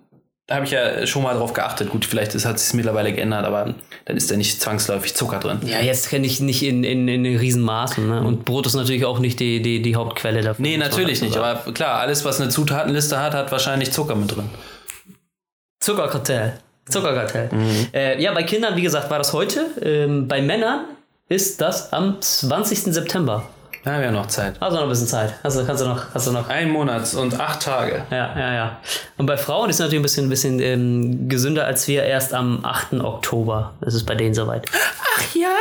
habe 0.51 0.65
ich 0.65 0.73
ja 0.73 1.07
schon 1.07 1.23
mal 1.23 1.37
drauf 1.37 1.53
geachtet. 1.53 1.91
Gut, 1.91 2.05
vielleicht 2.05 2.35
hat 2.45 2.59
sich 2.59 2.75
mittlerweile 2.75 3.13
geändert, 3.13 3.45
aber 3.45 3.75
dann 4.05 4.17
ist 4.17 4.31
da 4.31 4.37
nicht 4.37 4.61
zwangsläufig 4.61 5.15
Zucker 5.15 5.39
drin. 5.39 5.61
Ja, 5.65 5.81
jetzt 5.81 6.11
kenne 6.11 6.27
ich 6.27 6.41
nicht 6.41 6.63
in, 6.63 6.85
in, 6.85 7.07
in 7.09 7.25
den 7.25 7.37
Riesenmaßen. 7.37 8.09
Ne? 8.09 8.21
Und 8.23 8.45
Brot 8.45 8.67
ist 8.67 8.75
natürlich 8.75 9.05
auch 9.05 9.19
nicht 9.19 9.41
die, 9.41 9.63
die, 9.63 9.83
die 9.83 9.97
Hauptquelle 9.97 10.43
dafür. 10.43 10.63
Nee, 10.63 10.77
natürlich 10.77 11.23
nicht. 11.23 11.35
sagen. 11.35 11.59
Aber 11.61 11.73
klar, 11.73 12.01
alles, 12.01 12.25
was 12.25 12.41
eine 12.41 12.51
Zutatenliste 12.51 13.21
hat, 13.21 13.35
hat 13.35 13.53
wahrscheinlich 13.53 13.93
Zucker 13.93 14.15
mit 14.15 14.35
drin. 14.35 14.51
Zuckerkartell. 15.81 16.59
Zuckerkartell. 16.89 17.49
Mhm. 17.53 17.87
Äh, 17.95 18.21
ja, 18.21 18.33
bei 18.33 18.43
Kindern, 18.43 18.77
wie 18.77 18.83
gesagt, 18.83 19.11
war 19.11 19.19
das 19.19 19.33
heute. 19.33 19.67
Ähm, 19.81 20.29
bei 20.29 20.43
Männern 20.43 20.87
ist 21.29 21.61
das 21.61 21.93
am 21.93 22.21
20. 22.21 22.93
September. 22.93 23.49
Da 23.85 23.92
haben 23.92 23.99
wir 23.99 24.07
ja 24.07 24.12
noch 24.12 24.27
Zeit. 24.27 24.55
Also 24.61 24.77
noch 24.77 24.85
ein 24.85 24.88
bisschen 24.90 25.09
Zeit. 25.09 25.35
Also 25.42 25.64
kannst 25.64 25.83
du 25.83 25.88
noch, 25.88 26.14
hast 26.14 26.29
du 26.29 26.33
noch. 26.33 26.49
Ein 26.49 26.71
Monat 26.71 27.12
und 27.14 27.38
acht 27.40 27.62
Tage. 27.62 28.05
Ja, 28.11 28.38
ja, 28.38 28.55
ja. 28.55 28.77
Und 29.16 29.27
bei 29.27 29.37
Frauen 29.37 29.71
ist 29.71 29.77
es 29.77 29.81
natürlich 29.81 29.99
ein 29.99 30.03
bisschen, 30.03 30.29
bisschen 30.29 30.61
ähm, 30.61 31.29
gesünder 31.29 31.64
als 31.66 31.88
wir 31.88 32.05
erst 32.05 32.33
am 32.33 32.64
8. 32.64 32.95
Oktober. 33.01 33.75
Ist 33.81 34.07
bei 34.07 34.14
denen 34.14 34.35
soweit. 34.35 34.66
Ach 34.73 35.35
ja? 35.35 35.57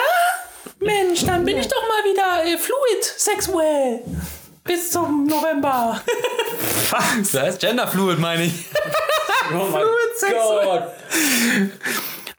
Mensch, 0.79 1.25
dann 1.25 1.45
bin 1.45 1.57
ich 1.57 1.67
doch 1.67 1.81
mal 1.81 2.11
wieder 2.11 2.53
äh, 2.53 2.57
fluid 2.57 3.03
sexuell. 3.03 4.01
Bis 4.63 4.91
zum 4.91 5.25
November. 5.25 5.99
Was? 6.91 7.31
Das 7.31 7.41
heißt 7.41 7.59
genderfluid, 7.61 8.19
meine 8.19 8.43
ich. 8.43 8.53
Oh 9.53 9.67
mein 9.69 9.83
Gott. 9.83 10.83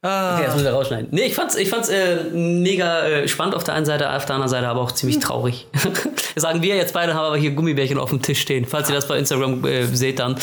Okay, 0.04 0.42
das 0.46 0.54
müssen 0.54 0.64
wir 0.64 0.72
rausschneiden. 0.72 1.08
Nee, 1.12 1.26
ich 1.26 1.34
fand's, 1.36 1.54
ich 1.54 1.68
fand's 1.70 1.88
äh, 1.88 2.24
mega 2.32 3.02
äh, 3.06 3.28
spannend 3.28 3.54
auf 3.54 3.62
der 3.62 3.74
einen 3.74 3.86
Seite, 3.86 4.10
auf 4.12 4.24
der 4.26 4.34
anderen 4.34 4.50
Seite 4.50 4.66
aber 4.66 4.80
auch 4.80 4.90
ziemlich 4.90 5.20
traurig. 5.20 5.68
Sagen 6.34 6.60
wir 6.60 6.74
jetzt 6.74 6.92
beide, 6.92 7.14
haben 7.14 7.24
aber 7.26 7.36
hier 7.36 7.52
Gummibärchen 7.52 7.98
auf 7.98 8.10
dem 8.10 8.20
Tisch 8.20 8.40
stehen. 8.40 8.64
Falls 8.66 8.88
ihr 8.88 8.96
das 8.96 9.06
bei 9.06 9.16
Instagram 9.16 9.64
äh, 9.64 9.84
seht, 9.86 10.18
dann 10.18 10.34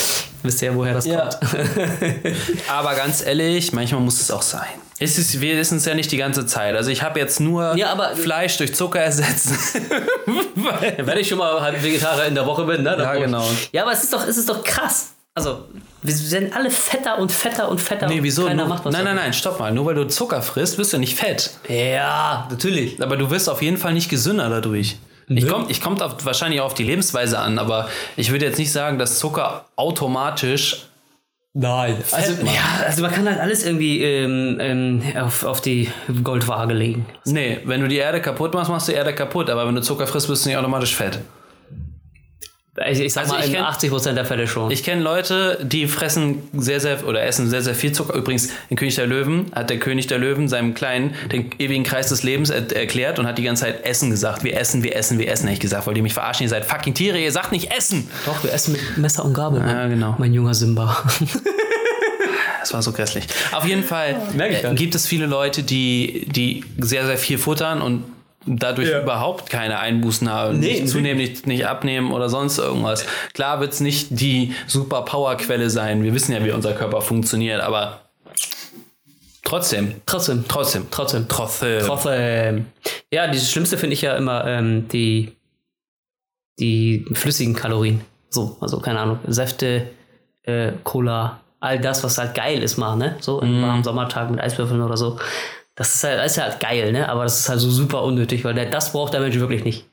wisst 0.42 0.62
ihr 0.62 0.70
ja, 0.70 0.74
woher 0.76 0.94
das 0.94 1.04
Ja. 1.04 1.28
kommt. 1.28 1.38
Aber 2.70 2.94
ganz 2.94 3.22
ehrlich, 3.26 3.72
manchmal 3.74 4.00
muss 4.00 4.18
es 4.22 4.30
auch 4.30 4.40
sein. 4.40 4.66
Es 4.98 5.18
ist, 5.18 5.38
wir 5.42 5.56
wissen 5.58 5.76
es 5.76 5.84
ja 5.84 5.94
nicht 5.94 6.10
die 6.10 6.16
ganze 6.16 6.46
Zeit. 6.46 6.74
Also 6.74 6.90
ich 6.90 7.02
habe 7.02 7.18
jetzt 7.18 7.38
nur 7.40 7.74
Ja, 7.76 7.92
aber- 7.92 8.16
Fleisch 8.16 8.56
durch 8.58 8.74
Zucker 8.74 9.00
ersetzt. 9.00 9.50
Wenn 10.98 11.18
ich 11.18 11.28
schon 11.28 11.38
mal 11.38 11.60
halb 11.60 11.82
Vegetarier 11.82 12.26
in 12.26 12.34
der 12.34 12.46
Woche 12.46 12.64
bin, 12.64 12.82
ne? 12.82 12.90
dann 12.96 13.00
Ja, 13.00 13.14
genau. 13.14 13.44
Ja, 13.72 13.82
aber 13.82 13.92
es 13.92 14.04
ist 14.04 14.12
doch, 14.12 14.26
es 14.26 14.36
ist 14.38 14.48
doch 14.48 14.62
krass. 14.64 15.10
Also, 15.34 15.64
wir 16.02 16.30
werden 16.32 16.52
alle 16.52 16.70
fetter 16.70 17.18
und 17.18 17.30
fetter 17.30 17.68
und 17.68 17.80
fetter. 17.80 18.08
nee, 18.08 18.18
wieso? 18.20 18.46
Keiner 18.46 18.64
Nur, 18.64 18.74
macht 18.74 18.84
was 18.84 18.92
nein, 18.92 19.04
nein, 19.04 19.16
nein, 19.16 19.32
stopp 19.32 19.60
mal. 19.60 19.72
Nur 19.72 19.86
weil 19.86 19.94
du 19.94 20.06
Zucker 20.08 20.42
frisst, 20.42 20.76
wirst 20.76 20.92
du 20.92 20.98
nicht 20.98 21.16
fett. 21.16 21.52
Ja, 21.68 22.48
natürlich. 22.50 23.00
Aber 23.00 23.16
du 23.16 23.30
wirst 23.30 23.48
auf 23.48 23.62
jeden 23.62 23.76
Fall 23.76 23.92
nicht 23.92 24.08
gesünder 24.08 24.48
dadurch. 24.50 24.96
Ich 25.28 25.44
Nö. 25.44 25.50
kommt, 25.50 25.70
ich 25.70 25.80
kommt 25.80 26.02
auf, 26.02 26.24
wahrscheinlich 26.24 26.60
auch 26.60 26.66
auf 26.66 26.74
die 26.74 26.82
Lebensweise 26.82 27.38
an, 27.38 27.60
aber 27.60 27.88
ich 28.16 28.32
würde 28.32 28.46
jetzt 28.46 28.58
nicht 28.58 28.72
sagen, 28.72 28.98
dass 28.98 29.20
Zucker 29.20 29.66
automatisch. 29.76 30.86
Nein. 31.52 31.96
Also, 32.10 32.32
ja, 32.44 32.84
also 32.84 33.02
man 33.02 33.12
kann 33.12 33.28
halt 33.28 33.38
alles 33.38 33.64
irgendwie 33.64 34.02
ähm, 34.02 34.58
ähm, 34.60 35.02
auf, 35.16 35.44
auf 35.44 35.60
die 35.60 35.88
Goldwaage 36.24 36.74
legen. 36.74 37.06
Nee, 37.24 37.60
wenn 37.64 37.80
du 37.80 37.86
die 37.86 37.96
Erde 37.96 38.20
kaputt 38.20 38.54
machst, 38.54 38.70
machst 38.70 38.88
du 38.88 38.92
die 38.92 38.98
Erde 38.98 39.14
kaputt. 39.14 39.48
Aber 39.50 39.66
wenn 39.66 39.74
du 39.76 39.82
Zucker 39.82 40.08
frisst, 40.08 40.26
bist 40.26 40.44
du 40.44 40.48
nicht 40.48 40.58
automatisch 40.58 40.96
fett. 40.96 41.20
Ich, 42.88 43.00
ich 43.00 43.12
sag 43.12 43.22
Also 43.24 43.34
mal, 43.34 43.40
ich 43.44 43.52
in 43.52 43.56
kenn- 43.56 43.64
80% 43.64 44.12
der 44.12 44.24
Fälle 44.24 44.46
schon. 44.46 44.70
Ich 44.70 44.84
kenne 44.84 45.02
Leute, 45.02 45.58
die 45.62 45.88
fressen 45.88 46.38
sehr, 46.52 46.78
sehr 46.78 47.04
oder 47.06 47.22
essen 47.24 47.50
sehr, 47.50 47.62
sehr 47.62 47.74
viel 47.74 47.90
Zucker. 47.92 48.14
Übrigens, 48.14 48.50
in 48.68 48.76
König 48.76 48.94
der 48.94 49.06
Löwen 49.08 49.46
hat 49.52 49.70
der 49.70 49.78
König 49.80 50.06
der 50.06 50.18
Löwen 50.18 50.48
seinem 50.48 50.72
Kleinen 50.74 51.14
den 51.32 51.50
ewigen 51.58 51.82
Kreis 51.82 52.08
des 52.10 52.22
Lebens 52.22 52.48
er 52.50 52.70
erklärt 52.74 53.18
und 53.18 53.26
hat 53.26 53.38
die 53.38 53.42
ganze 53.42 53.64
Zeit 53.64 53.84
Essen 53.84 54.10
gesagt. 54.10 54.44
Wir 54.44 54.56
essen, 54.56 54.84
wir 54.84 54.94
essen, 54.94 55.18
wir 55.18 55.28
essen. 55.28 55.46
Hätte 55.48 55.54
ich 55.54 55.60
gesagt, 55.60 55.86
wollt 55.86 55.96
ihr 55.96 56.02
mich 56.04 56.14
verarschen? 56.14 56.44
Ihr 56.44 56.48
seid 56.50 56.64
fucking 56.64 56.94
Tiere, 56.94 57.18
ihr 57.18 57.32
sagt 57.32 57.50
nicht 57.50 57.72
Essen. 57.76 58.08
Doch, 58.24 58.42
wir 58.44 58.52
essen 58.52 58.72
mit 58.72 58.98
Messer 58.98 59.24
und 59.24 59.34
Gabel. 59.34 59.60
Ja, 59.60 59.88
genau. 59.88 60.14
Mein 60.18 60.32
junger 60.32 60.54
Simba. 60.54 61.02
Das 62.60 62.74
war 62.74 62.82
so 62.82 62.92
grässlich. 62.92 63.24
Auf 63.52 63.64
jeden 63.66 63.82
Fall 63.82 64.20
äh, 64.38 64.74
gibt 64.74 64.94
es 64.94 65.06
viele 65.06 65.24
Leute, 65.24 65.62
die, 65.62 66.26
die 66.30 66.62
sehr, 66.78 67.06
sehr 67.06 67.16
viel 67.16 67.38
futtern 67.38 67.80
und 67.80 68.04
dadurch 68.46 68.88
Ja. 68.88 69.02
überhaupt 69.02 69.50
keine 69.50 69.78
Einbußen 69.80 70.30
haben, 70.30 70.58
Nee, 70.60 70.80
nicht 70.80 70.88
zunehmen, 70.88 71.18
nicht, 71.18 71.46
nicht 71.46 71.66
abnehmen 71.66 72.12
oder 72.12 72.28
sonst 72.28 72.58
irgendwas. 72.58 73.04
Klar 73.34 73.60
wird 73.60 73.72
es 73.72 73.80
nicht 73.80 74.08
die 74.18 74.54
super 74.66 75.02
Powerquelle 75.02 75.68
sein. 75.70 76.02
Wir 76.02 76.14
wissen 76.14 76.32
ja, 76.32 76.44
wie 76.44 76.50
unser 76.52 76.72
Körper 76.72 77.00
funktioniert, 77.02 77.60
aber 77.60 78.00
trotzdem, 79.42 79.94
Trotzdem. 80.06 80.44
trotzdem, 80.48 80.86
Trotzdem. 80.90 81.26
trotzdem. 81.28 81.82
Trotzdem. 81.84 82.66
Ja, 83.12 83.26
das 83.26 83.50
Schlimmste 83.50 83.76
finde 83.78 83.94
ich 83.94 84.02
ja 84.02 84.16
immer 84.16 84.46
ähm, 84.46 84.88
die, 84.88 85.32
die 86.58 87.04
flüssigen 87.12 87.54
Kalorien. 87.54 88.00
So, 88.30 88.56
also 88.60 88.78
keine 88.80 89.00
Ahnung, 89.00 89.18
Säfte, 89.26 89.88
äh, 90.44 90.72
Cola, 90.84 91.40
all 91.58 91.78
das, 91.80 92.04
was 92.04 92.16
halt 92.18 92.34
geil 92.34 92.62
ist 92.62 92.76
mal, 92.78 92.96
ne? 92.96 93.16
So 93.20 93.40
Mhm. 93.40 93.46
in 93.56 93.62
warmen 93.62 93.84
Sommertagen 93.84 94.30
mit 94.34 94.40
Eiswürfeln 94.42 94.80
oder 94.80 94.96
so. 94.96 95.18
Das 95.80 95.94
ist 95.94 96.04
halt, 96.04 96.18
das 96.18 96.32
ist 96.32 96.42
halt 96.42 96.60
geil, 96.60 96.92
ne? 96.92 97.08
Aber 97.08 97.22
das 97.22 97.40
ist 97.40 97.48
halt 97.48 97.58
so 97.58 97.70
super 97.70 98.02
unnötig, 98.02 98.44
weil 98.44 98.52
der, 98.52 98.66
das 98.66 98.92
braucht 98.92 99.14
der 99.14 99.20
Mensch 99.22 99.36
wirklich 99.36 99.64
nicht. 99.64 99.86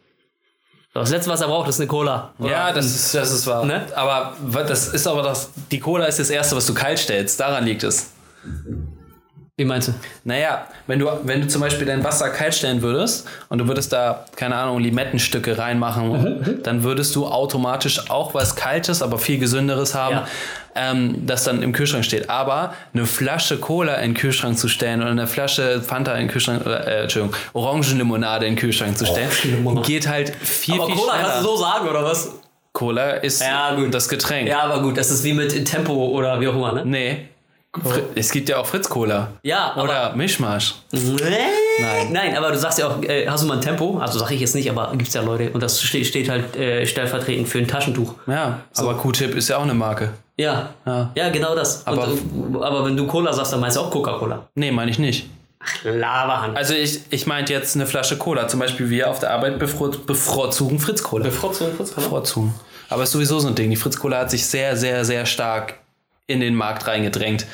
Das 0.94 1.12
letzte, 1.12 1.32
was 1.32 1.40
er 1.40 1.48
braucht, 1.48 1.70
ist 1.70 1.80
eine 1.80 1.88
Cola. 1.88 2.34
Ja, 2.40 2.74
das 2.74 2.88
ist, 2.88 3.16
das 3.16 3.32
ist 3.32 3.48
wahr. 3.48 3.64
Ne? 3.64 3.88
Aber 3.96 4.36
das 4.68 4.90
ist 4.90 5.08
aber 5.08 5.22
das. 5.22 5.50
Die 5.72 5.80
Cola 5.80 6.04
ist 6.08 6.20
das 6.20 6.30
erste, 6.30 6.58
was 6.58 6.66
du 6.66 6.74
kalt 6.74 7.00
stellst. 7.00 7.40
Daran 7.40 7.64
liegt 7.64 7.84
es. 7.84 8.12
Wie 9.60 9.66
meinst 9.66 9.88
du? 9.88 9.94
Naja, 10.24 10.68
wenn 10.86 11.00
du, 11.00 11.08
wenn 11.24 11.42
du 11.42 11.48
zum 11.48 11.62
Beispiel 11.62 11.88
dein 11.88 12.04
Wasser 12.04 12.30
kalt 12.30 12.54
stellen 12.54 12.84
würdest 12.84 13.28
und 13.50 13.58
du 13.58 13.68
würdest 13.68 13.92
da, 13.92 14.26
keine 14.36 14.56
Ahnung, 14.56 14.80
Limettenstücke 14.80 15.58
reinmachen, 15.58 16.60
dann 16.62 16.84
würdest 16.84 17.16
du 17.16 17.26
automatisch 17.26 18.08
auch 18.12 18.36
was 18.36 18.56
Kaltes, 18.56 19.02
aber 19.02 19.18
viel 19.18 19.40
Gesünderes 19.40 19.96
haben, 19.96 20.14
Ja. 20.18 20.28
ähm, 20.76 21.26
das 21.26 21.44
dann 21.44 21.64
im 21.64 21.74
Kühlschrank 21.74 22.06
steht. 22.06 22.30
Aber 22.30 22.76
eine 22.94 23.08
Flasche 23.08 23.58
Cola 23.58 23.96
in 23.96 24.12
den 24.12 24.14
Kühlschrank 24.14 24.60
zu 24.60 24.68
stellen 24.68 25.02
oder 25.02 25.10
eine 25.10 25.26
Flasche 25.26 25.82
Fanta 25.82 26.14
in 26.14 26.26
den 26.26 26.28
Kühlschrank, 26.28 26.64
oder, 26.64 26.86
äh, 26.86 27.02
Entschuldigung, 27.02 27.36
Orangenlimonade 27.54 28.46
in 28.46 28.54
den 28.54 28.60
Kühlschrank 28.60 28.96
zu 28.96 29.08
stellen, 29.08 29.28
Orangenlimonade. 29.28 29.88
geht 29.88 30.08
halt 30.08 30.36
viel, 30.36 30.76
Aber 30.76 30.86
viel 30.86 30.96
Cola 30.98 31.14
schneller. 31.14 31.30
kannst 31.30 31.44
du 31.44 31.48
so 31.50 31.58
sagen, 31.58 31.88
oder 31.88 32.04
was? 32.04 32.30
Cola 32.74 33.10
ist 33.10 33.42
Ja, 33.42 33.74
gut. 33.74 33.92
das 33.92 34.08
Getränk. 34.08 34.48
Ja, 34.48 34.60
aber 34.60 34.84
gut, 34.84 34.98
das 34.98 35.10
ist 35.10 35.24
wie 35.24 35.34
mit 35.34 35.66
Tempo 35.66 35.94
oder 36.10 36.40
wie 36.40 36.48
auch 36.48 36.54
immer, 36.54 36.74
ne? 36.74 36.86
Nee. 36.86 37.30
Fri- 37.76 38.04
Es 38.16 38.32
gibt 38.32 38.50
ja 38.50 38.58
auch 38.58 38.66
Fritz 38.66 38.90
Cola. 38.90 39.28
Ja, 39.44 39.72
aber- 39.74 39.84
Oder 39.84 40.16
Mischmasch. 40.16 40.76
Nein. 40.92 42.12
Nein, 42.12 42.36
aber 42.36 42.52
du 42.52 42.58
sagst 42.58 42.80
ja 42.80 42.88
auch, 42.88 43.02
äh, 43.04 43.28
hast 43.28 43.44
du 43.44 43.48
mal 43.48 43.56
ein 43.56 43.62
Tempo? 43.62 44.00
Also 44.00 44.18
sag 44.20 44.32
ich 44.32 44.40
jetzt 44.42 44.56
nicht, 44.56 44.70
aber 44.70 44.92
gibt's 44.96 45.14
ja 45.14 45.22
Leute 45.22 45.52
und 45.52 45.62
das 45.62 45.82
steht, 45.82 46.08
steht 46.08 46.28
halt 46.30 46.56
äh, 46.56 46.86
stellvertretend 46.88 47.48
für 47.48 47.60
ein 47.60 47.68
Taschentuch. 47.68 48.16
Ja, 48.26 48.62
aber 48.76 48.96
Q-Tip 48.96 49.36
ist 49.36 49.50
ja 49.50 49.58
auch 49.58 49.64
eine 49.64 49.76
Marke. 49.76 50.14
Ja. 50.38 50.70
Ja. 50.86 51.12
Ja, 51.16 51.30
genau 51.30 51.54
das. 51.56 51.86
Aber- 51.86 52.08
und, 52.08 52.56
äh, 52.56 52.64
aber 52.64 52.86
wenn 52.86 52.98
du 52.98 53.06
Cola 53.06 53.32
sagst, 53.34 53.54
dann 53.54 53.60
meinst 53.60 53.78
du 53.78 53.82
auch 53.82 53.92
Coca-Cola. 53.92 54.48
Nee, 54.56 54.72
meine 54.72 54.90
ich 54.90 54.98
nicht. 55.00 55.30
Laberhand. 55.84 56.56
Also 56.58 56.74
ich, 56.74 57.02
ich 57.10 57.28
meinte 57.28 57.52
jetzt 57.54 57.76
eine 57.76 57.86
Flasche 57.86 58.18
Cola. 58.18 58.48
Zum 58.48 58.60
Beispiel 58.60 58.90
wir 58.90 59.10
auf 59.10 59.20
der 59.20 59.32
Arbeit 59.32 59.60
bevor, 59.60 59.92
bevorzugen 59.92 60.80
Fritz 60.80 61.04
Cola. 61.04 61.26
Bevorzugen. 61.26 62.54
Aber 62.90 63.04
ist 63.04 63.12
sowieso 63.12 63.40
so 63.40 63.50
ein 63.50 63.56
Ding. 63.56 63.70
Die 63.70 63.76
Fritz 63.76 63.98
Cola 64.00 64.20
hat 64.20 64.32
sich 64.32 64.46
sehr, 64.46 64.78
sehr, 64.78 65.04
sehr 65.04 65.26
stark 65.26 65.76
in 66.28 66.40
den 66.40 66.56
Markt 66.56 66.88
reingedrängt. 66.88 67.46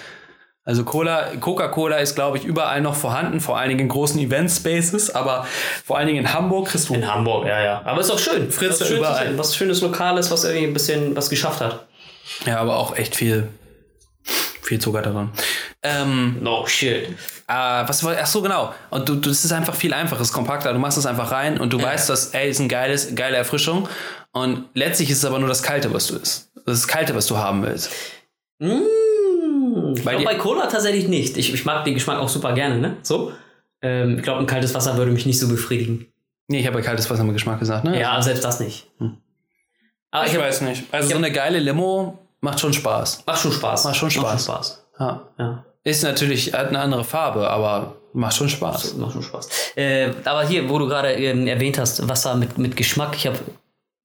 Also 0.66 0.86
Cola, 0.86 1.36
Coca-Cola 1.42 1.98
ist, 1.98 2.16
glaube 2.16 2.38
ich, 2.38 2.46
überall 2.46 2.80
noch 2.80 2.96
vorhanden, 2.96 3.42
vor 3.42 3.58
allen 3.58 3.68
Dingen 3.70 3.82
in 3.82 3.90
großen 3.90 4.18
Event-Spaces, 4.20 5.14
aber 5.14 5.46
vor 5.84 5.98
allen 5.98 6.08
Dingen 6.08 6.20
in 6.20 6.34
Hamburg 6.34 6.70
kriegst 6.70 6.88
du 6.88 6.94
In 6.94 7.06
Hamburg, 7.12 7.46
ja, 7.46 7.62
ja. 7.62 7.82
Aber 7.84 8.00
ist 8.00 8.10
auch 8.10 8.20
schön. 8.20 8.50
Fritz 8.50 8.80
Was 8.80 8.88
schön 8.88 8.98
überall. 9.00 9.38
Was 9.38 9.56
schönes 9.58 9.82
Lokales, 9.82 10.32
was 10.32 10.46
irgendwie 10.46 10.68
ein 10.68 10.74
bisschen 10.74 11.16
was 11.18 11.30
geschafft 11.30 11.60
hat. 11.60 11.86
ja, 12.46 12.60
aber 12.60 12.78
auch 12.78 12.96
echt 12.96 13.14
viel, 13.14 13.50
viel 14.62 14.80
Zucker 14.80 15.02
daran. 15.02 15.34
Ähm, 15.84 16.38
No 16.42 16.66
shit. 16.66 17.10
Äh, 17.10 17.54
was 17.54 18.02
war, 18.06 18.16
ach 18.22 18.26
so, 18.26 18.42
genau. 18.42 18.74
Und 18.90 19.10
du, 19.10 19.16
du, 19.16 19.30
das 19.30 19.44
ist 19.44 19.52
einfach 19.52 19.76
viel 19.76 19.94
einfacher, 19.94 20.22
es 20.22 20.30
ist 20.30 20.34
kompakter. 20.34 20.72
Du 20.72 20.80
machst 20.80 20.98
es 20.98 21.06
einfach 21.06 21.30
rein 21.32 21.60
und 21.60 21.74
du 21.74 21.82
weißt, 21.82 22.10
dass, 22.10 22.28
ey, 22.28 22.50
ist 22.50 22.60
ein 22.60 22.70
geiles, 22.70 23.14
geile 23.16 23.36
Erfrischung. 23.36 23.90
Und 24.32 24.70
letztlich 24.76 25.10
ist 25.10 25.18
es 25.18 25.26
aber 25.26 25.40
nur 25.40 25.50
das 25.50 25.62
Kalte, 25.62 25.94
was 25.94 26.08
du 26.08 26.16
isst. 26.16 26.52
Das 26.66 26.76
ist 26.76 26.84
das 26.84 26.88
Kalte, 26.88 27.14
was 27.16 27.28
du 27.28 27.36
haben 27.36 27.64
willst. 27.64 27.92
Ich 28.64 30.04
Bei 30.04 30.12
glaube 30.12 30.26
bei 30.26 30.36
Cola 30.36 30.68
tatsächlich 30.68 31.08
nicht. 31.08 31.38
Ich, 31.38 31.54
ich 31.54 31.66
mag 31.66 31.84
den 31.86 31.94
Geschmack 31.94 32.20
auch 32.20 32.30
super 32.30 32.54
gerne, 32.54 32.78
ne? 32.80 32.98
So. 33.02 33.32
Ähm, 33.82 34.18
ich 34.18 34.24
glaube, 34.24 34.40
ein 34.40 34.46
kaltes 34.48 34.74
Wasser 34.74 34.96
würde 34.98 35.12
mich 35.12 35.26
nicht 35.26 35.40
so 35.40 35.48
befriedigen. 35.48 36.08
Nee, 36.48 36.60
ich 36.60 36.68
habe 36.68 36.80
ja 36.80 36.86
kaltes 36.86 37.10
Wasser 37.10 37.24
mit 37.24 37.34
Geschmack 37.34 37.60
gesagt, 37.60 37.84
ne? 37.84 38.00
Ja, 38.00 38.22
selbst 38.22 38.44
das 38.44 38.60
nicht. 38.60 38.88
Aber 40.12 40.26
Ich, 40.26 40.32
ich, 40.32 40.38
hab, 40.38 40.46
weiß 40.46 40.62
nicht. 40.62 40.84
Also 40.92 41.10
so 41.10 41.18
eine 41.18 41.32
geile 41.32 41.60
Limo 41.60 42.20
macht 42.42 42.60
schon 42.60 42.74
Spaß. 42.74 43.24
macht 43.26 43.40
schon 43.42 43.52
Spaß. 43.52 43.86
Macht 43.86 43.96
schon 43.96 44.12
Spaß. 44.12 44.44
Spaß. 44.46 44.86
Ja. 45.00 45.28
Ja, 45.40 45.66
Ist 45.84 46.04
natürlich, 46.04 46.54
hat 46.54 46.68
eine 46.70 46.80
andere 46.80 47.04
Farbe, 47.04 47.50
aber 47.50 47.96
macht 48.14 48.36
schon 48.36 48.50
Spaß. 48.50 48.96
macht 48.96 49.14
schon 49.14 49.24
Spaß. 49.24 49.50
Äh, 49.76 50.12
aber 50.26 50.46
hier, 50.48 50.70
wo 50.70 50.78
du 50.80 50.88
gerade 50.88 51.14
ähm, 51.14 51.48
erwähnt 51.48 51.78
hast, 51.78 52.08
Wasser 52.08 52.36
mit, 52.36 52.58
mit 52.58 52.78
Geschmack. 52.78 53.16
Ich 53.16 53.26
habe 53.28 53.40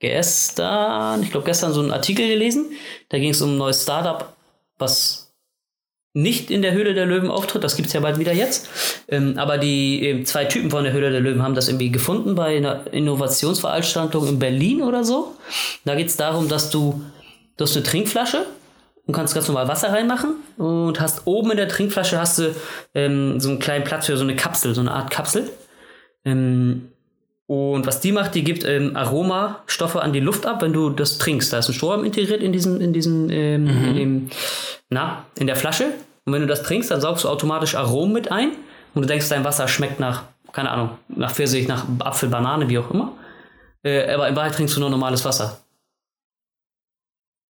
gestern, 0.00 1.22
ich 1.22 1.30
glaube 1.30 1.46
gestern 1.46 1.72
so 1.72 1.80
einen 1.80 1.92
Artikel 1.92 2.26
gelesen. 2.26 2.70
Da 3.08 3.18
ging 3.18 3.30
es 3.30 3.42
um 3.42 3.50
ein 3.54 3.58
neues 3.58 3.82
Startup, 3.82 4.32
was 4.78 5.28
nicht 6.14 6.50
in 6.50 6.62
der 6.62 6.72
Höhle 6.72 6.94
der 6.94 7.06
Löwen 7.06 7.30
auftritt. 7.30 7.62
Das 7.62 7.76
gibt 7.76 7.88
es 7.88 7.92
ja 7.92 8.00
bald 8.00 8.18
wieder 8.18 8.32
jetzt. 8.32 8.68
Ähm, 9.08 9.34
aber 9.36 9.58
die 9.58 10.04
ähm, 10.04 10.24
zwei 10.26 10.46
Typen 10.46 10.70
von 10.70 10.84
der 10.84 10.92
Höhle 10.92 11.10
der 11.10 11.20
Löwen 11.20 11.42
haben 11.42 11.54
das 11.54 11.68
irgendwie 11.68 11.90
gefunden 11.90 12.34
bei 12.34 12.56
einer 12.56 12.92
Innovationsveranstaltung 12.92 14.26
in 14.26 14.38
Berlin 14.38 14.82
oder 14.82 15.04
so. 15.04 15.36
Da 15.84 15.94
geht 15.94 16.08
es 16.08 16.16
darum, 16.16 16.48
dass 16.48 16.70
du, 16.70 17.02
du 17.56 17.64
hast 17.64 17.76
eine 17.76 17.84
Trinkflasche 17.84 18.46
und 19.06 19.14
kannst 19.14 19.34
ganz 19.34 19.48
normal 19.48 19.68
Wasser 19.68 19.92
reinmachen 19.92 20.36
und 20.56 21.00
hast 21.00 21.26
oben 21.26 21.52
in 21.52 21.56
der 21.56 21.68
Trinkflasche 21.68 22.18
hast 22.18 22.38
du 22.38 22.54
ähm, 22.94 23.38
so 23.38 23.50
einen 23.50 23.58
kleinen 23.58 23.84
Platz 23.84 24.06
für 24.06 24.16
so 24.16 24.24
eine 24.24 24.34
Kapsel, 24.34 24.74
so 24.74 24.80
eine 24.80 24.92
Art 24.92 25.10
Kapsel. 25.10 25.48
Ähm, 26.24 26.88
und 27.48 27.86
was 27.86 28.00
die 28.00 28.12
macht, 28.12 28.34
die 28.34 28.44
gibt 28.44 28.66
ähm, 28.66 28.94
Aromastoffe 28.94 29.96
an 29.96 30.12
die 30.12 30.20
Luft 30.20 30.44
ab, 30.44 30.60
wenn 30.60 30.74
du 30.74 30.90
das 30.90 31.16
trinkst. 31.16 31.50
Da 31.50 31.58
ist 31.58 31.68
ein 31.68 31.72
Strohhalm 31.72 32.04
integriert 32.04 32.42
in 32.42 32.52
diesem, 32.52 32.78
in 32.78 32.92
diesem, 32.92 33.30
ähm, 33.30 33.66
in 33.66 33.94
dem, 33.96 34.30
na, 34.90 35.24
in 35.38 35.46
der 35.46 35.56
Flasche. 35.56 35.86
Und 36.26 36.34
wenn 36.34 36.42
du 36.42 36.46
das 36.46 36.62
trinkst, 36.62 36.90
dann 36.90 37.00
saugst 37.00 37.24
du 37.24 37.28
automatisch 37.30 37.74
Aromen 37.74 38.12
mit 38.12 38.30
ein 38.30 38.50
und 38.92 39.00
du 39.00 39.08
denkst, 39.08 39.30
dein 39.30 39.44
Wasser 39.44 39.66
schmeckt 39.66 39.98
nach, 39.98 40.24
keine 40.52 40.70
Ahnung, 40.70 40.98
nach 41.08 41.32
Pfirsich, 41.32 41.66
nach 41.68 41.86
Apfel, 42.00 42.28
Banane, 42.28 42.68
wie 42.68 42.78
auch 42.78 42.90
immer. 42.90 43.12
Äh, 43.82 44.12
aber 44.12 44.28
in 44.28 44.36
Wahrheit 44.36 44.54
trinkst 44.54 44.76
du 44.76 44.80
nur 44.80 44.90
normales 44.90 45.24
Wasser. 45.24 45.58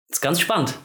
Ist 0.10 0.22
ganz 0.22 0.40
spannend. 0.40 0.76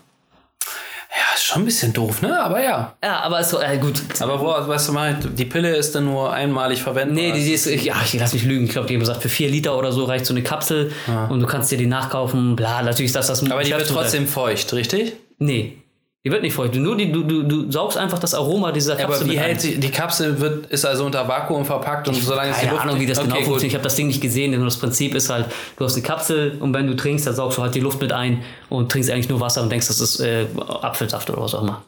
Ja, 1.43 1.47
ist 1.47 1.53
schon 1.53 1.63
ein 1.63 1.65
bisschen 1.65 1.93
doof, 1.93 2.23
ne? 2.23 2.41
Aber 2.41 2.63
ja. 2.63 2.95
Ja, 3.03 3.21
aber 3.21 3.41
ist 3.41 3.51
so, 3.51 3.61
äh, 3.61 3.79
gut. 3.79 4.01
Aber 4.21 4.41
wo, 4.41 4.69
weißt 4.69 4.89
du 4.89 4.93
mal, 4.93 5.15
die 5.15 5.45
Pille 5.45 5.75
ist 5.75 5.95
dann 5.95 6.05
nur 6.05 6.33
einmalig 6.33 6.83
verwendet. 6.83 7.15
Nee, 7.15 7.33
die, 7.33 7.45
die 7.45 7.53
ist, 7.53 7.67
ja, 7.67 7.97
ich 8.05 8.15
lass 8.15 8.33
mich 8.33 8.45
lügen. 8.45 8.67
Ich 8.67 8.71
glaube, 8.71 8.87
die 8.87 8.95
haben 8.95 9.01
gesagt, 9.01 9.23
für 9.23 9.29
4 9.29 9.49
Liter 9.49 9.77
oder 9.77 9.93
so 9.93 10.05
reicht 10.05 10.27
so 10.27 10.35
eine 10.35 10.43
Kapsel 10.43 10.93
und 11.29 11.41
du 11.41 11.47
kannst 11.47 11.71
dir 11.71 11.79
die 11.79 11.87
nachkaufen. 11.87 12.57
Bla, 12.57 12.83
natürlich 12.83 13.11
ist 13.11 13.17
das 13.17 13.27
das 13.27 13.43
aber 13.43 13.63
die 13.63 13.73
wird 13.73 13.89
trotzdem 13.89 14.27
feucht, 14.27 14.73
richtig? 14.73 15.15
Nee, 15.39 15.82
die 16.25 16.31
wird 16.31 16.43
nicht 16.43 16.55
feucht. 16.55 16.75
Nur 16.77 16.97
die, 16.97 17.11
du, 17.11 17.25
du, 17.25 17.43
du 17.43 17.71
saugst 17.73 17.99
einfach 17.99 18.19
das 18.21 18.33
Aroma 18.35 18.71
dieser 18.71 18.95
Kapsel 18.95 19.23
Aber 19.25 19.31
wie 19.33 19.39
hält 19.39 19.61
sie, 19.61 19.81
die 19.81 19.91
Kapsel 19.91 20.39
wird, 20.39 20.67
ist 20.67 20.85
also 20.85 21.05
unter 21.05 21.27
Vakuum 21.27 21.65
verpackt 21.65 22.07
und 22.07 22.15
solange 22.15 22.51
es 22.51 22.57
die 22.59 22.67
Keine 22.67 22.73
Luft- 22.77 22.85
Ahnung, 22.85 23.01
wie 23.01 23.07
das 23.07 23.19
okay, 23.19 23.27
genau 23.27 23.37
gut. 23.39 23.45
funktioniert. 23.47 23.71
Ich 23.73 23.75
habe 23.75 23.85
das 23.85 23.97
Ding 23.97 24.07
nicht 24.07 24.21
gesehen, 24.21 24.53
nur 24.55 24.65
das 24.65 24.77
Prinzip 24.77 25.15
ist 25.17 25.31
halt, 25.31 25.47
du 25.77 25.85
hast 25.85 25.95
eine 25.95 26.03
Kapsel 26.05 26.57
und 26.61 26.73
wenn 26.75 26.87
du 26.87 26.95
trinkst, 26.95 27.27
dann 27.27 27.35
saugst 27.35 27.59
du 27.59 27.63
halt 27.63 27.75
die 27.75 27.81
Luft 27.81 28.01
mit 28.01 28.13
ein 28.13 28.43
und 28.69 28.93
trinkst 28.93 29.11
eigentlich 29.11 29.29
nur 29.29 29.41
Wasser 29.41 29.63
und 29.63 29.71
denkst, 29.73 29.89
das 29.89 30.01
ist 30.01 30.21
äh, 30.21 30.47
Apfelsaft 30.83 31.29
oder 31.31 31.43
was 31.43 31.55
auch 31.55 31.63
immer. 31.63 31.83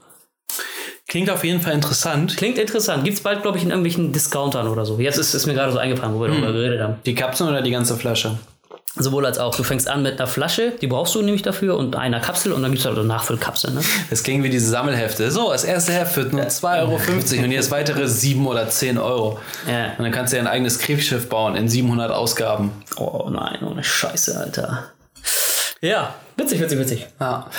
Klingt 1.06 1.30
auf 1.30 1.44
jeden 1.44 1.60
Fall 1.60 1.74
interessant. 1.74 2.36
Klingt 2.36 2.58
interessant. 2.58 3.04
Gibt 3.04 3.18
es 3.18 3.22
bald, 3.22 3.42
glaube 3.42 3.58
ich, 3.58 3.62
in 3.62 3.70
irgendwelchen 3.70 4.12
Discountern 4.12 4.66
oder 4.66 4.84
so. 4.84 4.98
Jetzt 4.98 5.18
ist 5.18 5.32
es 5.34 5.46
mir 5.46 5.54
gerade 5.54 5.70
so 5.70 5.78
eingefallen, 5.78 6.12
wo 6.14 6.20
wir 6.22 6.28
darüber 6.28 6.50
geredet 6.52 6.80
haben. 6.80 6.94
Die 7.06 7.14
Kapsel 7.14 7.46
oder 7.48 7.62
die 7.62 7.70
ganze 7.70 7.94
Flasche? 7.96 8.38
Sowohl 8.96 9.26
als 9.26 9.38
auch. 9.38 9.56
Du 9.56 9.64
fängst 9.64 9.88
an 9.88 10.02
mit 10.02 10.20
einer 10.20 10.28
Flasche, 10.28 10.72
die 10.80 10.86
brauchst 10.86 11.16
du 11.16 11.22
nämlich 11.22 11.42
dafür, 11.42 11.76
und 11.76 11.96
einer 11.96 12.20
Kapsel 12.20 12.52
und 12.52 12.62
dann 12.62 12.70
gibt 12.70 12.80
es 12.80 12.86
halt 12.86 12.96
auch 12.96 13.02
Nachfüllkapseln. 13.02 13.74
Ne? 13.74 13.80
Das 14.08 14.22
klingt 14.22 14.44
wie 14.44 14.50
diese 14.50 14.68
Sammelhefte. 14.68 15.32
So, 15.32 15.50
das 15.50 15.64
erste 15.64 15.92
Heft 15.92 16.16
wird 16.16 16.32
nur 16.32 16.42
2,50 16.44 16.78
Euro 17.38 17.44
und 17.44 17.50
jetzt 17.50 17.72
weitere 17.72 18.06
7 18.06 18.46
oder 18.46 18.68
10 18.68 18.98
Euro. 18.98 19.40
Ja. 19.68 19.86
Und 19.98 20.04
dann 20.04 20.12
kannst 20.12 20.32
du 20.32 20.36
dir 20.36 20.42
ein 20.42 20.46
eigenes 20.46 20.78
Krebsschiff 20.78 21.28
bauen 21.28 21.56
in 21.56 21.68
700 21.68 22.12
Ausgaben. 22.12 22.70
Oh 22.96 23.28
nein, 23.30 23.58
ohne 23.64 23.82
Scheiße, 23.82 24.38
Alter. 24.38 24.84
Ja, 25.80 26.14
witzig, 26.36 26.60
witzig, 26.60 26.78
witzig. 26.78 27.06
Ja. 27.18 27.50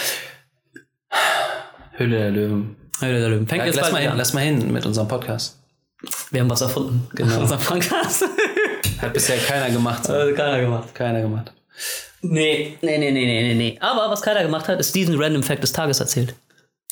Hülle 1.98 2.18
der 2.18 2.32
Löwen. 2.32 2.76
Höhle 3.02 3.20
der 3.20 3.30
Löwen. 3.30 3.48
Fängt 3.48 3.62
Ja, 3.62 3.66
jetzt 3.68 3.76
lass, 3.76 3.92
mal 3.92 4.02
hin, 4.02 4.12
an. 4.12 4.18
lass 4.18 4.34
mal 4.34 4.42
hin 4.42 4.72
mit 4.72 4.86
unserem 4.86 5.08
Podcast. 5.08 5.58
Wir 6.32 6.42
haben 6.42 6.50
was 6.50 6.62
erfunden. 6.62 7.08
Genau. 7.14 7.40
Unser 7.42 7.58
Podcast. 7.58 8.24
Hat 9.02 9.14
bisher 9.14 9.38
keiner 9.38 9.70
gemacht. 9.70 10.06
So. 10.06 10.14
also 10.14 10.34
keiner 10.36 10.62
gemacht. 10.62 10.94
Keiner 10.96 11.22
gemacht. 11.22 11.52
Nee, 12.22 12.78
nee, 12.82 12.98
nee, 12.98 13.12
nee, 13.12 13.26
nee, 13.26 13.44
nee, 13.44 13.54
nee. 13.54 13.78
Aber 13.82 14.10
was 14.10 14.22
keiner 14.22 14.42
gemacht 14.44 14.68
hat, 14.68 14.80
ist 14.80 14.96
diesen 14.96 15.22
Random 15.22 15.44
Fact 15.44 15.62
des 15.64 15.72
Tages 15.74 16.00
erzählt. 16.00 16.34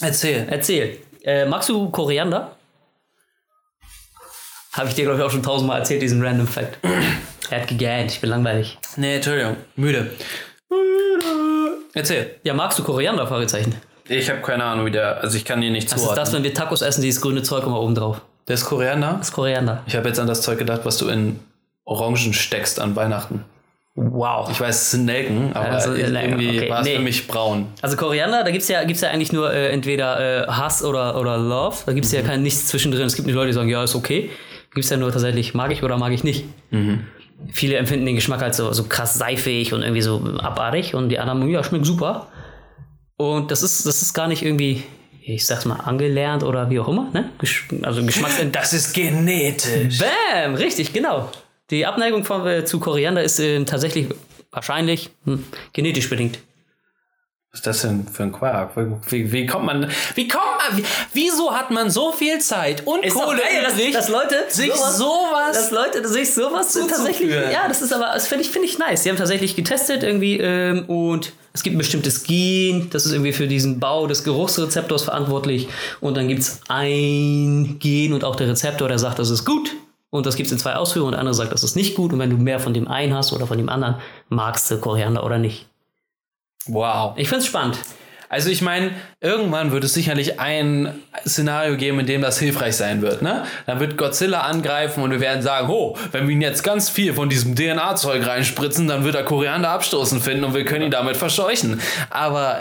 Erzähl. 0.01 0.45
Erzähl. 0.49 0.97
Äh, 1.23 1.45
magst 1.45 1.69
du 1.69 1.89
Koriander? 1.89 2.55
Habe 4.73 4.89
ich 4.89 4.95
dir, 4.95 5.05
glaube 5.05 5.19
ich, 5.19 5.25
auch 5.25 5.31
schon 5.31 5.43
tausendmal 5.43 5.79
erzählt, 5.79 6.01
diesen 6.01 6.23
Random 6.23 6.47
Fact. 6.47 6.77
er 7.49 7.61
hat 7.61 7.67
gegähnt, 7.67 8.11
ich 8.11 8.21
bin 8.21 8.29
langweilig. 8.29 8.77
Nee, 8.97 9.15
Entschuldigung. 9.15 9.55
Müde. 9.75 10.11
Erzähl. 11.93 12.35
Ja, 12.43 12.53
magst 12.53 12.79
du 12.79 12.83
Koriander? 12.83 13.27
Fragezeichen. 13.27 13.75
Ich 14.09 14.29
habe 14.29 14.41
keine 14.41 14.63
Ahnung, 14.63 14.85
wie 14.87 14.91
der. 14.91 15.21
Also 15.21 15.37
ich 15.37 15.45
kann 15.45 15.61
dir 15.61 15.71
nicht 15.71 15.87
Das 15.87 15.97
ist 15.97 16.01
zuordnen. 16.03 16.25
das, 16.25 16.33
wenn 16.33 16.43
wir 16.43 16.53
Tacos 16.53 16.81
essen, 16.81 17.01
dieses 17.01 17.21
grüne 17.21 17.43
Zeug 17.43 17.63
immer 17.65 17.79
oben 17.79 17.95
drauf. 17.95 18.21
Der 18.47 18.55
ist 18.55 18.65
Koriander. 18.65 19.15
Das 19.19 19.29
ist 19.29 19.33
Koriander. 19.33 19.83
Ich 19.85 19.95
habe 19.95 20.07
jetzt 20.09 20.19
an 20.19 20.27
das 20.27 20.41
Zeug 20.41 20.57
gedacht, 20.59 20.81
was 20.83 20.97
du 20.97 21.07
in 21.07 21.39
Orangen 21.85 22.33
steckst 22.33 22.79
an 22.79 22.95
Weihnachten. 22.95 23.43
Wow. 23.95 24.49
Ich 24.49 24.59
weiß, 24.59 24.75
es 24.81 24.91
sind 24.91 25.05
Nelken, 25.05 25.53
aber 25.53 25.69
Also, 25.69 25.91
Nelken, 25.91 26.15
irgendwie 26.39 26.57
okay. 26.57 26.69
war 26.69 26.79
es 26.79 26.85
Nee. 26.87 26.95
für 26.95 27.01
mich 27.03 27.27
braun. 27.27 27.67
Also 27.81 27.95
Koriander, 27.95 28.43
da 28.43 28.49
gibt 28.49 28.63
es 28.63 28.67
ja, 28.69 28.83
gibt's 28.85 29.01
ja 29.01 29.09
eigentlich 29.09 29.31
nur 29.31 29.53
äh, 29.53 29.69
entweder 29.69 30.47
äh, 30.47 30.47
Hass 30.47 30.83
oder, 30.83 31.19
oder 31.19 31.37
Love. 31.37 31.77
Da 31.85 31.93
gibt 31.93 32.05
es 32.05 32.11
ja 32.11 32.23
kein 32.23 32.41
nichts 32.41 32.67
zwischendrin. 32.67 33.05
Es 33.05 33.15
gibt 33.15 33.27
die 33.27 33.33
Leute, 33.33 33.47
die 33.47 33.53
sagen, 33.53 33.69
ja, 33.69 33.83
ist 33.83 33.93
okay. 33.93 34.31
Gibt 34.73 34.83
es 34.85 34.89
ja 34.89 34.97
nur 34.97 35.11
tatsächlich, 35.11 35.53
mag 35.53 35.71
ich 35.71 35.83
oder 35.83 35.97
mag 35.97 36.11
ich 36.11 36.23
nicht. 36.23 36.45
Viele 37.51 37.75
empfinden 37.77 38.07
den 38.07 38.15
Geschmack 38.15 38.41
halt 38.41 38.55
so, 38.55 38.71
so 38.73 38.85
krass 38.85 39.13
seifig 39.13 39.73
und 39.73 39.83
irgendwie 39.83 40.01
so 40.01 40.23
abartig 40.39 40.95
und 40.95 41.09
die 41.09 41.19
anderen, 41.19 41.47
ja, 41.49 41.63
schmeckt 41.63 41.85
super. 41.85 42.27
Und 43.17 43.51
das 43.51 43.61
ist, 43.61 43.85
das 43.85 44.01
ist 44.01 44.15
gar 44.15 44.27
nicht 44.27 44.41
irgendwie, 44.43 44.81
ich 45.21 45.45
sag's 45.45 45.65
mal, 45.65 45.75
angelernt 45.75 46.41
oder 46.43 46.71
wie 46.71 46.79
auch 46.79 46.87
immer, 46.87 47.11
ne? 47.13 47.29
Also 47.83 48.03
Geschmacks... 48.05 48.41
Das 48.51 48.73
ist 48.73 48.93
genetisch. 48.93 49.99
Bam, 49.99 50.55
richtig, 50.55 50.91
genau. 50.93 51.29
Die 51.69 51.85
Abneigung 51.85 52.23
von, 52.23 52.45
äh, 52.45 52.65
zu 52.65 52.79
Koriander 52.79 53.23
ist 53.23 53.39
äh, 53.39 53.63
tatsächlich 53.63 54.09
wahrscheinlich 54.51 55.09
hm, 55.25 55.45
genetisch 55.73 56.09
bedingt. 56.09 56.39
Was 57.53 57.59
ist 57.59 57.67
das 57.67 57.81
denn 57.83 58.07
für 58.07 58.23
ein 58.23 58.31
Quark? 58.31 58.71
Wie, 59.11 59.31
wie 59.31 59.45
kommt 59.45 59.65
man. 59.65 59.87
Wie 60.15 60.27
kommt 60.27 60.43
man. 60.57 60.77
Wie, 60.77 60.83
wieso 61.13 61.53
hat 61.53 61.69
man 61.69 61.91
so 61.91 62.11
viel 62.11 62.39
Zeit 62.39 62.87
und 62.87 63.05
Ist 63.05 63.13
Kohle 63.13 63.37
geil, 63.37 63.61
dass, 63.61 63.73
übrig, 63.73 63.93
dass 63.93 64.09
Leute 64.09 64.35
sich 64.49 64.73
sowas, 64.73 64.97
sowas. 64.97 65.53
dass 65.53 65.71
Leute 65.71 66.07
sich 66.07 66.33
sowas 66.33 66.73
tatsächlich 66.73 67.29
ja 67.29 67.67
das 67.67 67.83
ist 67.83 67.93
aber 67.93 68.11
das 68.13 68.27
finde 68.27 68.43
ich 68.43 68.49
finde 68.49 68.67
ich 68.67 68.79
nice 68.79 69.03
sie 69.03 69.09
haben 69.09 69.17
tatsächlich 69.17 69.55
getestet 69.55 70.01
irgendwie 70.01 70.39
ähm, 70.39 70.85
und 70.85 71.33
es 71.53 71.61
gibt 71.61 71.75
ein 71.75 71.77
bestimmtes 71.77 72.23
Gen 72.23 72.89
das 72.89 73.05
ist 73.05 73.11
irgendwie 73.11 73.33
für 73.33 73.47
diesen 73.47 73.79
Bau 73.79 74.07
des 74.07 74.23
Geruchsrezeptors 74.23 75.03
verantwortlich 75.03 75.67
und 75.99 76.17
dann 76.17 76.27
gibt 76.27 76.41
es 76.41 76.61
ein 76.69 77.77
Gen 77.79 78.13
und 78.13 78.23
auch 78.23 78.35
der 78.35 78.47
Rezeptor 78.47 78.87
der 78.87 78.97
sagt 78.97 79.19
das 79.19 79.29
ist 79.29 79.45
gut 79.45 79.75
und 80.13 80.25
das 80.27 80.35
gibt 80.35 80.45
es 80.47 80.51
in 80.53 80.59
zwei 80.59 80.75
Ausführungen 80.75 81.07
und 81.07 81.11
der 81.13 81.19
andere 81.21 81.33
sagt 81.33 81.51
das 81.51 81.63
ist 81.63 81.75
nicht 81.75 81.95
gut 81.95 82.13
und 82.13 82.19
wenn 82.19 82.29
du 82.29 82.37
mehr 82.37 82.59
von 82.59 82.73
dem 82.73 82.87
einen 82.87 83.13
hast 83.15 83.33
oder 83.33 83.47
von 83.47 83.57
dem 83.57 83.67
anderen 83.69 83.95
magst 84.29 84.69
du 84.69 84.77
Koriander 84.79 85.23
oder 85.25 85.37
nicht 85.39 85.67
wow. 86.67 87.13
ich 87.17 87.27
finde 87.27 87.41
es 87.41 87.47
spannend 87.47 87.77
Also 88.29 88.49
ich 88.49 88.61
meine, 88.63 88.91
irgendwann 89.21 89.71
wird 89.71 89.83
es 89.83 89.93
sicherlich 89.93 90.39
ein 90.39 90.95
Szenario 91.27 91.77
geben, 91.77 91.99
in 91.99 92.05
dem 92.07 92.21
das 92.23 92.39
hilfreich 92.39 92.75
sein 92.75 93.03
wird. 93.03 93.21
Ne? 93.21 93.43
Dann 93.67 93.79
wird 93.79 93.95
Godzilla 93.95 94.39
angreifen 94.41 95.03
und 95.03 95.11
wir 95.11 95.19
werden 95.19 95.43
sagen, 95.43 95.69
oh, 95.69 95.95
wenn 96.11 96.27
wir 96.27 96.33
ihn 96.33 96.41
jetzt 96.41 96.63
ganz 96.63 96.89
viel 96.89 97.13
von 97.13 97.29
diesem 97.29 97.55
DNA-Zeug 97.55 98.25
reinspritzen, 98.25 98.87
dann 98.87 99.03
wird 99.03 99.13
er 99.13 99.23
Koriander 99.23 99.69
abstoßen 99.69 100.19
finden 100.19 100.45
und 100.45 100.55
wir 100.55 100.65
können 100.65 100.85
ihn 100.85 100.91
damit 100.91 101.15
verscheuchen. 101.15 101.79
Aber 102.09 102.57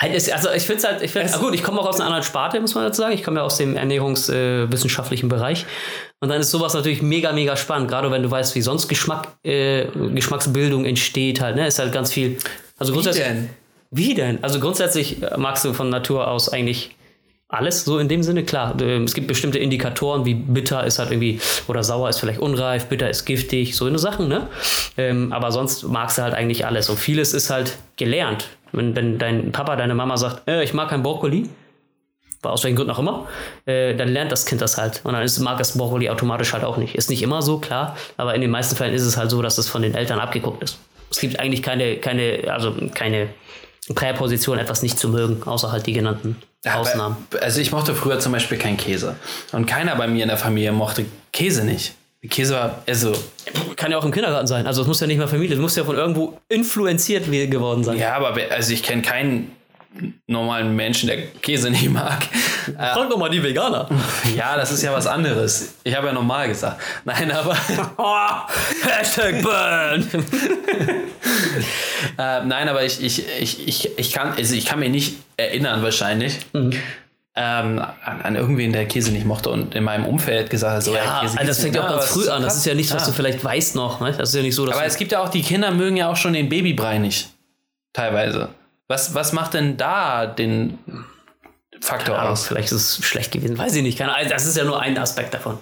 es- 0.00 0.30
Also 0.32 0.50
ich 0.50 0.64
finde 0.66 0.78
es 0.82 0.84
halt, 0.88 1.00
ich 1.02 1.12
find, 1.12 1.32
ah, 1.32 1.38
gut, 1.38 1.54
ich 1.54 1.62
komme 1.62 1.78
auch 1.80 1.86
aus 1.86 1.96
einer 2.00 2.06
anderen 2.06 2.24
Sparte, 2.24 2.60
muss 2.60 2.74
man 2.74 2.82
dazu 2.84 3.02
sagen. 3.02 3.14
Ich 3.14 3.22
komme 3.22 3.38
ja 3.38 3.44
aus 3.44 3.56
dem 3.56 3.76
ernährungswissenschaftlichen 3.76 5.28
Bereich. 5.28 5.64
Und 6.20 6.30
dann 6.30 6.40
ist 6.40 6.50
sowas 6.50 6.74
natürlich 6.74 7.00
mega, 7.00 7.32
mega 7.32 7.56
spannend, 7.56 7.88
gerade 7.88 8.10
wenn 8.10 8.22
du 8.22 8.30
weißt, 8.30 8.54
wie 8.54 8.62
sonst 8.62 8.88
Geschmack, 8.88 9.36
äh, 9.44 9.86
Geschmacksbildung 10.14 10.84
entsteht 10.84 11.40
halt, 11.40 11.56
ne? 11.56 11.66
Ist 11.66 11.78
halt 11.78 11.92
ganz 11.92 12.12
viel. 12.12 12.38
Also 12.76 12.92
wie 12.92 12.96
grundsätzlich. 12.96 13.24
denn? 13.24 13.50
Wie 13.90 14.14
denn? 14.14 14.42
Also 14.42 14.58
grundsätzlich 14.58 15.22
äh, 15.22 15.36
magst 15.36 15.64
du 15.64 15.72
von 15.72 15.90
Natur 15.90 16.28
aus 16.28 16.48
eigentlich 16.48 16.96
alles, 17.50 17.84
so 17.84 17.98
in 17.98 18.08
dem 18.08 18.22
Sinne, 18.22 18.44
klar. 18.44 18.78
Es 18.78 19.14
gibt 19.14 19.26
bestimmte 19.26 19.58
Indikatoren, 19.58 20.26
wie 20.26 20.34
bitter 20.34 20.84
ist 20.84 20.98
halt 20.98 21.10
irgendwie, 21.10 21.40
oder 21.66 21.82
sauer 21.82 22.10
ist 22.10 22.18
vielleicht 22.18 22.40
unreif, 22.40 22.86
bitter 22.86 23.08
ist 23.08 23.24
giftig, 23.24 23.74
so 23.74 23.86
eine 23.86 23.98
Sachen, 23.98 24.28
ne? 24.28 24.48
Ähm, 24.98 25.32
aber 25.32 25.50
sonst 25.50 25.84
magst 25.84 26.18
du 26.18 26.22
halt 26.22 26.34
eigentlich 26.34 26.66
alles. 26.66 26.90
Und 26.90 26.98
vieles 26.98 27.32
ist 27.32 27.48
halt 27.48 27.78
gelernt. 27.96 28.48
Wenn, 28.72 28.94
wenn 28.94 29.18
dein 29.18 29.50
Papa, 29.50 29.76
deine 29.76 29.94
Mama 29.94 30.18
sagt, 30.18 30.46
äh, 30.46 30.62
ich 30.62 30.74
mag 30.74 30.90
kein 30.90 31.02
Brokkoli, 31.02 31.48
aus 32.42 32.64
welchen 32.64 32.76
Gründen 32.76 32.92
auch 32.92 32.98
immer, 32.98 33.28
äh, 33.66 33.94
dann 33.94 34.08
lernt 34.08 34.32
das 34.32 34.46
Kind 34.46 34.60
das 34.60 34.78
halt. 34.78 35.00
Und 35.04 35.12
dann 35.12 35.22
ist, 35.22 35.38
mag 35.40 35.58
das 35.58 35.76
Brokkoli 35.76 36.08
automatisch 36.08 36.52
halt 36.52 36.64
auch 36.64 36.76
nicht. 36.76 36.94
Ist 36.94 37.10
nicht 37.10 37.22
immer 37.22 37.42
so, 37.42 37.58
klar, 37.58 37.96
aber 38.16 38.34
in 38.34 38.40
den 38.40 38.50
meisten 38.50 38.76
Fällen 38.76 38.94
ist 38.94 39.02
es 39.02 39.16
halt 39.16 39.30
so, 39.30 39.42
dass 39.42 39.58
es 39.58 39.68
von 39.68 39.82
den 39.82 39.94
Eltern 39.94 40.20
abgeguckt 40.20 40.62
ist. 40.62 40.78
Es 41.10 41.18
gibt 41.18 41.40
eigentlich 41.40 41.62
keine, 41.62 41.96
keine, 41.96 42.52
also 42.52 42.74
keine 42.94 43.28
Präposition, 43.94 44.58
etwas 44.58 44.82
nicht 44.82 44.98
zu 44.98 45.08
mögen, 45.08 45.42
außer 45.44 45.72
halt 45.72 45.86
die 45.86 45.92
genannten 45.92 46.36
Ausnahmen. 46.66 47.16
Aber, 47.30 47.42
also 47.42 47.60
ich 47.60 47.72
mochte 47.72 47.94
früher 47.94 48.18
zum 48.18 48.32
Beispiel 48.32 48.58
keinen 48.58 48.76
Käse. 48.76 49.16
Und 49.52 49.66
keiner 49.66 49.96
bei 49.96 50.06
mir 50.06 50.22
in 50.22 50.28
der 50.28 50.38
Familie 50.38 50.72
mochte 50.72 51.06
Käse 51.32 51.64
nicht. 51.64 51.94
Käse 52.28 52.54
war, 52.54 52.82
also, 52.86 53.12
Kann 53.76 53.92
ja 53.92 53.98
auch 53.98 54.04
im 54.04 54.10
Kindergarten 54.10 54.48
sein. 54.48 54.66
Also 54.66 54.82
es 54.82 54.88
muss 54.88 55.00
ja 55.00 55.06
nicht 55.06 55.18
mal 55.18 55.28
Familie, 55.28 55.54
es 55.54 55.60
muss 55.60 55.76
ja 55.76 55.84
von 55.84 55.96
irgendwo 55.96 56.36
influenziert 56.48 57.30
geworden 57.30 57.84
sein. 57.84 57.96
ja, 57.96 58.16
aber 58.16 58.36
also 58.50 58.72
ich 58.72 58.82
kenne 58.82 59.02
keinen 59.02 59.52
normalen 60.26 60.74
Menschen, 60.76 61.06
der 61.08 61.26
Käse 61.26 61.70
nicht 61.70 61.88
mag. 61.90 62.26
Äh, 62.68 62.92
Frag 62.94 63.08
doch 63.10 63.18
mal 63.18 63.30
die 63.30 63.42
Veganer. 63.42 63.88
ja, 64.36 64.56
das 64.56 64.70
ist 64.72 64.82
ja 64.82 64.92
was 64.92 65.06
anderes. 65.06 65.74
Ich 65.84 65.96
habe 65.96 66.08
ja 66.08 66.12
normal 66.12 66.48
gesagt. 66.48 66.80
Nein, 67.04 67.30
aber 67.30 67.56
Hashtag 68.86 69.42
burn. 69.42 70.06
äh, 72.18 72.44
nein, 72.44 72.68
aber 72.68 72.84
ich, 72.84 73.02
ich, 73.02 73.24
ich, 73.40 73.66
ich, 73.68 73.98
ich 73.98 74.12
kann, 74.12 74.32
also 74.36 74.54
ich 74.54 74.66
kann 74.66 74.78
mich 74.80 74.90
nicht 74.90 75.16
erinnern 75.36 75.82
wahrscheinlich. 75.82 76.38
Mhm. 76.52 76.72
Ähm, 77.40 77.78
an, 78.04 78.20
an 78.22 78.34
irgendwen, 78.34 78.72
der 78.72 78.86
Käse 78.86 79.12
nicht 79.12 79.24
mochte 79.24 79.50
und 79.50 79.72
in 79.76 79.84
meinem 79.84 80.06
Umfeld 80.06 80.50
gesagt 80.50 80.74
hat, 80.74 80.82
so, 80.82 80.92
Ja, 80.92 81.04
ja, 81.04 81.20
Käse 81.20 81.38
also 81.38 81.48
das 81.48 81.60
fängt 81.60 81.76
ja 81.76 81.84
auch 81.84 81.90
ganz 81.90 82.06
früh 82.06 82.28
an. 82.28 82.42
Das 82.42 82.56
ist 82.56 82.66
ja 82.66 82.74
nichts, 82.74 82.92
was 82.92 83.02
Ja. 83.02 83.08
du 83.08 83.14
vielleicht 83.14 83.44
weißt 83.44 83.76
noch. 83.76 84.00
Ne? 84.00 84.12
Das 84.18 84.30
ist 84.30 84.34
ja 84.34 84.42
nicht 84.42 84.56
so, 84.56 84.66
dass 84.66 84.74
Aber 84.76 84.84
es 84.84 84.96
gibt 84.96 85.12
ja 85.12 85.20
auch, 85.22 85.28
die 85.28 85.42
Kinder 85.42 85.70
mögen 85.70 85.96
ja 85.96 86.10
auch 86.10 86.16
schon 86.16 86.32
den 86.32 86.48
Babybrei 86.48 86.98
nicht. 86.98 87.28
Teilweise. 87.92 88.48
Was, 88.88 89.14
was 89.14 89.32
macht 89.32 89.54
denn 89.54 89.76
da 89.76 90.26
den 90.26 90.78
Faktor 91.80 92.22
aus? 92.22 92.46
vielleicht 92.46 92.72
ist 92.72 92.98
es 92.98 93.04
schlecht 93.04 93.32
gewesen, 93.32 93.58
weiß 93.58 93.74
ich 93.76 93.82
nicht. 93.82 93.98
Keine 93.98 94.14
Ahnung. 94.16 94.30
Das 94.30 94.46
ist 94.46 94.56
ja 94.56 94.64
nur 94.64 94.80
ein 94.80 94.96
Aspekt 94.98 95.34
davon. 95.34 95.58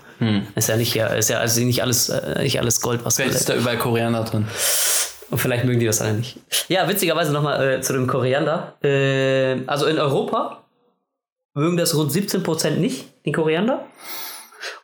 Ist 0.54 0.68
ja 0.68 0.76
nicht, 0.76 0.94
ja, 0.94 1.08
ist 1.08 1.28
ja 1.28 1.40
also 1.40 1.60
nicht 1.60 1.82
alles, 1.82 2.08
äh, 2.08 2.42
nicht 2.42 2.58
alles 2.58 2.80
Gold, 2.80 3.04
was 3.04 3.16
Vielleicht 3.16 3.34
ist 3.34 3.48
da 3.48 3.54
überall 3.54 3.78
Koriander 3.78 4.24
drin. 4.24 4.46
Und 5.28 5.38
vielleicht 5.38 5.64
mögen 5.64 5.80
die 5.80 5.86
das 5.86 6.00
alle 6.00 6.14
nicht. 6.14 6.38
Ja, 6.68 6.88
witzigerweise 6.88 7.32
nochmal 7.32 7.78
äh, 7.78 7.80
zu 7.80 7.92
dem 7.92 8.06
Koriander. 8.06 8.74
Äh, 8.82 9.66
also 9.66 9.86
in 9.86 9.98
Europa 9.98 10.64
mögen 11.54 11.76
das 11.76 11.96
rund 11.96 12.12
17% 12.12 12.70
nicht, 12.76 13.06
den 13.24 13.32
Koriander. 13.32 13.84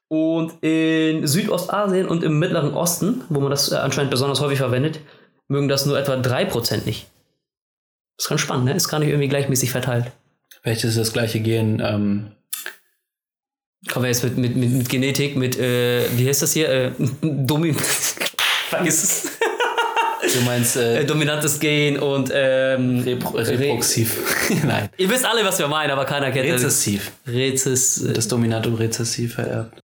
Und 0.09 0.63
in 0.63 1.27
Südostasien 1.27 2.09
und 2.09 2.25
im 2.25 2.39
Mittleren 2.39 2.75
Osten, 2.75 3.23
wo 3.29 3.41
man 3.41 3.51
das 3.51 3.71
äh, 3.71 3.77
anscheinend 3.77 4.11
besonders 4.11 4.41
häufig 4.41 4.59
verwendet, 4.59 4.99
mögen 5.47 5.69
das 5.69 5.87
nur 5.87 5.99
etwa 5.99 6.15
3% 6.15 6.85
nicht. 6.85 7.07
Das 8.17 8.27
ist 8.27 8.29
ganz 8.29 8.41
spannend, 8.41 8.65
ne? 8.67 8.75
Ist 8.75 8.89
gar 8.89 8.99
nicht 8.99 9.09
irgendwie 9.09 9.29
gleichmäßig 9.29 9.71
verteilt. 9.71 10.13
Vielleicht 10.63 10.85
ist 10.85 10.97
das 10.97 11.13
gleiche 11.13 11.41
Gen. 11.41 11.81
Ähm, 11.85 12.33
Kommen 13.91 14.05
wir 14.05 14.11
jetzt 14.11 14.23
mit, 14.23 14.39
mit, 14.39 14.55
mit, 14.55 14.71
mit 14.71 14.89
Genetik, 14.89 15.35
mit, 15.37 15.59
äh, 15.59 16.05
wie 16.17 16.29
heißt 16.29 16.43
das 16.43 16.53
hier? 16.53 16.69
Äh, 16.69 16.93
Domi 17.23 17.75
Vergiss 18.69 19.03
es. 19.03 20.35
du 20.35 20.41
meinst 20.43 20.77
Äh, 20.77 21.01
äh, 21.01 21.05
dominantes 21.05 21.59
Gen 21.59 21.99
und 21.99 22.31
ähm, 22.33 23.01
repro 23.01 23.37
reproxiv. 23.37 24.19
Nein. 24.65 24.89
Ihr 24.97 25.11
wisst 25.11 25.25
alle, 25.25 25.45
was 25.45 25.59
wir 25.59 25.67
meinen, 25.67 25.91
aber 25.91 26.05
keiner 26.05 26.31
kennt 26.31 26.49
das. 26.49 26.63
Rezessiv. 26.63 27.11
Rezess. 27.27 28.05
Das 28.15 28.29
Dominatum 28.29 28.75
rezessiv 28.75 29.35
vererbt. 29.35 29.81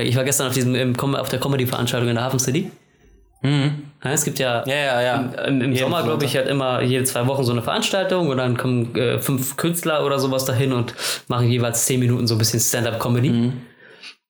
Ich 0.00 0.16
war 0.16 0.24
gestern 0.24 0.48
auf, 0.48 0.54
diesem, 0.54 0.96
auf 0.98 1.28
der 1.28 1.40
Comedy-Veranstaltung 1.40 2.08
in 2.08 2.16
der 2.16 2.24
Hafen 2.24 2.38
City. 2.38 2.70
Ja, 3.42 3.70
es 4.02 4.24
gibt 4.24 4.38
ja, 4.38 4.64
Ja, 4.66 4.74
ja, 4.74 5.02
ja. 5.02 5.16
im, 5.46 5.60
im 5.60 5.76
Sommer, 5.76 6.02
glaube 6.02 6.24
ich, 6.24 6.36
halt 6.36 6.48
immer 6.48 6.82
jede 6.82 7.04
zwei 7.04 7.26
Wochen 7.26 7.44
so 7.44 7.52
eine 7.52 7.62
Veranstaltung 7.62 8.28
und 8.28 8.36
dann 8.36 8.56
kommen 8.56 8.94
äh, 8.96 9.18
fünf 9.20 9.56
Künstler 9.56 10.04
oder 10.04 10.18
sowas 10.18 10.44
dahin 10.44 10.72
und 10.72 10.94
machen 11.26 11.48
jeweils 11.48 11.84
zehn 11.86 11.98
Minuten 12.00 12.26
so 12.26 12.34
ein 12.36 12.38
bisschen 12.38 12.60
Stand-up-Comedy. 12.60 13.52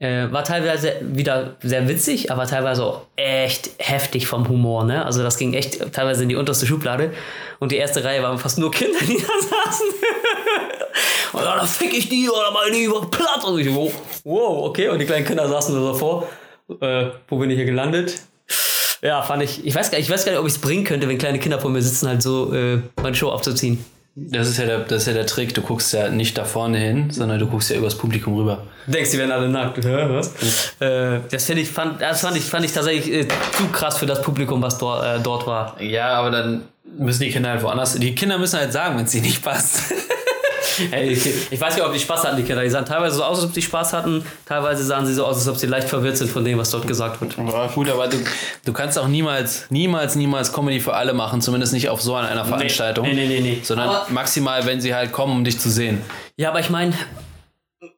Äh, 0.01 0.31
war 0.31 0.45
teilweise 0.45 0.95
wieder 1.03 1.57
sehr 1.61 1.89
witzig, 1.89 2.31
aber 2.31 2.47
teilweise 2.47 2.85
auch 2.85 3.03
echt 3.16 3.71
heftig 3.79 4.29
vom 4.29 4.49
Humor. 4.49 4.85
Ne? 4.85 5.05
Also 5.05 5.25
das 5.25 5.37
ging 5.37 5.55
echt 5.55 5.93
teilweise 5.93 6.23
in 6.23 6.29
die 6.29 6.37
unterste 6.37 6.66
Schublade. 6.66 7.12
Und 7.59 7.73
die 7.73 7.77
erste 7.77 8.05
Reihe 8.05 8.23
waren 8.23 8.39
fast 8.39 8.59
nur 8.59 8.71
Kinder, 8.71 9.01
die 9.01 9.16
da 9.16 9.66
saßen. 9.66 9.87
und 11.33 11.43
dann 11.43 11.66
fick 11.66 11.99
ich 11.99 12.09
die 12.09 12.31
oder 12.31 12.53
mal 12.53 12.71
die 12.71 12.89
platt. 13.11 13.45
Und 13.45 13.59
ich, 13.59 13.75
wow, 13.75 13.93
wow, 14.23 14.66
okay. 14.69 14.89
Und 14.89 15.01
die 15.01 15.05
kleinen 15.05 15.27
Kinder 15.27 15.49
saßen 15.49 15.75
da 15.75 15.81
so 15.81 15.95
vor. 15.95 16.29
Äh, 16.81 17.07
wo 17.27 17.39
bin 17.39 17.51
ich 17.51 17.57
hier 17.57 17.64
gelandet? 17.64 18.21
Ja, 19.03 19.22
fand 19.22 19.42
ich. 19.42 19.64
Ich 19.64 19.74
weiß 19.74 19.90
gar, 19.90 19.99
ich 19.99 20.11
weiß 20.11 20.24
gar 20.24 20.32
nicht, 20.32 20.40
ob 20.40 20.46
ich 20.46 20.55
es 20.55 20.61
bringen 20.61 20.84
könnte, 20.84 21.09
wenn 21.09 21.18
kleine 21.18 21.38
Kinder 21.38 21.61
vor 21.61 21.70
mir 21.70 21.82
sitzen, 21.82 22.09
halt 22.09 22.22
so 22.22 22.53
äh, 22.53 22.80
meine 23.01 23.14
Show 23.14 23.30
aufzuziehen. 23.30 23.84
Das 24.20 24.49
ist, 24.49 24.59
ja 24.59 24.66
der, 24.66 24.80
das 24.80 25.03
ist 25.03 25.07
ja 25.07 25.12
der 25.12 25.26
Trick. 25.26 25.55
Du 25.55 25.62
guckst 25.62 25.92
ja 25.92 26.09
nicht 26.09 26.36
da 26.36 26.44
vorne 26.44 26.78
hin, 26.78 27.11
sondern 27.11 27.38
du 27.38 27.46
guckst 27.46 27.70
ja 27.70 27.76
übers 27.76 27.96
Publikum 27.96 28.36
rüber. 28.36 28.64
Denkst, 28.88 29.12
die 29.12 29.18
werden 29.18 29.30
alle 29.30 29.49
nackt. 29.49 29.84
Hä, 29.84 30.07
was? 30.09 30.32
Äh, 30.80 31.20
das 31.30 31.44
finde 31.44 31.62
ich, 31.62 31.70
fand, 31.70 32.03
das 32.03 32.22
fand 32.22 32.36
ich, 32.36 32.42
fand 32.42 32.64
ich 32.64 32.72
tatsächlich 32.72 33.14
äh, 33.14 33.28
zu 33.28 33.68
krass 33.70 33.99
für 33.99 34.07
das 34.07 34.20
Publikum, 34.22 34.61
was 34.61 34.76
dort, 34.78 35.05
äh, 35.05 35.22
dort 35.22 35.46
war. 35.46 35.80
Ja, 35.80 36.14
aber 36.14 36.32
dann 36.32 36.62
müssen 36.99 37.22
die 37.22 37.30
Kinder 37.30 37.51
halt 37.51 37.62
woanders. 37.62 37.94
Die 37.94 38.14
Kinder 38.16 38.38
müssen 38.38 38.59
halt 38.59 38.72
sagen, 38.72 38.99
wenn 38.99 39.05
es 39.05 39.14
ihnen 39.14 39.24
nicht 39.24 39.42
passt. 39.42 39.94
Ey, 40.91 41.11
ich, 41.12 41.61
weiß 41.61 41.74
nicht, 41.76 41.85
ob 41.85 41.93
die 41.93 41.99
Spaß 41.99 42.24
hatten, 42.24 42.37
die 42.37 42.43
Kinder. 42.43 42.62
Die 42.62 42.70
sahen 42.70 42.85
teilweise 42.85 43.16
so 43.16 43.24
aus, 43.24 43.39
als 43.39 43.47
ob 43.49 43.53
die 43.53 43.62
Spaß 43.62 43.93
hatten. 43.93 44.24
Teilweise 44.47 44.85
sahen 44.85 45.07
sie 45.07 45.14
so 45.14 45.24
aus, 45.24 45.37
als 45.37 45.49
ob 45.49 45.57
sie 45.57 45.66
leicht 45.66 45.89
verwirrt 45.89 46.16
sind 46.16 46.31
von 46.31 46.45
dem, 46.45 46.59
was 46.59 46.70
dort 46.70 46.87
gesagt 46.87 47.20
wird. 47.20 47.37
Ja, 47.37 47.66
gut, 47.68 47.89
aber 47.89 48.09
du, 48.09 48.18
du 48.64 48.72
kannst 48.72 48.99
auch 48.99 49.09
niemals, 49.09 49.66
niemals, 49.70 50.16
niemals 50.16 50.53
Comedy 50.53 50.81
für 50.81 50.95
alle 50.95 51.12
machen, 51.12 51.41
zumindest 51.41 51.72
nicht 51.72 51.89
auf 51.89 52.01
so 52.01 52.14
einer 52.14 52.45
Veranstaltung. 52.45 53.07
Nee, 53.07 53.14
nee, 53.14 53.26
nee, 53.26 53.41
nee. 53.41 53.61
Sondern 53.62 53.89
Aber- 53.89 54.07
maximal, 54.11 54.64
wenn 54.66 54.81
sie 54.81 54.95
halt 54.95 55.12
kommen, 55.12 55.33
um 55.33 55.45
dich 55.45 55.59
zu 55.59 55.70
sehen. 55.70 56.03
Ja, 56.37 56.51
aber 56.51 56.61
ich 56.61 56.70
meine, 56.70 56.95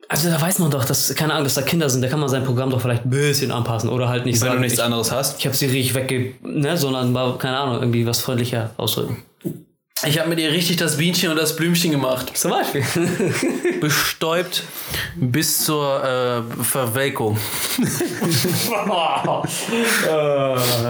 also 0.08 0.28
da 0.28 0.40
weiß 0.40 0.58
man 0.58 0.70
doch, 0.70 0.84
dass, 0.84 1.14
keine 1.14 1.32
Ahnung, 1.34 1.44
dass 1.44 1.54
da 1.54 1.62
Kinder 1.62 1.88
sind. 1.88 2.02
Da 2.02 2.08
kann 2.08 2.18
man 2.18 2.28
sein 2.28 2.44
Programm 2.44 2.68
doch 2.70 2.80
vielleicht 2.80 3.04
ein 3.04 3.10
bisschen 3.10 3.52
anpassen 3.52 3.88
oder 3.88 4.08
halt 4.08 4.24
nicht 4.26 4.40
Wenn 4.40 4.46
du 4.48 4.52
sagen, 4.52 4.60
nichts 4.60 4.78
ich, 4.78 4.84
anderes 4.84 5.12
hast. 5.12 5.38
ich 5.38 5.46
habe 5.46 5.56
sie 5.56 5.66
richtig 5.66 5.94
wegge... 5.94 6.34
Ne, 6.42 6.76
sondern 6.76 7.12
mal, 7.12 7.38
keine 7.38 7.56
Ahnung, 7.58 7.76
irgendwie 7.80 8.04
was 8.06 8.20
freundlicher 8.20 8.70
ausdrücken. 8.76 9.22
Ich 10.06 10.18
habe 10.18 10.30
mit 10.30 10.38
ihr 10.38 10.50
richtig 10.50 10.78
das 10.78 10.96
Bienchen 10.96 11.30
und 11.30 11.36
das 11.36 11.54
Blümchen 11.56 11.90
gemacht. 11.90 12.34
Zum 12.34 12.52
Beispiel. 12.52 12.82
Bestäubt 13.80 14.62
bis 15.16 15.62
zur 15.64 16.02
äh, 16.02 16.42
Verwelkung. 16.62 17.36
äh, 17.36 17.86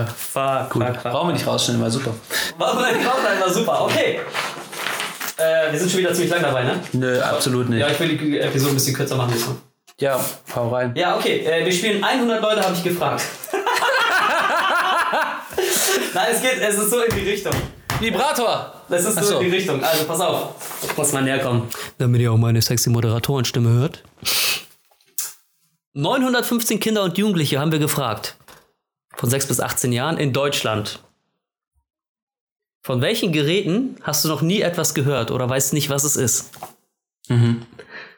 fuck, 0.07 0.73
fuck, 0.73 0.73
fuck. 0.73 1.03
Brauchen 1.03 1.29
wir 1.29 1.33
nicht 1.33 1.47
rausstellen, 1.47 1.81
war 1.81 1.91
super. 1.91 2.15
War, 2.57 2.77
war, 2.77 2.85
war 3.41 3.53
super, 3.53 3.83
okay. 3.83 4.21
Äh, 5.37 5.73
wir 5.73 5.79
sind 5.81 5.91
schon 5.91 6.01
wieder 6.01 6.13
ziemlich 6.13 6.31
lang 6.31 6.43
dabei, 6.43 6.63
ne? 6.63 6.81
Nö, 6.93 7.21
absolut 7.21 7.69
nicht. 7.69 7.81
Ja, 7.81 7.89
ich 7.89 7.99
will 7.99 8.17
die 8.17 8.39
Episode 8.39 8.73
ein 8.73 8.75
bisschen 8.75 8.95
kürzer 8.95 9.17
machen. 9.17 9.33
diesmal. 9.35 9.57
Ja, 9.99 10.25
hau 10.55 10.69
rein. 10.69 10.93
Ja, 10.95 11.17
okay. 11.17 11.45
Äh, 11.45 11.65
wir 11.65 11.73
spielen 11.73 12.05
100 12.05 12.41
Leute, 12.41 12.63
habe 12.63 12.75
ich 12.75 12.85
gefragt. 12.85 13.25
Nein, 16.15 16.27
es 16.33 16.41
geht, 16.41 16.61
es 16.61 16.79
ist 16.79 16.91
so 16.91 17.01
in 17.01 17.13
die 17.15 17.29
Richtung. 17.29 17.53
Vibrator! 18.01 18.73
Das 18.89 19.05
ist 19.05 19.23
so 19.23 19.41
die 19.41 19.49
Richtung. 19.49 19.83
Also 19.85 20.05
pass 20.05 20.21
auf. 20.21 20.55
Ich 20.83 20.97
muss 20.97 21.13
mal 21.13 21.23
näher 21.23 21.39
kommen. 21.39 21.69
Damit 21.99 22.21
ihr 22.21 22.33
auch 22.33 22.39
meine 22.39 22.63
sexy 22.63 22.91
Moderatorenstimme 22.91 23.69
hört. 23.71 24.03
915 25.93 26.81
Kinder 26.81 27.03
und 27.03 27.19
Jugendliche 27.19 27.59
haben 27.61 27.73
wir 27.73 27.79
gefragt. 27.79 28.37
Von 29.17 29.29
6 29.29 29.47
bis 29.49 29.61
18 29.61 29.93
Jahren 29.93 30.17
in 30.17 30.33
Deutschland. 30.33 31.01
Von 32.83 33.03
welchen 33.03 33.33
Geräten 33.33 33.97
hast 34.03 34.25
du 34.25 34.29
noch 34.29 34.41
nie 34.41 34.63
etwas 34.63 34.95
gehört 34.95 35.31
oder 35.31 35.49
weißt 35.49 35.75
nicht, 35.75 35.91
was 35.91 36.05
es 36.05 36.17
ist? 36.17 36.51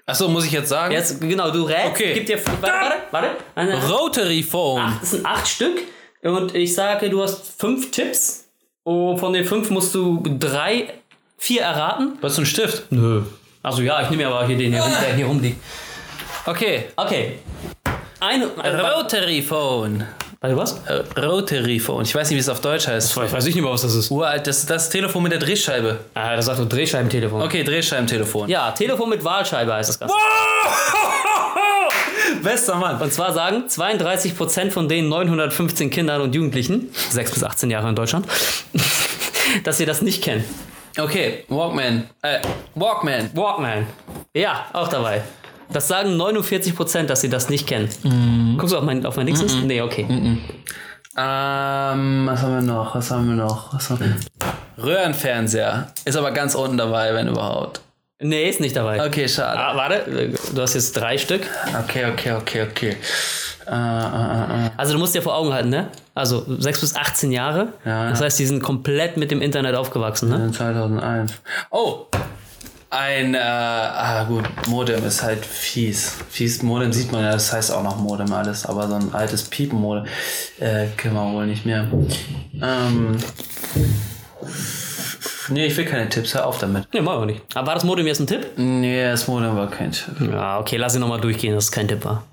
Achso, 0.07 0.29
muss 0.29 0.45
ich 0.45 0.53
jetzt 0.53 0.69
sagen? 0.69 0.95
Jetzt, 0.95 1.21
genau, 1.21 1.51
du 1.51 1.65
rätst. 1.65 1.91
Okay. 1.91 2.15
Gib 2.15 2.27
dir, 2.27 2.39
warte, 2.61 2.63
warte, 2.63 2.97
warte. 3.11 3.37
Eine, 3.55 3.89
Rotary 3.89 4.43
Phone. 4.43 4.99
Das 5.01 5.11
sind 5.11 5.27
acht 5.27 5.49
Stück. 5.49 5.81
Und 6.23 6.55
ich 6.55 6.75
sage, 6.75 7.11
du 7.11 7.23
hast 7.23 7.61
fünf 7.61 7.91
Tipps. 7.91 8.42
Und 8.85 9.19
von 9.19 9.33
den 9.33 9.45
fünf 9.45 9.71
musst 9.71 9.95
du 9.95 10.23
drei, 10.39 10.95
vier 11.39 11.63
erraten. 11.63 12.19
Was 12.21 12.35
für 12.37 12.43
ein 12.43 12.47
Stift? 12.47 12.91
Nö. 12.91 13.23
Also 13.63 13.83
ja, 13.83 14.03
ich 14.03 14.11
nehme 14.11 14.27
aber 14.27 14.47
hier 14.47 14.59
den, 14.59 14.73
hier, 14.73 14.83
rum- 14.83 14.93
der 15.01 15.15
hier 15.15 15.27
rumliegt. 15.27 15.61
Okay. 16.47 16.87
Okay. 16.97 17.39
Eine. 18.19 18.47
Rotary 18.47 19.43
Phone. 19.43 20.05
Warte, 20.43 20.57
was? 20.57 20.73
Äh, 20.87 21.21
Rotary 21.21 21.79
Phone. 21.79 22.03
Ich 22.03 22.13
weiß 22.13 22.29
nicht, 22.29 22.37
wie 22.37 22.41
es 22.41 22.49
auf 22.49 22.61
Deutsch 22.61 22.89
heißt. 22.89 23.17
Ich 23.17 23.33
weiß 23.33 23.45
nicht 23.45 23.55
mehr, 23.55 23.71
was 23.71 23.83
das 23.83 23.95
ist. 23.95 24.11
Uralt, 24.11 24.45
das 24.45 24.59
ist 24.59 24.71
das 24.71 24.91
Telefon 24.91 25.23
mit 25.23 25.31
der 25.31 25.39
Drehscheibe. 25.39 26.01
Ah, 26.15 26.35
das 26.35 26.47
sagt 26.47 26.59
so 26.59 26.65
Drehscheibentelefon. 26.65 27.43
Okay, 27.43 27.63
Drehscheibentelefon. 27.63 28.49
Ja, 28.49 28.73
Telefon 28.73 29.09
mit 29.09 29.25
Wahlscheibe 29.25 29.73
heißt 29.73 29.91
das 29.91 30.01
Ganze. 30.01 30.17
Bester 32.43 32.75
Mann. 32.75 33.01
Und 33.01 33.13
zwar 33.13 33.33
sagen 33.33 33.67
32% 33.69 34.73
von 34.73 34.89
den 34.89 35.09
915 35.09 35.91
Kindern 35.91 36.21
und 36.21 36.35
Jugendlichen, 36.35 36.93
6 37.11 37.31
bis 37.31 37.45
18 37.45 37.71
Jahre 37.71 37.89
in 37.89 37.95
Deutschland, 37.95 38.27
dass 39.65 39.79
sie 39.79 39.87
das 39.87 40.03
nicht 40.03 40.25
kennen. 40.25 40.43
Okay, 40.99 41.45
Walkman. 41.51 42.09
Äh, 42.21 42.41
Walkman. 42.75 43.31
Walkman. 43.33 43.87
Ja, 44.35 44.67
auch 44.73 44.89
dabei. 44.89 45.23
Das 45.73 45.89
sagen 45.89 46.21
49%, 46.21 47.05
dass 47.05 47.21
sie 47.21 47.31
das 47.31 47.49
nicht 47.49 47.67
kennen. 47.67 47.89
Guckst 48.59 48.75
du 48.75 48.79
auf 48.79 48.85
mein, 48.85 49.05
auf 49.07 49.17
mein 49.17 49.27
Dings? 49.27 49.43
Nee, 49.65 49.81
okay. 49.81 50.07
Ähm, 50.09 52.27
was 52.27 52.43
haben 52.43 52.55
wir 52.55 52.63
noch? 52.63 52.95
Was 52.95 53.11
haben 53.11 53.29
wir 53.29 53.45
noch? 53.45 53.75
Was 53.75 53.91
haben 53.91 54.01
wir? 54.01 54.17
Röhrenfernseher. 54.83 55.93
Ist 56.05 56.17
aber 56.17 56.31
ganz 56.31 56.55
unten 56.55 56.79
dabei, 56.79 57.15
wenn 57.15 57.29
überhaupt. 57.29 57.81
Nee, 58.21 58.49
ist 58.49 58.61
nicht 58.61 58.77
dabei. 58.77 59.05
Okay, 59.05 59.29
schade. 59.29 59.59
Ah, 59.59 59.77
warte, 59.77 60.33
du 60.55 60.63
hast 60.63 60.75
jetzt 60.75 60.93
drei 60.93 61.19
Stück. 61.19 61.43
Okay, 61.85 62.07
okay, 62.07 62.33
okay, 62.33 62.63
okay. 62.63 62.97
Äh, 63.67 63.73
äh, 63.73 64.67
äh. 64.67 64.71
Also 64.77 64.95
du 64.95 64.99
musst 64.99 65.15
dir 65.15 65.23
vor 65.23 65.37
Augen 65.37 65.53
halten, 65.53 65.71
ne? 65.71 65.89
Also 66.15 66.45
6 66.49 66.81
bis 66.81 66.97
18 66.97 67.33
Jahre. 67.33 67.69
Ja. 67.85 68.11
Das 68.11 68.21
heißt, 68.21 68.39
die 68.39 68.47
sind 68.47 68.63
komplett 68.63 69.17
mit 69.17 69.31
dem 69.31 69.43
Internet 69.43 69.75
aufgewachsen, 69.75 70.29
ne? 70.29 70.51
2001. 70.53 71.33
Oh! 71.71 72.07
Ein, 72.93 73.35
äh, 73.35 73.39
ah 73.39 74.23
gut, 74.25 74.45
Modem 74.69 75.03
ist 75.07 75.23
halt 75.23 75.47
fies. 75.47 76.19
Fies 76.29 76.63
Modem 76.63 76.93
sieht 76.93 77.11
man 77.11 77.23
ja, 77.25 77.33
das 77.33 77.51
heißt 77.51 77.73
auch 77.73 77.83
noch 77.83 77.97
Modem 77.97 78.31
alles, 78.35 78.67
aber 78.67 78.87
so 78.87 78.97
ein 78.97 79.15
altes 79.15 79.45
Piepen-Modem 79.45 80.05
äh, 80.61 80.89
können 80.99 81.15
wir 81.15 81.33
wohl 81.33 81.47
nicht 81.47 81.65
mehr. 81.65 81.87
Ähm, 82.61 83.17
nee, 85.49 85.65
ich 85.65 85.77
will 85.79 85.87
keine 85.87 86.11
Tipps, 86.11 86.35
hör 86.35 86.47
auf 86.47 86.59
damit. 86.59 86.87
Nee, 86.93 87.01
machen 87.01 87.21
wir 87.21 87.27
nicht. 87.27 87.41
Aber 87.55 87.69
war 87.69 87.75
das 87.77 87.85
Modem 87.85 88.07
jetzt 88.07 88.21
ein 88.21 88.27
Tipp? 88.27 88.47
Nee, 88.59 89.05
das 89.05 89.27
Modem 89.27 89.57
war 89.57 89.71
kein 89.71 89.93
Tipp. 89.93 90.31
Ja, 90.31 90.59
okay, 90.59 90.77
lass 90.77 90.95
ihn 90.95 91.01
nochmal 91.01 91.23
durchgehen, 91.23 91.55
dass 91.55 91.65
es 91.65 91.73
kein 91.73 91.89
Tipp 91.89 92.05
war. 92.05 92.25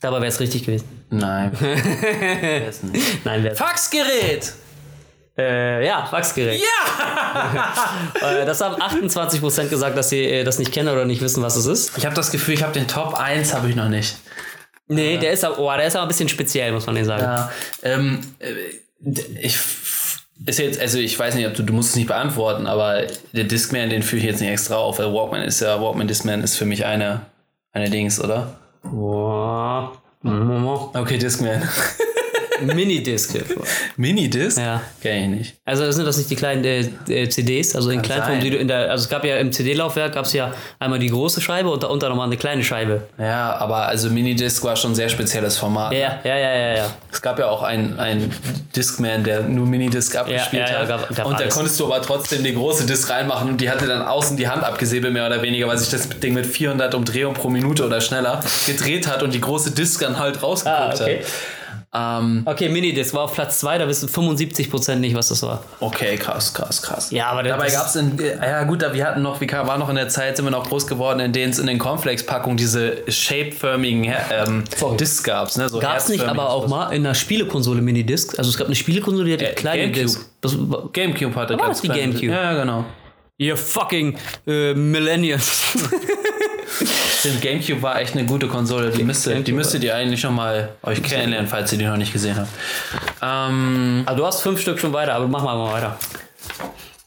Dabei 0.00 0.16
wäre 0.16 0.28
es 0.28 0.40
richtig 0.40 0.64
gewesen. 0.64 0.88
Nein. 1.10 1.52
Nein, 3.24 3.44
wäre 3.44 3.54
Faxgerät! 3.54 4.50
Äh, 5.38 5.86
ja, 5.86 6.04
Faxgerät. 6.04 6.60
Ja! 6.60 7.80
äh, 8.40 8.44
das 8.44 8.60
haben 8.60 8.74
28% 8.74 9.68
gesagt, 9.68 9.96
dass 9.96 10.08
sie 10.08 10.24
äh, 10.24 10.44
das 10.44 10.58
nicht 10.58 10.72
kennen 10.72 10.88
oder 10.88 11.04
nicht 11.04 11.22
wissen, 11.22 11.42
was 11.42 11.54
es 11.54 11.66
ist. 11.66 11.96
Ich 11.96 12.04
habe 12.04 12.16
das 12.16 12.32
Gefühl, 12.32 12.54
ich 12.54 12.62
habe 12.62 12.72
den 12.72 12.88
Top 12.88 13.14
1 13.14 13.54
habe 13.54 13.68
ich 13.68 13.76
noch 13.76 13.88
nicht. 13.88 14.16
Nee, 14.88 15.18
der 15.18 15.32
ist 15.32 15.44
aber, 15.44 15.58
oh, 15.58 15.70
der 15.76 15.86
ist 15.86 15.94
aber 15.94 16.06
ein 16.06 16.08
bisschen 16.08 16.28
speziell, 16.28 16.72
muss 16.72 16.86
man 16.86 16.96
den 16.96 17.04
sagen. 17.04 17.22
Ja, 17.22 17.52
ähm, 17.82 18.20
äh, 18.40 18.52
ich 19.40 19.58
ist 20.46 20.58
jetzt, 20.58 20.80
also 20.80 20.98
ich 20.98 21.18
weiß 21.18 21.34
nicht, 21.34 21.46
ob 21.46 21.54
du, 21.54 21.62
du 21.62 21.72
musst 21.72 21.90
es 21.90 21.96
nicht 21.96 22.08
beantworten, 22.08 22.66
aber 22.66 23.06
der 23.32 23.44
Discman, 23.44 23.90
den 23.90 24.02
führe 24.02 24.20
ich 24.20 24.24
jetzt 24.24 24.40
nicht 24.40 24.50
extra 24.50 24.76
auf, 24.76 24.98
weil 24.98 25.12
Walkman 25.12 25.42
ist 25.42 25.60
ja, 25.60 25.80
Walkman 25.80 26.08
Discman 26.08 26.42
ist 26.42 26.56
für 26.56 26.64
mich 26.64 26.84
eine, 26.86 27.22
eine 27.72 27.90
Dings, 27.90 28.20
oder? 28.20 28.58
Okay, 30.94 31.18
Discman. 31.18 31.68
Minidisc. 32.60 33.34
Minidisc? 33.96 34.58
Ja. 34.58 34.80
Kenn 35.02 35.32
ich 35.34 35.38
nicht. 35.38 35.54
Also 35.64 35.90
sind 35.90 36.04
das 36.06 36.16
nicht 36.16 36.30
die 36.30 36.36
kleinen 36.36 36.64
äh, 36.64 36.80
äh, 37.08 37.28
CDs, 37.28 37.74
also 37.76 37.90
in 37.90 38.02
Kleinform, 38.02 38.40
die 38.40 38.50
du 38.50 38.56
in 38.56 38.68
der, 38.68 38.90
also 38.90 39.04
es 39.04 39.08
gab 39.10 39.24
ja 39.24 39.36
im 39.36 39.52
CD-Laufwerk 39.52 40.14
gab 40.14 40.24
es 40.24 40.32
ja 40.32 40.52
einmal 40.78 40.98
die 40.98 41.08
große 41.08 41.40
Scheibe 41.40 41.70
und 41.70 41.82
darunter 41.82 42.08
nochmal 42.08 42.26
eine 42.26 42.36
kleine 42.36 42.62
Scheibe. 42.64 43.02
Ja, 43.18 43.56
aber 43.56 43.86
also 43.88 44.10
Minidisc 44.10 44.62
war 44.64 44.76
schon 44.76 44.92
ein 44.92 44.94
sehr 44.94 45.08
spezielles 45.08 45.56
Format. 45.56 45.92
Ja, 45.92 46.20
ja, 46.24 46.36
ja, 46.36 46.56
ja, 46.56 46.76
ja. 46.76 46.90
Es 47.12 47.22
gab 47.22 47.38
ja 47.38 47.46
auch 47.48 47.62
einen, 47.62 47.98
einen 47.98 48.32
Discman, 48.74 49.24
der 49.24 49.42
nur 49.42 49.66
Minidisc 49.66 50.14
abgespielt 50.16 50.68
ja, 50.68 50.72
ja, 50.74 50.78
hat. 50.80 50.88
gab- 50.88 51.14
gab 51.16 51.26
und 51.26 51.34
da 51.34 51.44
alles. 51.44 51.54
konntest 51.54 51.78
du 51.80 51.86
aber 51.86 52.02
trotzdem 52.02 52.42
die 52.44 52.54
große 52.54 52.86
Disc 52.86 53.10
reinmachen 53.10 53.48
und 53.50 53.60
die 53.60 53.70
hatte 53.70 53.86
dann 53.86 54.02
außen 54.02 54.36
die 54.36 54.48
Hand 54.48 54.64
abgesäbelt, 54.64 55.12
mehr 55.12 55.26
oder 55.26 55.42
weniger, 55.42 55.66
weil 55.68 55.78
sich 55.78 55.90
das 55.90 56.08
Ding 56.08 56.34
mit 56.34 56.46
400 56.46 56.94
Umdrehungen 56.94 57.34
pro 57.36 57.48
Minute 57.50 57.84
oder 57.86 58.00
schneller 58.00 58.40
gedreht 58.66 59.06
hat 59.06 59.22
und 59.22 59.34
die 59.34 59.40
große 59.40 59.72
Disc 59.72 60.00
dann 60.00 60.18
halt 60.18 60.42
rausgeguckt 60.42 60.78
Ah, 60.80 60.94
okay. 60.94 61.18
hat. 61.20 61.26
Ähm, 61.94 62.42
Okay, 62.44 62.68
Minidisc 62.68 63.14
war 63.14 63.22
auf 63.22 63.32
Platz 63.34 63.60
2, 63.60 63.78
da 63.78 63.88
wissen 63.88 64.08
75% 64.10 64.96
nicht, 64.96 65.16
was 65.16 65.28
das 65.28 65.42
war. 65.42 65.62
okay, 65.80 66.16
krass, 66.16 66.52
krass, 66.52 66.82
krass. 66.82 67.10
Ja, 67.10 67.28
aber 67.30 67.42
das- 67.42 67.52
Dabei 67.52 67.70
gab 67.70 67.86
es 67.86 67.96
in, 67.96 68.18
äh, 68.18 68.36
ja 68.46 68.64
gut, 68.64 68.84
wir 68.92 69.06
hatten 69.06 69.22
noch, 69.22 69.40
wir 69.40 69.48
war 69.50 69.78
noch 69.78 69.88
in 69.88 69.96
der 69.96 70.08
Zeit, 70.10 70.36
sind 70.36 70.44
wir 70.44 70.50
noch 70.50 70.68
groß 70.68 70.86
geworden, 70.86 71.20
in 71.20 71.32
denen 71.32 71.50
es 71.50 71.58
in 71.58 71.66
den 71.66 71.78
Cornflakes-Packungen 71.78 72.58
diese 72.58 73.10
shape-förmigen 73.10 74.04
ähm, 74.30 74.64
Sorry. 74.76 74.96
Discs 74.98 75.22
gab. 75.22 75.56
Ne? 75.56 75.68
So 75.68 75.78
Gab 75.78 75.96
es 75.96 76.08
nicht 76.10 76.24
aber 76.24 76.50
auch 76.50 76.68
mal 76.68 76.90
in 76.92 77.06
einer 77.06 77.14
Spielekonsole 77.14 77.80
Minidisc? 77.80 78.38
Also 78.38 78.50
es 78.50 78.58
gab 78.58 78.66
eine 78.66 78.76
Spielekonsole, 78.76 79.24
die 79.26 79.32
hatte 79.32 79.50
Äh, 79.52 79.54
kleine 79.54 79.82
Gamecube. 79.90 80.02
Disc. 80.04 80.20
Das 80.42 80.56
war, 80.58 80.88
Gamecube 80.92 81.34
hatte 81.36 81.54
war 81.58 81.66
ganz 81.68 81.80
das 81.80 81.82
die 81.82 81.88
Gamecube? 81.88 82.26
Ja, 82.26 82.52
genau. 82.52 82.84
Ihr 83.38 83.56
fucking 83.56 84.18
äh, 84.46 84.74
Millennials. 84.74 85.62
Stimmt, 87.18 87.40
Gamecube 87.40 87.82
war 87.82 88.00
echt 88.00 88.14
eine 88.14 88.26
gute 88.26 88.46
Konsole. 88.46 88.90
Die, 88.90 89.02
müsste, 89.02 89.40
die 89.40 89.52
müsstet 89.52 89.82
ihr 89.82 89.94
eigentlich 89.94 90.20
schon 90.20 90.34
mal 90.34 90.76
euch 90.82 91.02
kennenlernen, 91.02 91.48
falls 91.48 91.72
ihr 91.72 91.78
die 91.78 91.84
noch 91.84 91.96
nicht 91.96 92.12
gesehen 92.12 92.36
habt. 92.36 92.48
Ähm, 93.22 94.02
also 94.06 94.20
du 94.20 94.26
hast 94.26 94.42
fünf 94.42 94.60
Stück 94.60 94.78
schon 94.78 94.92
weiter, 94.92 95.14
aber 95.14 95.26
mach 95.26 95.42
mal 95.42 95.56
mal 95.56 95.72
weiter. 95.72 95.98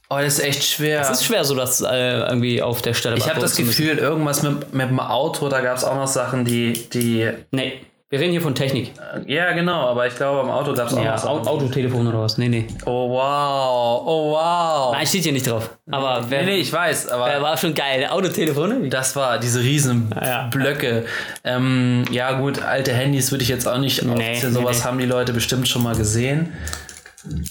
oh, 0.09 0.17
das 0.17 0.39
ist 0.39 0.43
echt 0.43 0.63
schwer. 0.63 1.01
Es 1.01 1.09
ist 1.11 1.25
schwer, 1.25 1.45
so 1.45 1.55
das 1.55 1.81
äh, 1.81 2.21
irgendwie 2.21 2.61
auf 2.61 2.81
der 2.81 2.93
Stelle 2.93 3.17
ich 3.17 3.29
habe 3.29 3.39
das. 3.39 3.55
Gefühl, 3.55 3.97
irgendwas 3.97 4.41
mit, 4.41 4.73
mit 4.73 4.89
dem 4.89 4.99
Auto, 4.99 5.47
da 5.47 5.61
gab 5.61 5.77
es 5.77 5.83
auch 5.83 5.95
noch 5.95 6.07
Sachen, 6.07 6.43
die, 6.43 6.73
die. 6.89 7.29
Nee, 7.51 7.79
wir 8.11 8.19
reden 8.19 8.31
hier 8.33 8.41
von 8.41 8.53
Technik. 8.53 8.91
Ja, 9.25 9.53
genau, 9.53 9.87
aber 9.87 10.05
ich 10.05 10.15
glaube, 10.15 10.41
am 10.41 10.49
Auto 10.51 10.73
gab 10.73 10.87
es 10.87 10.93
auch 10.93 11.03
Ja. 11.03 11.15
Au- 11.23 11.39
Autotelefon 11.47 12.05
oder 12.05 12.19
was? 12.21 12.37
Nee, 12.37 12.49
nee. 12.49 12.67
Oh, 12.85 13.09
wow. 13.09 14.01
Oh, 14.05 14.31
wow. 14.33 14.93
Nein, 14.93 15.07
steht 15.07 15.23
hier 15.23 15.31
nicht 15.31 15.49
drauf. 15.49 15.69
Aber 15.89 16.25
wer, 16.29 16.41
nee, 16.43 16.51
nee, 16.51 16.57
ich 16.57 16.71
weiß, 16.73 17.07
aber. 17.07 17.41
war 17.41 17.55
schon 17.55 17.73
geil? 17.73 18.05
Autotelefone? 18.09 18.89
Das 18.89 19.15
war 19.15 19.39
diese 19.39 19.61
riesen 19.61 20.13
ja. 20.21 20.47
Blöcke. 20.51 21.05
Ähm, 21.45 22.03
ja, 22.11 22.33
gut, 22.33 22.61
alte 22.61 22.91
Handys 22.93 23.31
würde 23.31 23.43
ich 23.43 23.49
jetzt 23.49 23.65
auch 23.67 23.77
nicht 23.77 24.03
nee, 24.03 24.35
Sowas 24.39 24.79
nee. 24.79 24.83
haben 24.85 24.97
die 24.99 25.05
Leute 25.05 25.31
bestimmt 25.31 25.67
schon 25.69 25.81
mal 25.81 25.95
gesehen. 25.95 26.51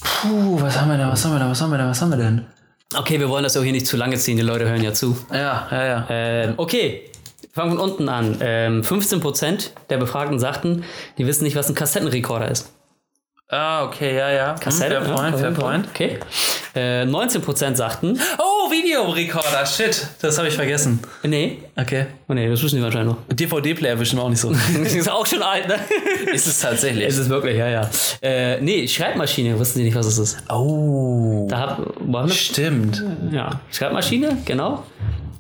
Puh, 0.02 0.61
was 0.61 0.78
haben 0.78 0.90
wir 0.90 0.98
da, 0.98 1.11
was 1.11 1.24
haben 1.24 1.32
wir 1.32 1.38
da, 1.38 1.48
was 1.48 1.61
haben 1.62 1.70
wir 1.70 1.78
da, 1.78 1.88
was 1.88 2.02
haben 2.02 2.11
wir 2.11 2.18
denn? 2.18 2.44
Okay, 2.96 3.18
wir 3.20 3.28
wollen 3.28 3.44
das 3.44 3.56
auch 3.56 3.62
hier 3.62 3.72
nicht 3.72 3.86
zu 3.86 3.96
lange 3.96 4.16
ziehen, 4.16 4.36
die 4.36 4.42
Leute 4.42 4.68
hören 4.68 4.82
ja 4.82 4.92
zu. 4.92 5.16
Ja, 5.32 5.68
ja, 5.70 5.84
ja. 5.86 6.06
Ähm, 6.11 6.54
okay, 6.56 7.09
fangen 7.53 7.70
von 7.76 7.78
unten 7.80 8.09
an. 8.09 8.36
Ähm, 8.40 8.82
15% 8.82 9.70
der 9.90 9.98
Befragten 9.98 10.38
sagten, 10.38 10.84
die 11.18 11.26
wissen 11.26 11.44
nicht, 11.44 11.57
was 11.57 11.68
ein 11.68 11.74
Kassettenrekorder 11.74 12.51
ist. 12.51 12.72
Ah, 13.53 13.82
okay, 13.84 14.16
ja, 14.16 14.30
ja. 14.30 14.55
Kassette? 14.55 15.01
Hm, 15.01 15.07
fair 15.07 15.14
point, 15.16 15.36
fair 15.38 15.51
point. 15.51 15.88
Okay. 15.92 16.18
Äh, 16.72 17.03
19% 17.03 17.74
sagten, 17.74 18.16
Oh, 18.38 18.70
Videorekorder, 18.70 19.66
shit. 19.66 20.07
Das 20.22 20.38
habe 20.38 20.46
ich 20.46 20.55
vergessen. 20.55 21.01
nee, 21.24 21.59
Okay. 21.76 22.07
oh 22.28 22.34
nee, 22.34 22.48
das 22.48 22.62
wissen 22.62 22.76
die 22.76 22.82
wahrscheinlich 22.84 23.16
noch. 23.16 23.22
DVD-Player 23.34 23.96
bestimmt 23.96 24.22
auch 24.22 24.28
nicht 24.28 24.38
so. 24.40 24.53
Ist 24.84 25.11
auch 25.11 25.26
schon 25.26 25.42
alt, 25.42 25.66
ne? 25.66 25.74
ist 26.32 26.46
es 26.46 26.61
tatsächlich. 26.61 27.05
ist 27.09 27.18
es 27.18 27.28
wirklich, 27.28 27.57
ja, 27.59 27.66
ja. 27.68 27.90
Äh, 28.22 28.61
nee, 28.61 28.86
Schreibmaschine, 28.86 29.59
wissen 29.59 29.78
die 29.78 29.84
nicht, 29.86 29.96
was 29.96 30.07
es 30.07 30.18
ist. 30.18 30.38
oh. 30.48 31.48
Da 31.51 31.59
hab, 31.59 31.82
war 32.07 32.28
Stimmt. 32.28 33.03
ja, 33.32 33.61
Schreibmaschine, 33.72 34.38
genau. 34.44 34.84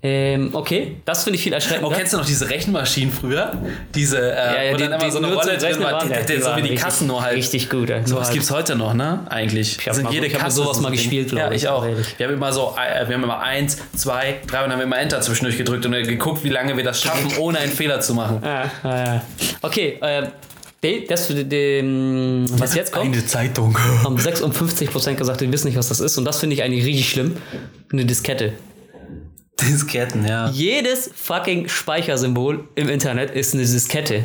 Ähm, 0.02 0.50
okay, 0.54 0.96
das 1.04 1.24
finde 1.24 1.36
ich 1.36 1.42
viel 1.42 1.52
erschreckender. 1.52 1.90
Oh, 1.90 1.94
kennst 1.94 2.14
du 2.14 2.16
noch 2.16 2.24
diese 2.24 2.48
Rechenmaschinen 2.48 3.12
früher? 3.12 3.52
Diese, 3.94 4.16
äh, 4.18 4.68
ja, 4.68 4.72
wo 4.72 4.76
die- 4.78 4.84
dann 4.84 4.92
immer 4.94 5.04
die 5.04 5.10
so 5.10 5.18
eine 5.18 5.34
Rolle 5.34 5.58
drin 5.58 5.78
war, 5.82 5.92
waren, 5.92 6.08
die, 6.08 6.14
ja, 6.14 6.22
die, 6.22 6.40
so 6.40 6.48
wie 6.50 6.54
die 6.56 6.60
richtig- 6.68 6.80
Kassen 6.80 7.06
nur 7.06 7.22
halt. 7.22 7.36
richtig 7.36 7.68
gut, 7.68 7.90
ey. 7.90 8.00
So 8.06 8.16
was 8.16 8.28
halt- 8.28 8.32
gibt's 8.34 8.50
heute 8.50 8.76
noch, 8.76 8.94
ne? 8.94 9.26
Eigentlich. 9.28 9.76
Ich 9.78 9.86
hab 9.86 9.94
Sind 9.94 10.04
mal- 10.04 10.14
jede 10.14 10.26
ich 10.26 10.34
hab 10.34 10.40
Kasse 10.40 10.56
sowas 10.56 10.78
so 10.78 10.82
mal 10.82 10.90
gespielt, 10.90 11.28
glaub 11.28 11.40
Ja, 11.42 11.52
ich, 11.52 11.68
auch. 11.68 11.84
ehrlich. 11.84 12.06
Wir 12.16 12.26
haben 12.28 12.34
immer 12.34 12.50
so, 12.50 12.74
äh, 12.78 13.06
wir 13.06 13.14
haben 13.14 13.24
immer 13.24 13.40
eins, 13.40 13.76
zwei, 13.94 14.36
drei 14.46 14.58
und 14.64 14.70
dann 14.70 14.72
haben 14.72 14.78
wir 14.78 14.84
immer 14.84 14.98
Enter 14.98 15.20
zwischendurch 15.20 15.58
gedrückt 15.58 15.84
und 15.84 15.92
geguckt, 15.92 16.44
wie 16.44 16.48
lange 16.48 16.74
wir 16.78 16.84
das 16.84 17.02
schaffen, 17.02 17.30
ohne 17.38 17.58
einen 17.58 17.70
Fehler 17.72 18.00
zu 18.00 18.14
machen. 18.14 18.40
Ja, 18.42 18.70
ja, 18.82 19.04
ja. 19.04 19.22
Okay, 19.60 19.98
äh, 20.00 20.28
das, 21.08 21.28
de, 21.28 21.82
was 22.58 22.74
jetzt 22.74 22.90
kommt, 22.90 23.28
Zeitung. 23.28 23.76
haben 24.02 24.16
56% 24.16 25.18
gesagt, 25.18 25.42
die 25.42 25.52
wissen 25.52 25.66
nicht, 25.66 25.76
was 25.76 25.88
das 25.88 26.00
ist. 26.00 26.16
Und 26.16 26.24
das 26.24 26.40
finde 26.40 26.54
ich 26.54 26.62
eigentlich 26.62 26.86
richtig 26.86 27.10
schlimm. 27.10 27.36
Eine 27.92 28.06
Diskette. 28.06 28.54
Disketten, 29.68 30.26
ja. 30.26 30.48
Jedes 30.50 31.10
fucking 31.14 31.68
Speichersymbol 31.68 32.68
im 32.74 32.88
Internet 32.88 33.30
ist 33.30 33.54
eine 33.54 33.62
Diskette. 33.64 34.24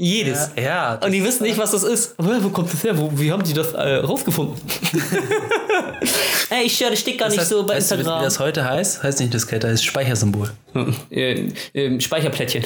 Jedes. 0.00 0.50
Ja, 0.56 0.94
Und 0.94 1.10
die 1.10 1.24
wissen 1.24 1.42
nicht, 1.42 1.58
was 1.58 1.72
das 1.72 1.82
ist. 1.82 2.14
Wo, 2.18 2.50
kommt 2.50 2.72
das 2.72 2.84
her? 2.84 2.96
Wo, 2.96 3.10
wie 3.18 3.32
haben 3.32 3.42
die 3.42 3.52
das 3.52 3.72
äh, 3.72 3.96
rausgefunden? 3.96 4.54
Ey, 6.50 6.66
ich 6.66 6.80
höre, 6.80 6.90
das 6.90 7.00
steht 7.00 7.18
gar 7.18 7.28
nicht 7.28 7.40
heißt, 7.40 7.50
so 7.50 7.66
bei 7.66 7.74
weißt 7.74 7.90
du, 7.90 7.94
wie 7.96 8.00
Instagram. 8.00 8.22
das 8.22 8.38
heute 8.38 8.64
heißt? 8.64 9.02
Heißt 9.02 9.18
nicht 9.18 9.34
Diskette, 9.34 9.68
heißt 9.68 9.84
Speichersymbol. 9.84 10.52
äh, 11.10 11.48
äh, 11.74 12.00
Speicherplättchen. 12.00 12.62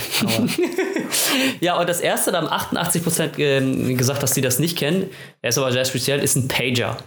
ja, 1.61 1.81
und 1.81 1.89
das 1.89 2.01
erste, 2.01 2.33
da 2.33 2.43
haben 2.43 2.49
88% 2.49 3.39
ähm, 3.39 3.97
gesagt, 3.97 4.23
dass 4.23 4.35
sie 4.35 4.43
das 4.43 4.59
nicht 4.59 4.77
kennen. 4.77 5.09
Er 5.41 5.49
ist 5.49 5.57
aber 5.59 5.73
sehr 5.73 5.87
speziell, 5.87 6.21
ist 6.21 6.37
ein 6.37 6.49
Pager. 6.49 6.99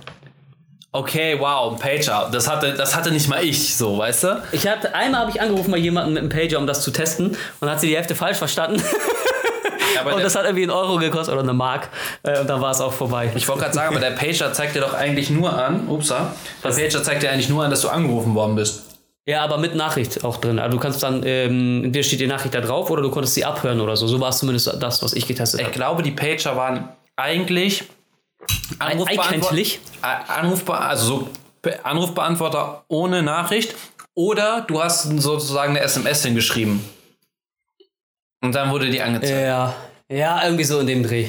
Okay, 0.95 1.35
wow, 1.37 1.73
ein 1.73 1.77
Pager. 1.77 2.29
Das 2.31 2.49
hatte, 2.49 2.73
das 2.73 2.95
hatte 2.95 3.11
nicht 3.11 3.27
mal 3.27 3.43
ich, 3.43 3.75
so, 3.75 3.97
weißt 3.97 4.23
du? 4.23 4.43
Ich 4.53 4.65
hatte, 4.65 4.95
einmal 4.95 5.21
habe 5.21 5.31
ich 5.31 5.41
angerufen 5.41 5.69
bei 5.71 5.77
jemandem 5.77 6.13
mit 6.13 6.23
einem 6.23 6.29
Pager, 6.29 6.57
um 6.57 6.65
das 6.67 6.83
zu 6.83 6.91
testen. 6.91 7.35
Und 7.59 7.69
hat 7.69 7.81
sie 7.81 7.87
die 7.87 7.97
Hälfte 7.97 8.15
falsch 8.15 8.37
verstanden. 8.37 8.81
Aber 9.99 10.15
und 10.15 10.23
das 10.23 10.35
hat 10.35 10.45
irgendwie 10.45 10.63
einen 10.63 10.71
Euro 10.71 10.97
gekostet 10.97 11.33
oder 11.33 11.43
eine 11.43 11.53
Mark. 11.53 11.89
Äh, 12.23 12.39
und 12.39 12.49
dann 12.49 12.61
war 12.61 12.71
es 12.71 12.79
auch 12.79 12.93
vorbei. 12.93 13.29
ich 13.35 13.45
wollte 13.49 13.63
gerade 13.63 13.73
sagen, 13.73 13.89
aber 13.93 13.99
der 13.99 14.15
Pager 14.15 14.53
zeigt 14.53 14.73
dir 14.75 14.79
doch 14.81 14.93
eigentlich 14.93 15.29
nur 15.29 15.51
an, 15.53 15.87
upsa, 15.89 16.33
der 16.63 16.69
Pager 16.69 17.03
zeigt 17.03 17.23
dir 17.23 17.31
eigentlich 17.31 17.49
nur 17.49 17.65
an, 17.65 17.71
dass 17.71 17.81
du 17.81 17.89
angerufen 17.89 18.33
worden 18.33 18.55
bist. 18.55 18.83
Ja, 19.27 19.43
aber 19.43 19.57
mit 19.57 19.75
Nachricht 19.75 20.23
auch 20.23 20.37
drin. 20.37 20.59
Also 20.59 20.77
du 20.77 20.81
kannst 20.81 21.03
dann, 21.03 21.23
ähm, 21.25 21.83
entweder 21.85 22.03
steht 22.03 22.21
die 22.21 22.27
Nachricht 22.27 22.55
da 22.55 22.61
drauf 22.61 22.89
oder 22.89 23.01
du 23.01 23.11
konntest 23.11 23.33
sie 23.33 23.43
abhören 23.43 23.81
oder 23.81 23.97
so. 23.97 24.07
So 24.07 24.19
war 24.21 24.29
es 24.29 24.37
zumindest 24.37 24.71
das, 24.79 25.03
was 25.03 25.11
ich 25.13 25.27
getestet 25.27 25.59
Ich 25.59 25.65
habe. 25.65 25.75
glaube, 25.75 26.03
die 26.03 26.11
Pager 26.11 26.55
waren 26.55 26.89
eigentlich 27.17 27.83
Äh, 30.03 30.05
Anrufbe 30.27 30.77
also 30.77 31.05
so 31.05 31.29
Be- 31.61 31.83
Anrufbeantworter 31.85 32.83
ohne 32.87 33.23
Nachricht 33.23 33.75
oder 34.13 34.61
du 34.61 34.81
hast 34.83 35.03
sozusagen 35.21 35.71
eine 35.75 35.81
SMS 35.81 36.23
hingeschrieben. 36.23 36.83
Und 38.41 38.53
dann 38.53 38.69
wurde 38.71 38.89
die 38.89 39.01
angezeigt. 39.01 39.31
Ja, 39.47 39.75
ja, 40.09 40.43
irgendwie 40.43 40.63
so 40.63 40.79
in 40.79 40.87
dem 40.87 41.03
Dreh. 41.03 41.27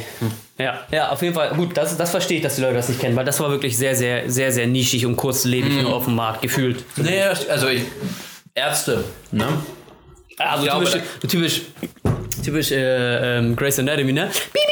Ja, 0.58 0.80
ja, 0.90 1.08
auf 1.10 1.22
jeden 1.22 1.34
Fall. 1.34 1.50
Gut, 1.54 1.76
das, 1.76 1.96
das 1.96 2.10
verstehe 2.10 2.38
ich, 2.38 2.42
dass 2.42 2.56
die 2.56 2.60
Leute 2.62 2.74
das 2.74 2.88
nicht 2.88 3.00
kennen, 3.00 3.16
weil 3.16 3.24
das 3.24 3.40
war 3.40 3.50
wirklich 3.50 3.76
sehr, 3.76 3.94
sehr, 3.94 4.30
sehr, 4.30 4.52
sehr 4.52 4.66
nischig 4.66 5.06
und 5.06 5.16
kurzlebig 5.16 5.72
nur 5.82 5.94
auf 5.94 6.04
dem 6.04 6.14
Markt 6.14 6.42
gefühlt. 6.42 6.84
Nee, 6.96 7.22
also 7.22 7.68
ich, 7.68 7.82
Ärzte, 8.54 9.04
ne? 9.32 9.48
Also 10.38 10.66
typisch, 10.66 11.02
typisch, 11.26 11.62
typisch 12.44 12.70
äh, 12.72 13.38
ähm, 13.38 13.56
Grey's 13.56 13.78
Anatomy, 13.78 14.12
ne? 14.12 14.30
Piep. 14.52 14.62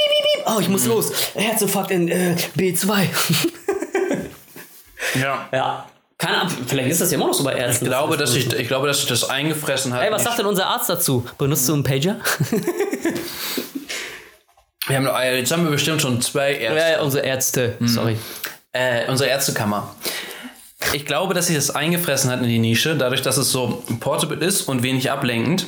Oh, 0.47 0.61
ich 0.61 0.69
muss 0.69 0.87
los. 0.87 1.13
Herzinfarkt 1.35 1.91
in 1.91 2.09
äh, 2.09 2.37
B2. 2.57 3.09
Ja. 5.21 5.49
ja. 5.53 5.87
Keine 6.19 6.41
Ahnung, 6.43 6.53
vielleicht 6.67 6.91
ist 6.91 7.01
das 7.01 7.11
ja 7.11 7.17
immer 7.17 7.27
noch 7.27 7.35
so 7.35 7.45
bei 7.45 7.55
Ärzten. 7.55 7.85
Ich 7.85 7.91
glaube, 7.91 8.17
dass 8.17 8.35
ich, 8.35 8.53
ich 8.53 8.69
glaube, 8.69 8.87
dass 8.87 9.01
ich 9.01 9.07
das 9.07 9.29
eingefressen 9.29 9.93
habe. 9.93 10.07
Ey, 10.07 10.13
was 10.13 10.25
sagt 10.25 10.39
denn 10.39 10.47
unser 10.47 10.67
Arzt 10.69 10.89
dazu? 10.89 11.27
Benutzt 11.39 11.69
du 11.69 11.75
einen 11.75 11.83
Pager? 11.83 12.17
wir 14.87 14.97
haben, 14.97 15.07
äh, 15.07 15.39
jetzt 15.39 15.53
haben 15.53 15.65
wir 15.65 15.71
bestimmt 15.73 16.01
schon 16.01 16.23
zwei 16.23 16.55
Ärzte. 16.55 16.79
ja, 16.79 16.91
ja, 16.93 17.01
unsere 17.01 17.27
Ärzte. 17.27 17.77
Sorry. 17.81 18.17
Äh, 18.73 19.09
unsere 19.09 19.29
Ärztekammer. 19.29 19.95
Ich 20.93 21.05
glaube, 21.05 21.35
dass 21.35 21.49
sich 21.49 21.57
das 21.57 21.71
eingefressen 21.71 22.31
hat 22.31 22.41
in 22.41 22.49
die 22.49 22.59
Nische, 22.59 22.97
dadurch, 22.97 23.23
dass 23.23 23.37
es 23.37 23.51
so 23.51 23.83
portable 24.01 24.37
ist 24.37 24.63
und 24.69 24.83
wenig 24.83 25.11
ablenkend. 25.11 25.67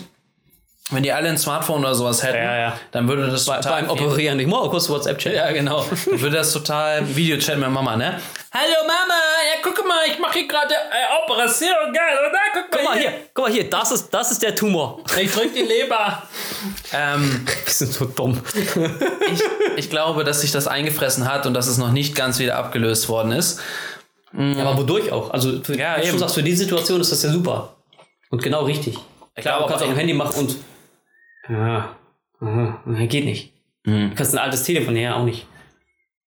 Wenn 0.90 1.02
die 1.02 1.10
alle 1.12 1.28
ein 1.28 1.36
Smartphone 1.38 1.80
oder 1.80 1.96
sowas 1.96 2.22
hätten, 2.22 2.36
Ja, 2.36 2.56
ja. 2.56 2.80
dann 2.92 3.08
würde 3.08 3.28
das 3.28 3.44
Beim 3.46 3.60
total 3.60 3.90
Operieren 3.90 4.36
nicht. 4.36 4.46
Mal 4.48 4.68
kurz 4.70 4.88
WhatsApp-Chat. 4.88 5.34
Ja, 5.34 5.50
genau. 5.50 5.84
Dann 6.06 6.20
würde 6.20 6.36
das 6.36 6.52
total 6.52 7.16
Videochat 7.16 7.58
mit 7.58 7.68
Mama, 7.70 7.96
ne? 7.96 8.20
Hallo 8.52 8.86
Mama, 8.86 9.14
ja 9.52 9.60
guck 9.62 9.86
mal, 9.86 9.98
ich 10.06 10.18
mache 10.20 10.38
hier 10.38 10.48
gerade 10.48 10.72
äh, 10.72 11.22
Operation, 11.24 11.68
geil, 11.92 12.16
oder? 12.20 12.38
Guck 12.54 12.70
mal, 12.72 12.78
Guck 12.78 12.84
mal 12.84 12.98
hier, 12.98 13.12
guck 13.34 13.44
mal 13.46 13.52
hier, 13.52 13.68
das 13.68 13.90
ist, 13.90 14.10
das 14.14 14.30
ist 14.30 14.42
der 14.42 14.54
Tumor. 14.54 15.00
Ich 15.20 15.30
drück 15.32 15.52
die 15.52 15.62
Leber. 15.62 16.22
ähm, 16.94 17.44
Wir 17.64 17.72
sind 17.72 17.92
so 17.92 18.04
dumm. 18.04 18.40
ich, 18.54 19.42
ich 19.76 19.90
glaube, 19.90 20.22
dass 20.24 20.40
sich 20.40 20.52
das 20.52 20.68
eingefressen 20.68 21.30
hat 21.30 21.46
und 21.46 21.54
dass 21.54 21.66
es 21.66 21.78
noch 21.78 21.90
nicht 21.90 22.14
ganz 22.14 22.38
wieder 22.38 22.56
abgelöst 22.56 23.08
worden 23.08 23.32
ist. 23.32 23.60
Aber 24.32 24.78
wodurch 24.78 25.10
auch? 25.12 25.30
Also, 25.32 25.62
für, 25.62 25.76
Ja, 25.76 25.98
du 25.98 26.16
sagst, 26.16 26.34
für 26.36 26.42
die 26.42 26.54
Situation 26.54 27.00
ist 27.00 27.10
das 27.10 27.22
ja 27.24 27.30
super. 27.30 27.74
Und 28.30 28.42
genau 28.42 28.64
richtig. 28.64 28.94
Klar, 29.34 29.58
glaube, 29.58 29.62
du 29.64 29.68
kannst 29.70 29.84
auch 29.84 29.90
ein 29.90 29.96
Handy 29.96 30.14
machen 30.14 30.34
und. 30.38 30.56
Ja, 31.48 31.96
aha, 32.40 32.80
geht 33.08 33.24
nicht. 33.24 33.52
Mhm. 33.84 34.10
Du 34.10 34.16
kannst 34.16 34.34
ein 34.34 34.38
altes 34.38 34.62
Telefon, 34.64 34.96
ja, 34.96 35.14
auch 35.14 35.24
nicht. 35.24 35.46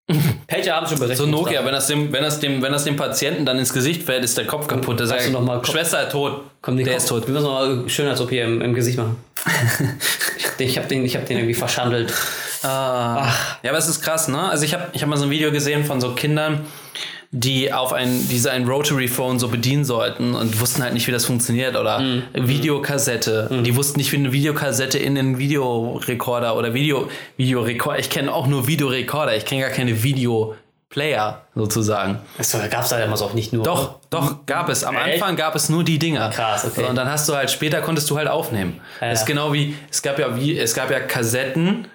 Pager 0.47 0.76
haben 0.76 0.88
schon 0.88 0.97
berechnet. 0.97 1.17
So 1.20 1.26
Nokia, 1.28 1.63
wenn 1.63 1.72
das, 1.72 1.88
dem, 1.88 2.11
wenn, 2.11 2.24
das 2.24 2.39
dem, 2.39 2.61
wenn 2.63 2.72
das 2.72 2.84
dem 2.84 2.95
Patienten 2.95 3.45
dann 3.45 3.59
ins 3.59 3.72
Gesicht 3.72 4.01
fällt, 4.03 4.24
ist 4.24 4.38
der 4.38 4.47
Kopf 4.47 4.67
kaputt. 4.67 4.99
Der 4.99 5.05
Sagst 5.05 5.28
du 5.28 5.32
noch 5.32 5.41
mal 5.41 5.57
Kopf- 5.57 5.72
Schwester 5.72 6.09
tot. 6.09 6.41
Komm, 6.61 6.78
der 6.78 6.86
Kopf- 6.88 6.97
ist 6.97 7.09
tot. 7.09 7.28
Wir 7.28 7.34
müssen 7.34 7.45
mal 7.47 7.88
schön 7.89 8.07
als 8.07 8.20
OP 8.20 8.32
im, 8.32 8.61
im 8.61 8.74
Gesicht 8.74 8.97
machen. 8.97 9.17
ich 10.57 10.78
habe 10.78 10.88
den, 10.88 11.05
ich 11.05 11.15
hab 11.15 11.26
den 11.28 11.38
irgendwie 11.38 11.53
verschandelt. 11.53 12.11
Ja, 12.63 13.32
aber 13.63 13.78
es 13.78 13.88
ist 13.88 14.01
krass, 14.01 14.28
ne? 14.28 14.49
Also 14.49 14.65
ich 14.65 14.74
habe 14.74 14.88
ich 14.93 15.01
hab 15.01 15.09
mal 15.09 15.15
so 15.17 15.26
ein 15.26 15.30
Video 15.30 15.51
gesehen 15.51 15.86
von 15.86 16.01
so 16.01 16.13
Kindern, 16.15 16.65
die 17.32 17.72
auf 17.72 17.94
ein, 17.94 18.28
diese 18.30 18.50
ein 18.52 18.68
Rotary 18.68 19.08
Phone 19.08 19.38
so 19.38 19.50
bedienen 19.50 19.86
sollten 19.86 20.34
und 20.34 20.60
wussten 20.60 20.82
halt 20.82 20.94
nicht, 20.94 21.06
wie 21.08 21.12
das 21.12 21.26
funktioniert 21.26 21.76
oder 21.76 22.02
Videokassette. 22.34 23.62
Die 23.64 23.76
wussten 23.76 24.00
nicht, 24.00 24.12
wie 24.12 24.18
eine 24.18 24.32
Videokassette 24.32 24.98
in 24.98 25.14
den 25.14 25.38
Videorekorder 25.38 26.58
oder 26.58 26.74
Video 26.74 27.08
Videorekorder. 27.38 28.00
Ich 28.00 28.10
kenne 28.10 28.34
auch 28.34 28.48
nur 28.48 28.66
Videorekorder. 28.66 29.36
Ich 29.36 29.46
kenne 29.46 29.62
gar 29.62 29.70
keine 29.70 30.02
Videoplayer 30.02 31.44
sozusagen. 31.54 32.20
Das 32.40 32.52
gab 32.52 32.84
es 32.84 32.90
da 32.90 32.98
damals 32.98 33.22
auch 33.22 33.36
nicht 33.36 33.54
nur. 33.54 33.64
Doch, 33.64 34.00
doch, 34.10 34.48
gab 34.48 34.68
es. 34.70 34.84
Am 34.84 34.96
Echt? 34.96 35.22
Anfang 35.22 35.36
gab 35.36 35.56
es 35.56 35.70
nur 35.70 35.84
die 35.84 36.00
Dinger. 36.00 36.32
Krass, 36.32 36.66
okay. 36.66 36.82
So, 36.82 36.88
und 36.88 36.96
dann 36.96 37.12
hast 37.12 37.30
du 37.30 37.36
halt, 37.36 37.52
später 37.52 37.82
konntest 37.82 38.10
du 38.10 38.18
halt 38.18 38.28
aufnehmen. 38.28 38.82
Ja. 39.02 39.12
Ist 39.12 39.28
genau 39.28 39.54
wie, 39.54 39.76
es 39.92 40.02
gab 40.02 40.18
ja 40.18 40.36
wie, 40.36 40.58
es 40.58 40.74
gab 40.74 40.90
ja 40.90 41.00
Kassetten. 41.00 41.88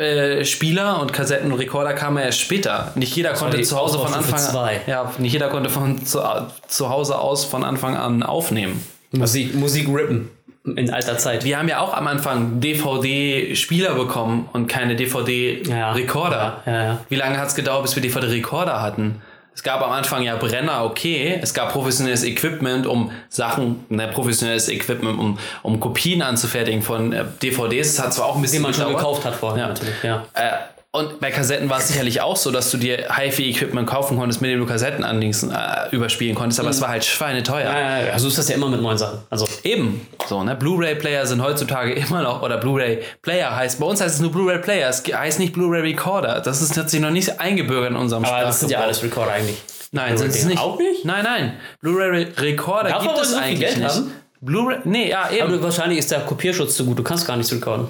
Äh, 0.00 0.44
Spieler 0.44 1.00
und 1.00 1.12
Kassettenrekorder 1.12 1.92
kamen 1.92 2.16
ja 2.18 2.24
erst 2.24 2.40
später. 2.40 2.92
Nicht 2.94 3.14
jeder 3.14 3.34
konnte 3.34 3.60
zu 3.60 3.76
Hause 3.76 3.98
von 3.98 4.14
Anfang 4.14 4.56
an, 4.56 4.70
ja, 4.86 5.12
nicht 5.18 5.32
jeder 5.32 5.48
konnte 5.48 5.68
von 5.68 6.04
zu, 6.04 6.20
zu 6.66 6.88
Hause 6.88 7.18
aus 7.18 7.44
von 7.44 7.64
Anfang 7.64 7.96
an 7.96 8.22
aufnehmen. 8.22 8.82
Musik, 9.12 9.54
Musik 9.54 9.88
rippen. 9.88 10.30
In 10.64 10.90
alter 10.90 11.16
Zeit. 11.16 11.44
Wir 11.44 11.58
haben 11.58 11.68
ja 11.68 11.80
auch 11.80 11.94
am 11.94 12.06
Anfang 12.06 12.60
DVD-Spieler 12.60 13.94
bekommen 13.94 14.48
und 14.52 14.66
keine 14.66 14.94
DVD-Rekorder. 14.94 16.62
Ja, 16.66 16.72
ja, 16.72 16.84
ja. 16.84 17.00
Wie 17.08 17.16
lange 17.16 17.38
hat 17.38 17.48
es 17.48 17.54
gedauert, 17.54 17.82
bis 17.82 17.96
wir 17.96 18.02
DVD-Rekorder 18.02 18.80
hatten? 18.82 19.22
Es 19.54 19.62
gab 19.62 19.82
am 19.82 19.90
Anfang 19.90 20.22
ja 20.22 20.36
Brenner, 20.36 20.84
okay. 20.84 21.38
Es 21.42 21.52
gab 21.52 21.72
professionelles 21.72 22.24
Equipment, 22.24 22.86
um 22.86 23.10
Sachen, 23.28 23.84
ne, 23.88 24.08
professionelles 24.08 24.68
Equipment, 24.68 25.18
um, 25.18 25.38
um 25.62 25.80
Kopien 25.80 26.22
anzufertigen 26.22 26.82
von 26.82 27.12
äh, 27.12 27.24
DVDs. 27.42 27.96
Das 27.96 28.04
hat 28.06 28.14
zwar 28.14 28.26
auch 28.26 28.36
ein 28.36 28.42
bisschen 28.42 28.62
Den 28.62 28.70
man 28.70 28.74
schon 28.74 28.88
gekauft 28.94 29.24
hat 29.24 29.34
vorher 29.34 29.64
Ja. 29.64 29.68
natürlich. 29.68 29.94
Ja. 30.02 30.24
Äh, 30.34 30.50
und 30.92 31.20
bei 31.20 31.30
Kassetten 31.30 31.70
war 31.70 31.78
es 31.78 31.88
sicherlich 31.88 32.20
auch 32.20 32.36
so, 32.36 32.50
dass 32.50 32.70
du 32.70 32.76
dir 32.76 33.14
HiFi-Equipment 33.14 33.88
kaufen 33.88 34.18
konntest, 34.18 34.40
mit 34.40 34.50
dem 34.50 34.58
du 34.58 34.66
Kassetten 34.66 35.04
anlings, 35.04 35.44
äh, 35.44 35.48
überspielen 35.92 36.34
konntest, 36.34 36.58
aber 36.58 36.70
es 36.70 36.80
war 36.80 36.88
halt 36.88 37.04
schweineteuer. 37.04 37.70
Ja, 37.70 37.80
ja, 37.80 38.06
ja. 38.06 38.12
Also 38.12 38.26
ist 38.26 38.38
das 38.38 38.48
ja 38.48 38.56
immer 38.56 38.68
mit 38.68 38.82
neuen 38.82 38.98
Sachen. 38.98 39.20
Also 39.30 39.46
Eben. 39.62 40.06
So, 40.26 40.42
ne? 40.42 40.56
Blu-ray-Player 40.56 41.26
sind 41.26 41.42
heutzutage 41.42 41.92
immer 42.08 42.22
noch, 42.22 42.42
oder 42.42 42.56
Blu-ray-Player 42.58 43.54
heißt, 43.54 43.80
bei 43.80 43.86
uns 43.86 44.00
heißt 44.00 44.16
es 44.16 44.20
nur 44.20 44.32
Blu-ray-Player, 44.32 44.88
es 44.88 45.02
heißt 45.04 45.38
nicht 45.38 45.52
Blu-ray-Recorder. 45.52 46.40
Das 46.40 46.62
ist 46.62 46.76
hat 46.76 46.90
sich 46.90 47.00
noch 47.00 47.10
nicht 47.10 47.40
eingebürgert 47.40 47.90
in 47.90 47.96
unserem 47.96 48.24
aber 48.24 48.42
das 48.42 48.60
sind 48.60 48.70
ja 48.70 48.80
alles 48.80 49.02
Recorder 49.02 49.32
eigentlich. 49.32 49.58
Nein, 49.92 50.16
sind 50.16 50.28
es 50.28 50.44
nicht. 50.44 50.58
Auch 50.58 50.78
nicht? 50.78 51.04
Nein, 51.04 51.24
nein. 51.24 51.52
Blu-ray-Recorder 51.80 52.98
gibt 53.00 53.18
es 53.18 53.32
so 53.32 53.38
eigentlich 53.38 53.76
nicht. 53.76 54.02
Blu-ray, 54.40 54.78
nee, 54.84 55.10
ja, 55.10 55.30
eben. 55.30 55.42
Aber 55.42 55.62
wahrscheinlich 55.62 55.98
ist 55.98 56.10
der 56.10 56.20
Kopierschutz 56.20 56.74
zu 56.74 56.86
gut. 56.86 56.98
Du 56.98 57.02
kannst 57.02 57.26
gar 57.26 57.36
nichts 57.36 57.52
recorden. 57.52 57.88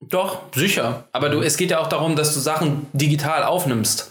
Doch, 0.00 0.38
sicher. 0.54 1.04
Aber 1.12 1.28
du, 1.28 1.40
es 1.42 1.56
geht 1.56 1.70
ja 1.70 1.78
auch 1.78 1.88
darum, 1.88 2.16
dass 2.16 2.32
du 2.34 2.40
Sachen 2.40 2.86
digital 2.92 3.44
aufnimmst. 3.44 4.10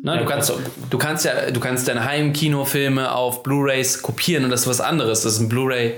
Ne, 0.00 0.14
Ja, 0.14 0.20
du, 0.20 0.26
kannst, 0.26 0.52
du 0.90 0.98
kannst 0.98 1.24
ja, 1.24 1.50
du 1.50 1.60
kannst 1.60 1.88
deine 1.88 2.04
Heimkinofilme 2.04 3.12
auf 3.12 3.42
Blu-rays 3.42 4.02
kopieren 4.02 4.44
und 4.44 4.50
das 4.50 4.62
ist 4.62 4.66
was 4.68 4.80
anderes. 4.80 5.22
Das 5.22 5.34
ist 5.34 5.40
ein 5.40 5.48
Blu-ray, 5.48 5.94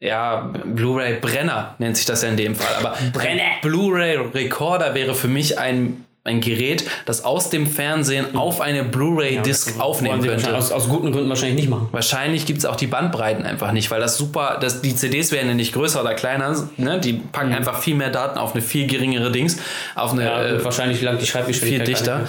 ja, 0.00 0.52
Blu-ray-Brenner 0.64 1.74
nennt 1.78 1.96
sich 1.96 2.06
das 2.06 2.22
ja 2.22 2.28
in 2.28 2.36
dem 2.36 2.54
Fall. 2.54 2.74
Aber 2.76 2.96
Brenner. 3.12 3.42
Blu-ray-Recorder 3.62 4.94
wäre 4.94 5.14
für 5.14 5.28
mich 5.28 5.58
ein 5.58 6.04
ein 6.28 6.40
Gerät, 6.40 6.84
das 7.06 7.24
aus 7.24 7.50
dem 7.50 7.66
Fernsehen 7.66 8.36
auf 8.36 8.60
eine 8.60 8.84
Blu-ray-Disc 8.84 9.80
aufnehmen 9.80 10.22
Wollen 10.24 10.38
sie 10.38 10.44
könnte. 10.44 10.56
Aus, 10.56 10.70
aus 10.70 10.88
guten 10.88 11.10
Gründen 11.10 11.28
wahrscheinlich 11.28 11.56
nicht 11.56 11.68
machen. 11.68 11.88
Wahrscheinlich 11.90 12.46
gibt 12.46 12.60
es 12.60 12.66
auch 12.66 12.76
die 12.76 12.86
Bandbreiten 12.86 13.44
einfach 13.44 13.72
nicht, 13.72 13.90
weil 13.90 14.00
das 14.00 14.16
super, 14.16 14.58
das, 14.60 14.80
die 14.82 14.94
CDs 14.94 15.32
werden 15.32 15.48
ja 15.48 15.54
nicht 15.54 15.72
größer 15.72 16.00
oder 16.00 16.14
kleiner, 16.14 16.54
ne? 16.76 17.00
die 17.00 17.14
packen 17.14 17.52
einfach 17.52 17.80
viel 17.80 17.94
mehr 17.94 18.10
Daten 18.10 18.38
auf 18.38 18.52
eine 18.52 18.62
viel 18.62 18.86
geringere 18.86 19.32
Dings, 19.32 19.58
auf 19.94 20.12
eine 20.12 20.24
Ja, 20.24 20.44
äh, 20.44 20.64
wahrscheinlich 20.64 21.00
lang 21.02 21.14
die 21.14 21.20
viel 21.20 21.28
Schreibgeschwindigkeit. 21.28 21.88
dichter. 21.88 22.28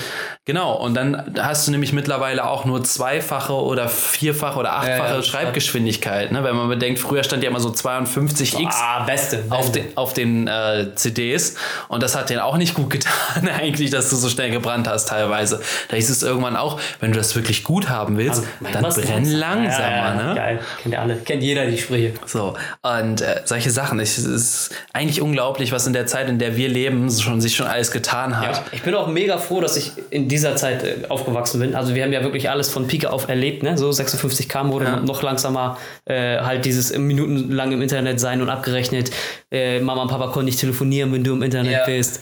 Genau, 0.49 0.73
und 0.73 0.95
dann 0.95 1.35
hast 1.39 1.67
du 1.67 1.71
nämlich 1.71 1.93
mittlerweile 1.93 2.49
auch 2.49 2.65
nur 2.65 2.83
zweifache 2.83 3.53
oder 3.53 3.87
vierfache 3.87 4.57
oder 4.57 4.73
achtfache 4.77 5.17
ja, 5.17 5.21
Schreibgeschwindigkeit. 5.21 6.31
Ne? 6.31 6.43
Wenn 6.43 6.55
man 6.55 6.67
bedenkt, 6.67 6.97
früher 6.97 7.23
stand 7.23 7.43
ja 7.43 7.51
immer 7.51 7.59
so 7.59 7.69
52x 7.69 8.65
Ah, 8.71 9.03
beste. 9.03 9.43
auf 9.51 9.71
beste. 9.71 9.81
den, 9.81 9.95
auf 9.97 10.13
den 10.15 10.47
äh, 10.47 10.87
CDs 10.95 11.53
und 11.87 12.01
das 12.01 12.15
hat 12.15 12.31
denen 12.31 12.39
auch 12.39 12.57
nicht 12.57 12.73
gut 12.73 12.89
getan, 12.89 13.47
eigentlich, 13.47 13.91
dass 13.91 14.09
du 14.09 14.15
so 14.15 14.27
schnell 14.27 14.49
gebrannt 14.49 14.87
hast 14.87 15.09
teilweise. 15.09 15.61
Da 15.89 15.97
hieß 15.97 16.09
es 16.09 16.23
irgendwann 16.23 16.55
auch, 16.55 16.79
wenn 16.99 17.11
du 17.11 17.19
das 17.19 17.35
wirklich 17.35 17.63
gut 17.63 17.87
haben 17.87 18.17
willst, 18.17 18.41
dann 18.73 18.81
Was 18.83 18.95
brenn 18.99 19.25
langsam. 19.25 19.39
langsamer. 19.39 19.87
Ja, 19.87 20.15
ja, 20.15 20.15
ne? 20.29 20.33
Geil. 20.35 20.59
Kennt 20.81 20.93
ihr 20.95 21.01
alle. 21.01 21.15
Kennt 21.17 21.43
jeder 21.43 21.67
die 21.67 21.77
Sprüche. 21.77 22.13
So, 22.25 22.55
und 22.81 23.21
äh, 23.21 23.41
solche 23.45 23.69
Sachen. 23.69 23.99
Es 23.99 24.17
ist 24.17 24.71
eigentlich 24.93 25.21
unglaublich, 25.21 25.71
was 25.71 25.85
in 25.85 25.93
der 25.93 26.07
Zeit, 26.07 26.27
in 26.27 26.39
der 26.39 26.55
wir 26.55 26.69
leben, 26.69 27.11
schon, 27.11 27.39
sich 27.39 27.55
schon 27.55 27.67
alles 27.67 27.91
getan 27.91 28.39
hat. 28.39 28.55
Ja, 28.55 28.63
ich 28.71 28.81
bin 28.81 28.95
auch 28.95 29.05
mega 29.07 29.37
froh, 29.37 29.61
dass 29.61 29.77
ich 29.77 29.91
in 30.09 30.27
dieser 30.39 30.55
Zeit 30.55 30.83
äh, 30.83 30.95
aufgewachsen 31.09 31.59
bin. 31.59 31.75
Also 31.75 31.93
wir 31.95 32.03
haben 32.03 32.13
ja 32.13 32.23
wirklich 32.23 32.49
alles 32.49 32.69
von 32.69 32.87
Pike 32.87 33.11
auf 33.11 33.27
erlebt. 33.29 33.63
Ne? 33.63 33.77
So 33.77 33.91
56 33.91 34.47
km 34.49 34.69
wurde 34.71 35.01
noch 35.05 35.21
langsamer. 35.21 35.77
Äh, 36.05 36.39
halt 36.39 36.65
dieses 36.65 36.97
minutenlang 36.97 37.71
im 37.71 37.81
Internet 37.81 38.19
sein 38.19 38.41
und 38.41 38.49
abgerechnet. 38.49 39.11
Äh, 39.51 39.79
Mama 39.81 40.01
und 40.03 40.07
Papa 40.09 40.27
konnten 40.27 40.45
nicht 40.45 40.59
telefonieren, 40.59 41.11
wenn 41.13 41.23
du 41.23 41.33
im 41.33 41.43
Internet 41.43 41.71
Ja. 41.71 41.85
bist. 41.85 42.21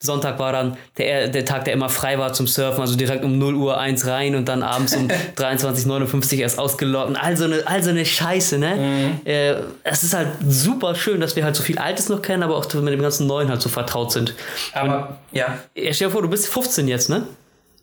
Sonntag 0.00 0.38
war 0.38 0.52
dann 0.52 0.76
der, 0.96 1.26
der 1.26 1.44
Tag, 1.44 1.64
der 1.64 1.74
immer 1.74 1.88
frei 1.88 2.20
war 2.20 2.32
zum 2.32 2.46
Surfen, 2.46 2.80
also 2.82 2.94
direkt 2.94 3.24
um 3.24 3.36
0 3.36 3.56
Uhr 3.56 3.80
1 3.80 4.06
rein 4.06 4.36
und 4.36 4.48
dann 4.48 4.62
abends 4.62 4.94
um 4.94 5.08
23.59 5.36 6.34
Uhr 6.36 6.40
erst 6.42 6.60
ausgeloggt. 6.60 7.08
Und 7.08 7.16
all 7.16 7.36
so 7.36 7.44
eine, 7.46 7.62
all 7.66 7.82
so 7.82 7.90
eine 7.90 8.04
Scheiße, 8.06 8.58
ne? 8.58 9.18
Äh, 9.24 9.54
es 9.82 10.04
ist 10.04 10.14
halt 10.14 10.28
super 10.48 10.94
schön, 10.94 11.20
dass 11.20 11.34
wir 11.34 11.42
halt 11.44 11.56
so 11.56 11.64
viel 11.64 11.78
Altes 11.80 12.08
noch 12.08 12.22
kennen, 12.22 12.44
aber 12.44 12.56
auch 12.56 12.72
mit 12.74 12.92
dem 12.92 13.02
ganzen 13.02 13.26
Neuen 13.26 13.48
halt 13.48 13.60
so 13.60 13.68
vertraut 13.68 14.12
sind. 14.12 14.34
Aber, 14.72 15.18
ja. 15.32 15.58
Ja, 15.74 15.92
stell 15.92 16.06
dir 16.08 16.12
vor, 16.12 16.22
du 16.22 16.28
bist 16.28 16.46
15 16.46 16.86
jetzt, 16.86 17.10
ne? 17.10 17.26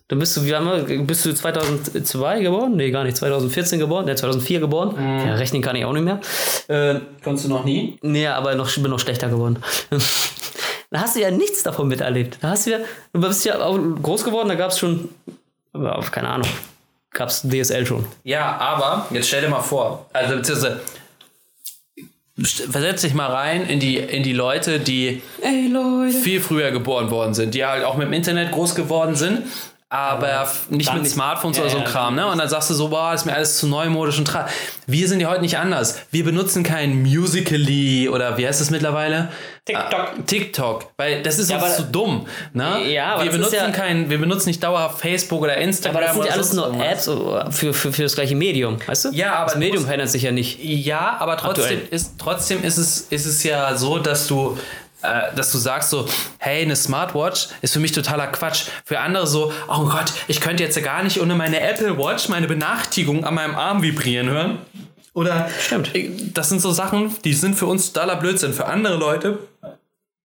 Dann 0.08 0.20
bist 0.20 0.36
du, 0.36 0.44
wie 0.44 0.50
lange, 0.50 0.82
bist 1.02 1.24
du 1.26 1.34
2002 1.34 2.40
geboren? 2.40 2.76
Nee, 2.76 2.92
gar 2.92 3.02
nicht. 3.02 3.16
2014 3.16 3.80
geboren? 3.80 4.04
Ne, 4.04 4.14
2004 4.14 4.60
geboren. 4.60 4.94
Ja, 5.26 5.34
rechnen 5.34 5.62
kann 5.62 5.74
ich 5.74 5.84
auch 5.84 5.92
nicht 5.92 6.04
mehr. 6.04 6.20
Äh, 6.68 7.00
Konntest 7.24 7.46
du 7.46 7.48
noch 7.50 7.64
nie? 7.64 7.98
nee, 8.02 8.26
aber 8.28 8.54
noch, 8.54 8.72
bin 8.74 8.90
noch 8.90 9.00
schlechter 9.00 9.28
geworden. 9.28 9.58
da 10.90 11.00
hast 11.00 11.16
du 11.16 11.20
ja 11.20 11.30
nichts 11.32 11.64
davon 11.64 11.88
miterlebt. 11.88 12.38
Da 12.40 12.50
hast 12.50 12.66
du 12.66 12.70
ja, 12.70 12.78
du 13.12 13.20
bist 13.20 13.44
ja 13.44 13.60
auch 13.60 13.76
groß 14.00 14.22
geworden, 14.22 14.48
da 14.48 14.54
gab 14.54 14.70
es 14.70 14.78
schon, 14.78 15.08
aber 15.72 15.98
auf 15.98 16.12
keine 16.12 16.28
Ahnung, 16.28 16.48
gab 17.12 17.28
es 17.28 17.42
DSL 17.42 17.84
schon. 17.84 18.04
Ja, 18.22 18.56
aber 18.58 19.06
jetzt 19.10 19.26
stell 19.26 19.40
dir 19.42 19.48
mal 19.48 19.60
vor, 19.62 20.06
also 20.12 20.36
beziehungsweise 20.36 20.80
versetz 22.70 23.00
dich 23.00 23.14
mal 23.14 23.30
rein 23.32 23.66
in 23.66 23.80
die, 23.80 23.96
in 23.96 24.22
die 24.22 24.34
Leute, 24.34 24.78
die 24.78 25.22
Ey, 25.42 25.68
Leute. 25.68 26.12
viel 26.16 26.40
früher 26.40 26.70
geboren 26.70 27.10
worden 27.10 27.34
sind, 27.34 27.54
die 27.54 27.64
halt 27.64 27.82
auch 27.84 27.96
mit 27.96 28.06
dem 28.08 28.12
Internet 28.12 28.52
groß 28.52 28.74
geworden 28.74 29.14
sind, 29.16 29.42
aber 29.96 30.42
f- 30.42 30.66
nicht 30.70 30.92
mit 30.92 31.02
nicht- 31.02 31.12
Smartphones 31.12 31.56
Ja, 31.56 31.62
oder 31.64 31.72
so 31.72 31.78
ja, 31.78 31.84
Kram, 31.84 32.14
ne? 32.14 32.26
Und 32.26 32.38
dann 32.38 32.48
sagst 32.48 32.70
du 32.70 32.74
so, 32.74 32.88
boah, 32.88 33.12
ist 33.14 33.24
mir 33.26 33.34
alles 33.34 33.58
zu 33.58 33.66
neumodisch 33.66 34.18
und 34.18 34.26
tra. 34.26 34.48
Wir 34.86 35.08
sind 35.08 35.20
ja 35.20 35.28
heute 35.30 35.40
nicht 35.42 35.58
anders. 35.58 35.98
Wir 36.10 36.24
benutzen 36.24 36.62
kein 36.62 37.02
Musically 37.02 38.08
oder 38.08 38.36
wie 38.38 38.46
heißt 38.46 38.60
es 38.60 38.70
mittlerweile? 38.70 39.28
TikTok. 39.64 39.92
Ah, 39.92 40.08
TikTok, 40.26 40.90
weil 40.96 41.22
das 41.22 41.38
ist 41.40 41.50
Ja, 41.50 41.56
uns 41.56 41.64
aber- 41.64 41.74
zu 41.74 41.82
dumm, 41.84 42.26
ne? 42.52 42.88
Ja, 42.92 43.14
aber 43.14 43.24
wir 43.24 43.32
benutzen 43.32 43.72
kein, 43.72 44.08
wir 44.08 44.18
benutzen 44.18 44.48
nicht 44.48 44.62
dauerhaft 44.62 45.00
Facebook 45.00 45.42
oder 45.42 45.56
Instagram 45.56 45.96
Aber 45.96 46.24
das 46.24 46.50
sind 46.50 46.60
oder 46.60 46.76
ja 46.78 46.84
alles 46.84 47.06
nur. 47.06 47.40
Apps 47.44 47.56
für, 47.58 47.72
für, 47.74 47.92
für 47.92 48.02
das 48.04 48.14
gleiche 48.14 48.36
Medium, 48.36 48.78
weißt 48.86 49.06
du? 49.06 49.08
Ja, 49.10 49.34
aber 49.34 49.46
das 49.50 49.56
Medium 49.58 49.84
verändert 49.84 50.10
sich 50.10 50.22
ja 50.22 50.30
nicht. 50.30 50.62
Ja, 50.62 51.16
aber 51.18 51.36
trotzdem 51.36 51.64
Aktuell. 51.64 51.88
ist, 51.90 52.12
trotzdem 52.18 52.62
ist 52.62 52.76
es, 52.78 53.00
ist 53.10 53.26
es 53.26 53.42
ja 53.42 53.74
so, 53.76 53.98
dass 53.98 54.28
du, 54.28 54.56
dass 55.02 55.52
du 55.52 55.58
sagst 55.58 55.90
so, 55.90 56.08
hey, 56.38 56.62
eine 56.62 56.76
Smartwatch 56.76 57.48
ist 57.62 57.72
für 57.72 57.80
mich 57.80 57.92
totaler 57.92 58.26
Quatsch. 58.28 58.64
Für 58.84 59.00
andere 59.00 59.26
so, 59.26 59.52
oh 59.68 59.84
Gott, 59.84 60.12
ich 60.28 60.40
könnte 60.40 60.62
jetzt 60.62 60.76
ja 60.76 60.82
gar 60.82 61.02
nicht 61.02 61.20
ohne 61.20 61.34
meine 61.34 61.60
Apple 61.60 61.98
Watch 61.98 62.28
meine 62.28 62.46
Benachrichtigung 62.46 63.24
an 63.24 63.34
meinem 63.34 63.54
Arm 63.54 63.82
vibrieren 63.82 64.28
hören. 64.28 64.58
Oder 65.12 65.48
Stimmt. 65.60 65.94
äh, 65.94 66.10
das 66.34 66.50
sind 66.50 66.60
so 66.60 66.72
Sachen, 66.72 67.14
die 67.24 67.32
sind 67.32 67.54
für 67.54 67.66
uns 67.66 67.92
totaler 67.92 68.16
Blödsinn. 68.16 68.52
Für 68.52 68.66
andere 68.66 68.96
Leute, 68.96 69.38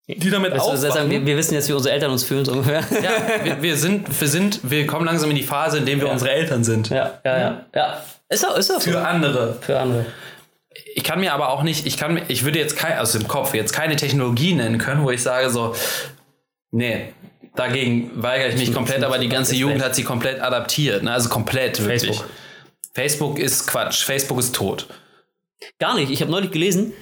die 0.08 0.30
damit 0.30 0.52
Weißt 0.52 0.62
aufwachen. 0.62 1.10
wir, 1.10 1.24
wir 1.24 1.36
wissen 1.36 1.54
jetzt, 1.54 1.68
wie 1.68 1.72
unsere 1.72 1.94
Eltern 1.94 2.10
uns 2.10 2.24
fühlen, 2.24 2.44
so 2.44 2.52
ungefähr. 2.52 2.80
ja, 3.02 3.44
wir, 3.44 3.62
wir 3.62 3.76
sind, 3.76 4.20
wir 4.20 4.28
sind, 4.28 4.60
wir 4.68 4.86
kommen 4.86 5.06
langsam 5.06 5.30
in 5.30 5.36
die 5.36 5.44
Phase, 5.44 5.78
in 5.78 5.86
der 5.86 6.00
wir 6.00 6.08
unsere 6.08 6.32
Eltern 6.32 6.64
sind. 6.64 6.88
Ja, 6.88 7.20
ja, 7.24 7.38
ja. 7.38 7.60
ja. 7.74 8.02
Ist 8.28 8.48
auch, 8.48 8.56
ist 8.56 8.70
auch 8.70 8.80
so. 8.80 8.90
Für 8.90 9.06
andere. 9.06 9.56
Für 9.60 9.78
andere. 9.78 10.06
Ich 10.95 11.05
kann 11.05 11.20
mir 11.20 11.33
aber 11.33 11.51
auch 11.51 11.62
nicht, 11.62 11.87
ich 11.87 11.97
kann 11.97 12.20
ich 12.28 12.45
würde 12.45 12.59
jetzt 12.59 12.76
kein, 12.76 12.99
aus 12.99 13.12
dem 13.12 13.28
Kopf 13.28 13.55
jetzt 13.55 13.72
keine 13.72 13.97
Technologie 13.97 14.55
nennen 14.55 14.78
können, 14.78 15.03
wo 15.03 15.11
ich 15.11 15.22
sage 15.22 15.51
so, 15.51 15.74
nee, 16.70 17.12
dagegen 17.55 18.11
weigere 18.14 18.49
ich 18.49 18.57
mich 18.57 18.72
komplett, 18.72 19.03
aber 19.03 19.18
die 19.18 19.28
ganze 19.28 19.55
Jugend 19.57 19.83
hat 19.83 19.95
sie 19.95 20.05
komplett 20.05 20.41
adaptiert, 20.41 21.03
ne? 21.03 21.12
also 21.12 21.28
komplett 21.28 21.81
wirklich. 21.81 22.16
Facebook. 22.16 22.31
Facebook 22.93 23.39
ist 23.39 23.66
Quatsch, 23.66 24.05
Facebook 24.05 24.39
ist 24.39 24.55
tot. 24.55 24.87
Gar 25.78 25.95
nicht. 25.95 26.11
Ich 26.11 26.20
habe 26.22 26.31
neulich 26.31 26.51
gelesen, 26.51 26.93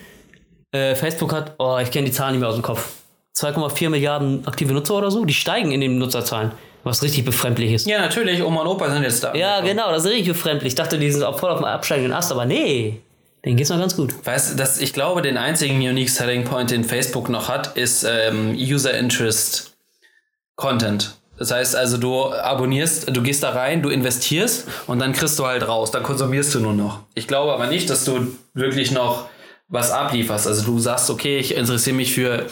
äh, 0.73 0.95
Facebook 0.95 1.33
hat, 1.33 1.55
oh, 1.59 1.79
ich 1.81 1.91
kenne 1.91 2.07
die 2.07 2.13
Zahlen 2.13 2.33
nicht 2.33 2.41
mehr 2.41 2.49
aus 2.49 2.57
dem 2.57 2.63
Kopf. 2.63 2.93
2,4 3.37 3.89
Milliarden 3.89 4.47
aktive 4.47 4.73
Nutzer 4.73 4.95
oder 4.95 5.11
so, 5.11 5.25
die 5.25 5.35
steigen 5.35 5.71
in 5.71 5.81
den 5.81 5.99
Nutzerzahlen. 5.99 6.53
Was 6.85 7.03
richtig 7.03 7.25
befremdlich 7.25 7.73
ist. 7.73 7.87
Ja, 7.87 8.01
natürlich, 8.01 8.43
Oma 8.43 8.63
und 8.63 8.69
Opa 8.69 8.91
sind 8.91 9.03
jetzt 9.03 9.23
da. 9.23 9.35
Ja, 9.35 9.61
genau, 9.61 9.91
das 9.91 10.05
ist 10.05 10.11
richtig 10.11 10.29
befremdlich. 10.29 10.69
Ich 10.69 10.75
dachte, 10.75 10.99
die 10.99 11.11
sind 11.11 11.23
auch 11.23 11.39
voll 11.39 11.51
auf 11.51 11.59
dem 11.59 11.65
absteigenden 11.65 12.13
Ast, 12.13 12.31
aber 12.31 12.47
nee, 12.47 13.01
denen 13.49 13.57
geht's 13.57 13.71
noch 13.71 13.79
ganz 13.79 13.97
gut. 13.97 14.15
Weißt 14.27 14.59
du, 14.59 14.83
ich 14.83 14.93
glaube, 14.93 15.23
den 15.23 15.39
einzigen 15.39 15.77
Unique 15.77 16.11
Selling 16.11 16.45
Point, 16.45 16.71
den 16.71 16.85
Facebook 16.85 17.31
noch 17.31 17.49
hat, 17.49 17.79
ist 17.79 18.05
ähm, 18.07 18.55
User 18.55 18.93
Interest 18.93 19.75
Content. 20.55 21.17
Das 21.39 21.51
heißt 21.51 21.75
also, 21.75 21.97
du 21.97 22.27
abonnierst, 22.27 23.09
du 23.09 23.23
gehst 23.23 23.43
da 23.43 23.51
rein, 23.51 23.81
du 23.81 23.89
investierst 23.89 24.67
und 24.87 24.99
dann 24.99 25.15
kriegst 25.15 25.39
du 25.39 25.47
halt 25.47 25.67
raus, 25.67 25.91
dann 25.91 26.03
konsumierst 26.03 26.55
du 26.55 26.61
nur 26.61 26.75
noch. 26.75 27.05
Ich 27.15 27.27
glaube 27.27 27.55
aber 27.55 27.69
nicht, 27.69 27.89
dass 27.89 28.05
du 28.05 28.37
wirklich 28.53 28.91
noch 28.91 29.29
was 29.69 29.93
ablieferst. 29.93 30.47
Also 30.47 30.67
du 30.67 30.79
sagst, 30.79 31.09
okay, 31.09 31.39
ich 31.39 31.55
interessiere 31.55 31.97
mich 31.97 32.13
für 32.13 32.45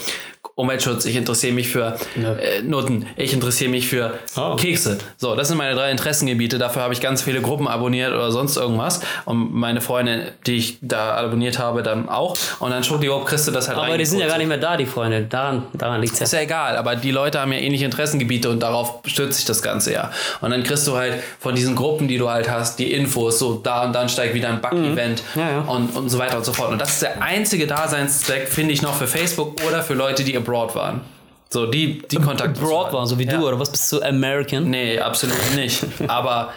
Umweltschutz, 0.58 1.04
ich 1.04 1.16
interessiere 1.16 1.52
mich 1.52 1.68
für 1.68 1.98
Ja. 2.16 2.32
äh, 2.32 2.62
Noten, 2.62 3.04
ich 3.16 3.34
interessiere 3.34 3.70
mich 3.70 3.86
für 3.88 4.14
Oh. 4.36 4.56
Kekse. 4.56 4.96
So, 5.18 5.34
das 5.36 5.48
sind 5.48 5.58
meine 5.58 5.74
drei 5.74 5.90
Interessengebiete. 5.90 6.56
Dafür 6.56 6.80
habe 6.80 6.94
ich 6.94 7.02
ganz 7.02 7.20
viele 7.20 7.42
Gruppen 7.42 7.68
abonniert 7.68 8.14
oder 8.14 8.32
sonst 8.32 8.56
irgendwas. 8.56 9.00
Und 9.26 9.52
meine 9.54 9.82
Freunde, 9.82 10.32
die 10.46 10.56
ich 10.56 10.78
da 10.80 11.14
abonniert 11.14 11.58
habe, 11.58 11.82
dann 11.82 12.08
auch. 12.08 12.34
Und 12.58 12.70
dann 12.70 12.82
schon, 12.84 13.00
kriegst 13.26 13.46
du 13.46 13.52
das 13.52 13.68
halt 13.68 13.76
Aber 13.76 13.98
die 13.98 14.06
sind 14.06 14.18
ja 14.20 14.28
gar 14.28 14.38
nicht 14.38 14.46
mehr 14.48 14.56
da, 14.56 14.78
die 14.78 14.86
Freunde. 14.86 15.26
Daran, 15.28 15.64
daran 15.74 16.00
liegt's 16.00 16.20
ja. 16.20 16.24
Ist 16.24 16.32
ja 16.32 16.40
egal, 16.40 16.78
aber 16.78 16.96
die 16.96 17.10
Leute 17.10 17.38
haben 17.38 17.52
ja 17.52 17.58
ähnliche 17.58 17.84
Interessengebiete 17.84 18.48
und 18.48 18.60
darauf 18.60 19.00
stützt 19.04 19.36
sich 19.36 19.44
das 19.44 19.60
Ganze 19.60 19.92
ja. 19.92 20.10
Und 20.40 20.52
dann 20.52 20.62
kriegst 20.62 20.86
du 20.86 20.96
halt 20.96 21.16
von 21.38 21.54
diesen 21.54 21.76
Gruppen, 21.76 22.08
die 22.08 22.16
du 22.16 22.30
halt 22.30 22.48
hast, 22.50 22.78
die 22.78 22.92
Infos, 22.94 23.38
so 23.38 23.60
da 23.62 23.84
und 23.84 23.92
dann 23.92 24.08
steigt 24.08 24.32
wieder 24.32 24.48
ein 24.48 24.62
Bug-Event 24.62 25.22
Mhm. 25.34 25.40
Ja, 25.40 25.50
ja. 25.50 25.60
Und, 25.60 25.94
und 25.94 26.08
so 26.08 26.18
weiter 26.18 26.38
und 26.38 26.46
so 26.46 26.54
fort. 26.54 26.70
Und 26.72 26.80
das 26.80 26.92
ist 26.94 27.02
der 27.02 27.20
einzige 27.22 27.66
Daseinszweck, 27.66 28.48
finde 28.48 28.72
ich, 28.72 28.80
noch 28.80 28.94
für 28.94 29.06
Facebook 29.06 29.60
oder 29.68 29.82
für 29.82 29.92
Leute, 29.92 30.24
die 30.24 30.34
abroad 30.46 30.74
waren. 30.74 31.00
So, 31.48 31.66
die, 31.66 32.02
die 32.10 32.16
Kontakt. 32.16 32.58
Broad 32.60 32.92
war, 32.92 33.06
so 33.06 33.18
wie 33.18 33.24
Ja. 33.24 33.36
du, 33.38 33.46
oder 33.46 33.58
was 33.58 33.70
bist 33.70 33.90
du, 33.92 34.02
American? 34.02 34.68
Nee, 34.68 34.98
absolut 34.98 35.36
nicht. 35.54 35.84
Aber 36.08 36.52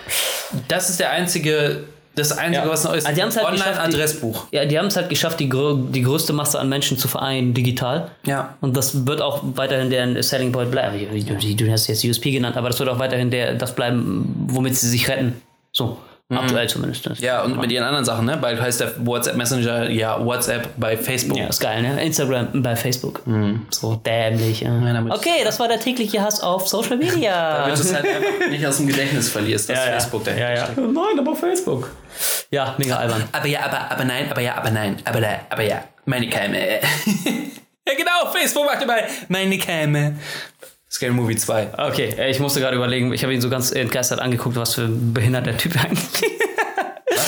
das 0.67 0.89
ist 0.89 0.99
der 0.99 1.11
einzige, 1.11 1.83
das 2.15 2.31
Einzige, 2.35 2.65
Ja. 2.65 2.71
was 2.71 2.83
noch 2.83 2.93
ist. 2.93 3.05
Also 3.05 3.21
halt 3.21 3.37
Online-Adressbuch. 3.45 4.45
Ja, 4.51 4.65
die 4.65 4.77
haben 4.79 4.87
es 4.87 4.95
halt 4.95 5.07
geschafft, 5.09 5.39
die, 5.39 5.47
die 5.47 6.01
größte 6.01 6.33
Masse 6.33 6.59
an 6.59 6.69
Menschen 6.69 6.97
zu 6.97 7.07
vereinen, 7.07 7.53
digital. 7.53 8.09
Ja. 8.25 8.55
Und 8.61 8.75
das 8.75 9.05
wird 9.05 9.21
auch 9.21 9.41
weiterhin 9.55 9.91
der 9.91 10.21
Selling 10.23 10.51
Point 10.51 10.71
bleiben. 10.71 10.97
Wie- 11.13 11.55
Du 11.55 11.71
hast 11.71 11.87
jetzt 11.87 12.03
USP 12.03 12.31
genannt, 12.31 12.57
aber 12.57 12.69
das 12.69 12.79
wird 12.79 12.89
auch 12.89 12.99
weiterhin 12.99 13.29
der, 13.29 13.53
das 13.53 13.75
bleiben, 13.75 14.47
womit 14.49 14.75
sie 14.75 14.89
sich 14.89 15.07
retten. 15.07 15.39
So, 15.71 15.97
aktuell 16.29 16.69
zumindest. 16.69 17.09
Mhm. 17.09 17.15
Ja, 17.19 17.43
und 17.43 17.59
mit 17.59 17.71
ihren 17.71 17.83
anderen 17.83 18.05
Sachen, 18.05 18.25
ne? 18.25 18.37
Bald 18.37 18.61
heißt 18.61 18.79
der 18.79 19.05
WhatsApp 19.05 19.35
Messenger 19.35 19.89
ja 19.89 20.23
WhatsApp 20.23 20.69
bei 20.77 20.95
Facebook. 20.95 21.37
Ja, 21.37 21.47
ist 21.47 21.59
geil, 21.59 21.81
ne? 21.81 22.03
Instagram 22.03 22.47
bei 22.61 22.75
Facebook. 22.75 23.21
So 23.69 23.95
dämlich. 23.95 24.61
Ja. 24.61 25.05
Okay, 25.09 25.43
das 25.43 25.59
war 25.59 25.67
der 25.67 25.79
tägliche 25.79 26.21
Hass 26.21 26.41
auf 26.41 26.67
Social 26.67 26.97
Media. 26.97 27.65
Damit 27.65 27.77
du 27.77 27.81
es 27.81 27.93
halt 27.93 28.05
einfach 28.05 28.49
nicht 28.49 28.65
aus 28.65 28.77
dem 28.77 28.87
Gedächtnis 28.87 29.29
verlierst, 29.29 29.69
dass 29.69 29.79
Facebook 29.79 30.23
dahinter 30.23 30.49
ja, 30.49 30.55
ja. 30.55 30.63
steckt. 30.65 30.77
Nein, 30.77 31.19
aber 31.19 31.35
Facebook. 31.35 31.91
Ja, 32.51 32.75
mega 32.77 32.97
albern. 32.97 33.23
Aber 33.31 33.47
ja, 33.47 33.65
aber, 33.65 33.91
aber 33.91 34.05
nein, 34.05 34.29
aber 34.29 34.41
ja, 34.41 34.55
aber 34.55 34.71
nein, 34.71 34.97
aber 35.05 35.21
da, 35.21 35.27
aber 35.49 35.63
ja, 35.63 35.83
meine 36.05 36.29
Keime. 36.29 36.59
ja 37.87 37.93
genau, 37.97 38.31
Facebook 38.31 38.65
macht 38.65 38.81
immer 38.81 38.97
meine 39.27 39.57
Keime. 39.57 40.15
Scale 40.91 41.11
Movie 41.11 41.35
2. 41.35 41.73
Okay, 41.77 42.29
ich 42.29 42.39
musste 42.39 42.59
gerade 42.59 42.75
überlegen, 42.75 43.13
ich 43.13 43.23
habe 43.23 43.33
ihn 43.33 43.41
so 43.41 43.49
ganz 43.49 43.71
entgeistert 43.71 44.19
angeguckt, 44.19 44.55
was 44.55 44.73
für 44.73 44.83
ein 44.83 45.13
behinderter 45.13 45.55
Typ 45.55 45.75
eigentlich. 45.83 46.23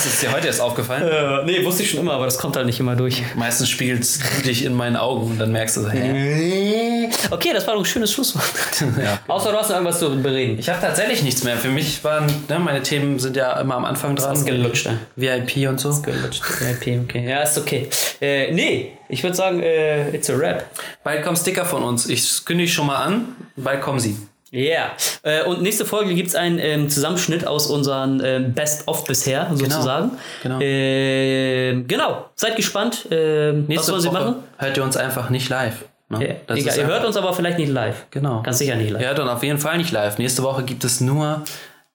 Was 0.01 0.13
ist 0.13 0.23
dir 0.23 0.31
heute 0.31 0.47
erst 0.47 0.61
aufgefallen? 0.61 1.03
Äh, 1.03 1.45
nee, 1.45 1.63
wusste 1.63 1.83
ich 1.83 1.91
schon 1.91 1.99
immer, 1.99 2.13
aber 2.13 2.25
das 2.25 2.39
kommt 2.39 2.55
halt 2.55 2.65
nicht 2.65 2.79
immer 2.79 2.95
durch. 2.95 3.21
Meistens 3.35 3.69
spiegelt 3.69 4.01
es 4.01 4.19
dich 4.43 4.65
in 4.65 4.73
meinen 4.73 4.95
Augen 4.95 5.29
und 5.29 5.37
dann 5.37 5.51
merkst 5.51 5.77
du 5.77 5.81
so, 5.81 5.91
hä? 5.91 7.07
Okay, 7.29 7.51
das 7.53 7.67
war 7.67 7.75
doch 7.75 7.81
ein 7.81 7.85
schönes 7.85 8.11
Schlusswort. 8.11 8.43
Ja. 9.01 9.19
Außer 9.27 9.51
du 9.51 9.57
hast 9.57 9.69
noch 9.69 9.75
irgendwas 9.75 9.99
zu 9.99 10.09
bereden. 10.21 10.57
Ich 10.57 10.67
habe 10.69 10.81
tatsächlich 10.81 11.21
nichts 11.21 11.43
mehr. 11.43 11.55
Für 11.55 11.69
mich 11.69 12.03
waren, 12.03 12.25
ne, 12.49 12.57
meine 12.57 12.81
Themen 12.81 13.19
sind 13.19 13.35
ja 13.35 13.59
immer 13.59 13.75
am 13.75 13.85
Anfang 13.85 14.15
dran. 14.15 14.33
Ist 14.33 14.45
gelutscht, 14.45 14.87
ne? 14.87 14.97
VIP 15.15 15.69
und 15.69 15.79
so. 15.79 16.01
Gelutscht. 16.01 16.41
Okay, 16.77 16.99
okay. 17.03 17.29
Ja, 17.29 17.41
ist 17.41 17.59
okay. 17.59 17.87
Äh, 18.19 18.51
nee, 18.53 18.93
ich 19.07 19.21
würde 19.21 19.35
sagen, 19.35 19.61
äh, 19.61 20.09
it's 20.15 20.31
a 20.31 20.33
rap. 20.33 20.65
Bald 21.03 21.23
kommen 21.23 21.37
Sticker 21.37 21.63
von 21.63 21.83
uns. 21.83 22.09
Ich 22.09 22.43
kündige 22.43 22.71
schon 22.71 22.87
mal 22.87 22.97
an. 22.97 23.35
Bald 23.55 23.81
kommen 23.81 23.99
sie. 23.99 24.17
Ja. 24.51 24.61
Yeah. 24.61 24.91
Äh, 25.23 25.43
und 25.45 25.61
nächste 25.61 25.85
Folge 25.85 26.13
gibt 26.13 26.27
es 26.29 26.35
einen 26.35 26.59
ähm, 26.59 26.89
Zusammenschnitt 26.89 27.47
aus 27.47 27.67
unseren 27.67 28.21
ähm, 28.23 28.53
Best-of 28.53 29.05
bisher, 29.05 29.49
sozusagen. 29.53 30.11
genau. 30.43 30.59
Ähm, 30.61 31.87
genau. 31.87 32.29
Seid 32.35 32.57
gespannt. 32.57 33.07
Ähm, 33.09 33.63
was 33.63 33.67
Nächste 33.69 33.91
wollen 33.93 34.01
sie 34.01 34.07
Woche 34.09 34.19
machen? 34.19 34.35
hört 34.57 34.77
ihr 34.77 34.83
uns 34.83 34.97
einfach 34.97 35.29
nicht 35.29 35.49
live. 35.49 35.85
Ne? 36.09 36.35
Das 36.47 36.59
egal, 36.59 36.77
ihr 36.77 36.85
hört 36.85 37.05
uns 37.05 37.15
aber 37.15 37.33
vielleicht 37.33 37.57
nicht 37.57 37.71
live. 37.71 38.05
Genau. 38.11 38.41
Ganz 38.41 38.57
sicher 38.57 38.75
nicht 38.75 38.91
live. 38.91 39.01
Ihr 39.01 39.07
hört 39.07 39.19
uns 39.19 39.29
auf 39.29 39.43
jeden 39.43 39.59
Fall 39.59 39.77
nicht 39.77 39.91
live. 39.91 40.17
Nächste 40.17 40.43
Woche 40.43 40.63
gibt 40.63 40.83
es 40.83 40.99
nur 40.99 41.43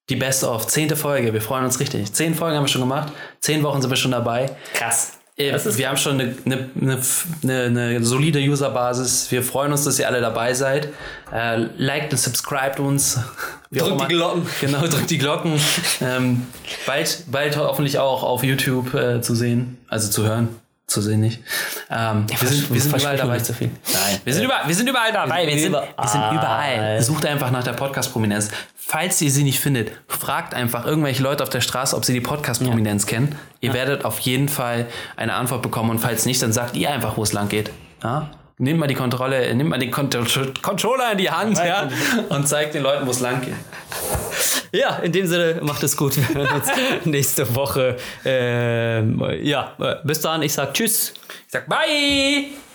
die 0.09 0.17
Best-of. 0.17 0.67
Zehnte 0.67 0.97
Folge. 0.97 1.35
Wir 1.35 1.43
freuen 1.43 1.65
uns 1.65 1.79
richtig. 1.79 2.11
Zehn 2.13 2.35
Folgen 2.35 2.57
haben 2.57 2.65
wir 2.65 2.69
schon 2.69 2.81
gemacht. 2.81 3.13
Zehn 3.41 3.63
Wochen 3.63 3.83
sind 3.83 3.91
wir 3.91 3.97
schon 3.97 4.13
dabei. 4.13 4.51
Krass. 4.73 5.16
Äh, 5.39 5.53
wir 5.53 5.89
haben 5.89 5.97
schon 5.99 6.21
eine, 6.21 6.35
eine, 6.47 6.71
eine, 7.43 7.63
eine, 7.67 8.05
solide 8.05 8.39
Userbasis. 8.41 9.31
Wir 9.31 9.43
freuen 9.43 9.73
uns, 9.73 9.85
dass 9.85 9.99
ihr 9.99 10.09
alle 10.09 10.21
dabei 10.21 10.55
seid. 10.55 10.89
Äh, 11.33 11.67
liked 11.77 12.13
und 12.13 12.19
subscribt 12.19 12.81
uns. 12.81 13.21
Wie 13.71 13.81
Drückt 13.81 14.01
die. 14.03 14.15
Glocken. 14.15 14.47
Genau, 14.61 14.87
drückt 14.87 15.11
die 15.11 15.19
Glocken. 15.19 15.61
ähm, 16.01 16.47
bald, 16.87 17.25
bald 17.31 17.57
hoffentlich 17.57 17.99
auch 17.99 18.23
auf 18.23 18.43
YouTube 18.45 18.95
äh, 18.95 19.21
zu 19.21 19.35
sehen. 19.35 19.77
Also 19.89 20.11
zu 20.11 20.25
hören. 20.25 20.49
Zu 20.87 21.01
sehen 21.01 21.21
nicht. 21.21 21.41
Ähm, 21.91 22.27
wir 22.29 22.49
sind, 22.49 22.73
wir 22.73 22.81
sind 22.81 22.97
überall 22.97 23.17
dabei. 23.17 23.39
so 23.41 23.53
viel. 23.53 23.71
Nein, 23.93 24.21
wir 24.23 24.33
sind, 24.33 24.45
überall, 24.45 24.69
wir 24.69 24.75
sind 24.75 24.89
überall 24.89 25.13
dabei. 25.13 25.47
Wir 25.47 25.59
sind, 25.59 25.73
wir 25.73 26.09
sind 26.09 26.21
überall. 26.21 26.35
überall. 26.37 27.03
Sucht 27.03 27.27
einfach 27.27 27.51
nach 27.51 27.65
der 27.65 27.73
Podcast-Prominenz. 27.73 28.51
Falls 28.77 29.21
ihr 29.21 29.33
sie 29.33 29.43
nicht 29.43 29.59
findet, 29.59 29.91
fragt 30.07 30.55
einfach 30.55 30.87
irgendwelche 30.87 31.25
Leute 31.25 31.43
auf 31.43 31.49
der 31.49 31.61
Straße, 31.61 31.97
ob 31.97 32.05
sie 32.05 32.13
die 32.13 32.21
Podcast-Prominenz 32.21 33.07
kennen. 33.07 33.35
Ihr 33.61 33.73
werdet 33.75 34.05
auf 34.05 34.21
jeden 34.21 34.49
Fall 34.49 34.87
eine 35.17 35.35
Antwort 35.35 35.63
bekommen 35.63 35.91
und 35.91 35.99
falls 35.99 36.25
nicht, 36.25 36.41
dann 36.41 36.53
sagt 36.53 36.77
ihr 36.77 36.89
einfach, 36.91 37.17
wo 37.17 37.25
es 37.25 37.33
lang 37.33 37.49
geht. 37.49 37.71
Ja? 38.05 38.31
Nehmt 38.59 38.81
mal 38.81 38.87
die 38.87 38.95
Kontrolle, 38.95 39.55
nehmt 39.55 39.69
mal 39.69 39.79
den 39.79 39.91
Kont 39.91 40.17
Controller 40.63 41.13
in 41.13 41.19
die 41.19 41.31
Hand 41.31 41.59
ja? 41.59 41.89
und 42.31 42.49
zeigt 42.49 42.75
den 42.75 42.83
Leuten, 42.83 43.07
wo 43.07 43.11
es 43.11 43.21
lang 43.21 43.43
geht. 43.43 43.55
Ja, 44.73 44.97
in 44.97 45.13
dem 45.13 45.27
Sinne, 45.27 45.61
macht 45.63 45.83
es 45.83 45.97
gut. 45.97 46.17
Wir 46.17 46.35
hören 46.35 46.55
uns 46.55 46.69
nächste 47.05 47.55
Woche. 47.55 47.97
Ähm, 48.25 49.23
ja, 49.43 49.73
äh, 49.79 49.97
bis 50.05 50.21
dann. 50.21 50.43
Ich 50.43 50.55
sag 50.55 50.73
Tschüss. 50.73 51.13
Ich 51.47 51.53
sag 51.53 51.69
Bye! 51.69 52.66